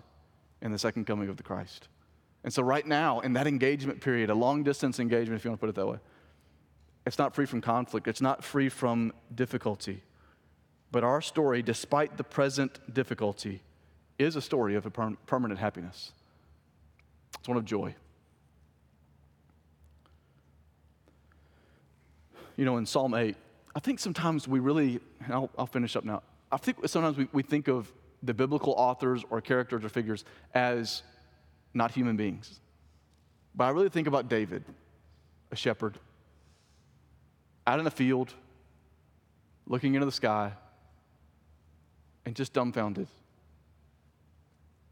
in 0.63 0.71
the 0.71 0.79
second 0.79 1.05
coming 1.05 1.29
of 1.29 1.37
the 1.37 1.43
Christ. 1.43 1.89
And 2.43 2.51
so, 2.51 2.63
right 2.63 2.85
now, 2.85 3.19
in 3.19 3.33
that 3.33 3.45
engagement 3.45 4.01
period, 4.01 4.29
a 4.29 4.35
long 4.35 4.63
distance 4.63 4.99
engagement, 4.99 5.39
if 5.39 5.45
you 5.45 5.51
want 5.51 5.59
to 5.59 5.67
put 5.67 5.69
it 5.69 5.75
that 5.75 5.87
way, 5.87 5.99
it's 7.05 7.19
not 7.19 7.35
free 7.35 7.45
from 7.45 7.61
conflict, 7.61 8.07
it's 8.07 8.21
not 8.21 8.43
free 8.43 8.69
from 8.69 9.13
difficulty. 9.35 10.01
But 10.93 11.03
our 11.03 11.21
story, 11.21 11.63
despite 11.63 12.17
the 12.17 12.23
present 12.23 12.79
difficulty, 12.93 13.63
is 14.19 14.35
a 14.35 14.41
story 14.41 14.75
of 14.75 14.85
a 14.85 14.91
per- 14.91 15.17
permanent 15.25 15.59
happiness. 15.59 16.11
It's 17.39 17.47
one 17.47 17.57
of 17.57 17.65
joy. 17.65 17.95
You 22.57 22.65
know, 22.65 22.77
in 22.77 22.85
Psalm 22.85 23.15
8, 23.15 23.35
I 23.75 23.79
think 23.79 23.99
sometimes 23.99 24.47
we 24.47 24.59
really, 24.59 24.99
I'll, 25.29 25.49
I'll, 25.57 25.65
finish 25.65 25.95
up 25.95 26.05
now. 26.05 26.21
I 26.51 26.57
think 26.57 26.77
sometimes 26.87 27.17
we, 27.17 27.27
we 27.33 27.41
think 27.41 27.67
of 27.67 27.91
the 28.21 28.35
biblical 28.35 28.73
authors 28.73 29.23
or 29.31 29.41
characters 29.41 29.83
or 29.83 29.89
figures 29.89 30.25
as 30.53 31.01
not 31.73 31.89
human 31.89 32.17
beings. 32.17 32.59
But 33.55 33.63
I 33.63 33.69
really 33.71 33.89
think 33.89 34.05
about 34.05 34.29
David, 34.29 34.63
a 35.51 35.55
shepherd, 35.55 35.97
out 37.65 37.79
in 37.79 37.85
the 37.85 37.89
field, 37.89 38.35
looking 39.65 39.95
into 39.95 40.05
the 40.05 40.11
sky, 40.11 40.53
and 42.25 42.35
just 42.35 42.53
dumbfounded. 42.53 43.07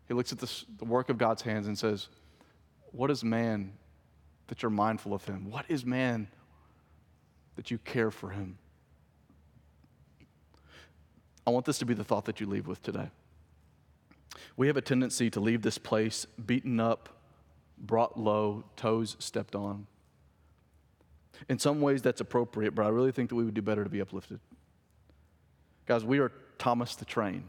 He 0.07 0.13
looks 0.13 0.31
at 0.31 0.39
this, 0.39 0.65
the 0.77 0.85
work 0.85 1.09
of 1.09 1.17
God's 1.17 1.41
hands 1.41 1.67
and 1.67 1.77
says, 1.77 2.09
What 2.91 3.09
is 3.09 3.23
man 3.23 3.73
that 4.47 4.61
you're 4.61 4.69
mindful 4.69 5.13
of 5.13 5.23
him? 5.25 5.49
What 5.49 5.65
is 5.69 5.85
man 5.85 6.27
that 7.55 7.71
you 7.71 7.77
care 7.77 8.11
for 8.11 8.29
him? 8.29 8.57
I 11.47 11.51
want 11.51 11.65
this 11.65 11.79
to 11.79 11.85
be 11.85 11.93
the 11.93 12.03
thought 12.03 12.25
that 12.25 12.39
you 12.39 12.45
leave 12.45 12.67
with 12.67 12.83
today. 12.83 13.09
We 14.57 14.67
have 14.67 14.77
a 14.77 14.81
tendency 14.81 15.29
to 15.31 15.39
leave 15.39 15.61
this 15.61 15.77
place 15.77 16.25
beaten 16.45 16.79
up, 16.79 17.09
brought 17.77 18.19
low, 18.19 18.63
toes 18.75 19.15
stepped 19.19 19.55
on. 19.55 19.87
In 21.49 21.57
some 21.57 21.81
ways, 21.81 22.01
that's 22.01 22.21
appropriate, 22.21 22.75
but 22.75 22.85
I 22.85 22.89
really 22.89 23.11
think 23.11 23.29
that 23.29 23.35
we 23.35 23.43
would 23.43 23.53
do 23.53 23.61
better 23.61 23.83
to 23.83 23.89
be 23.89 24.01
uplifted. 24.01 24.39
Guys, 25.87 26.05
we 26.05 26.19
are 26.19 26.31
Thomas 26.61 26.93
the 26.93 27.05
train, 27.05 27.45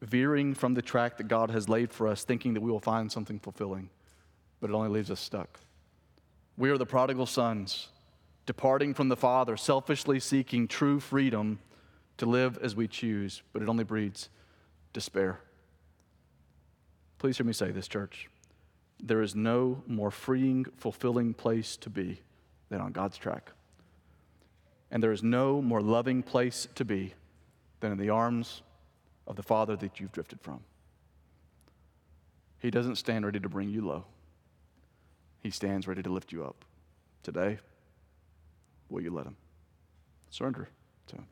veering 0.00 0.54
from 0.54 0.72
the 0.72 0.80
track 0.80 1.18
that 1.18 1.28
God 1.28 1.50
has 1.50 1.68
laid 1.68 1.92
for 1.92 2.08
us, 2.08 2.24
thinking 2.24 2.54
that 2.54 2.62
we 2.62 2.70
will 2.70 2.80
find 2.80 3.12
something 3.12 3.38
fulfilling, 3.38 3.90
but 4.58 4.70
it 4.70 4.72
only 4.72 4.88
leaves 4.88 5.10
us 5.10 5.20
stuck. 5.20 5.60
We 6.56 6.70
are 6.70 6.78
the 6.78 6.86
prodigal 6.86 7.26
sons, 7.26 7.88
departing 8.46 8.94
from 8.94 9.10
the 9.10 9.18
Father, 9.18 9.58
selfishly 9.58 10.18
seeking 10.18 10.66
true 10.66 10.98
freedom 10.98 11.58
to 12.16 12.24
live 12.24 12.56
as 12.62 12.74
we 12.74 12.88
choose, 12.88 13.42
but 13.52 13.60
it 13.60 13.68
only 13.68 13.84
breeds 13.84 14.30
despair. 14.94 15.40
Please 17.18 17.36
hear 17.36 17.44
me 17.44 17.52
say 17.52 17.70
this, 17.70 17.86
church. 17.86 18.30
There 18.98 19.20
is 19.20 19.34
no 19.34 19.82
more 19.86 20.10
freeing, 20.10 20.64
fulfilling 20.78 21.34
place 21.34 21.76
to 21.76 21.90
be 21.90 22.22
than 22.70 22.80
on 22.80 22.92
God's 22.92 23.18
track. 23.18 23.52
And 24.90 25.02
there 25.02 25.12
is 25.12 25.22
no 25.22 25.60
more 25.60 25.82
loving 25.82 26.22
place 26.22 26.66
to 26.76 26.86
be 26.86 27.12
than 27.80 27.92
in 27.92 27.98
the 27.98 28.10
arms 28.10 28.62
of 29.26 29.36
the 29.36 29.42
Father 29.42 29.76
that 29.76 30.00
you've 30.00 30.12
drifted 30.12 30.40
from. 30.40 30.60
He 32.58 32.70
doesn't 32.70 32.96
stand 32.96 33.24
ready 33.24 33.40
to 33.40 33.48
bring 33.48 33.68
you 33.68 33.86
low, 33.86 34.04
He 35.42 35.50
stands 35.50 35.86
ready 35.86 36.02
to 36.02 36.10
lift 36.10 36.32
you 36.32 36.44
up. 36.44 36.64
Today, 37.22 37.58
will 38.88 39.02
you 39.02 39.10
let 39.10 39.26
Him? 39.26 39.36
Surrender 40.30 40.68
to 41.08 41.16
Him. 41.16 41.26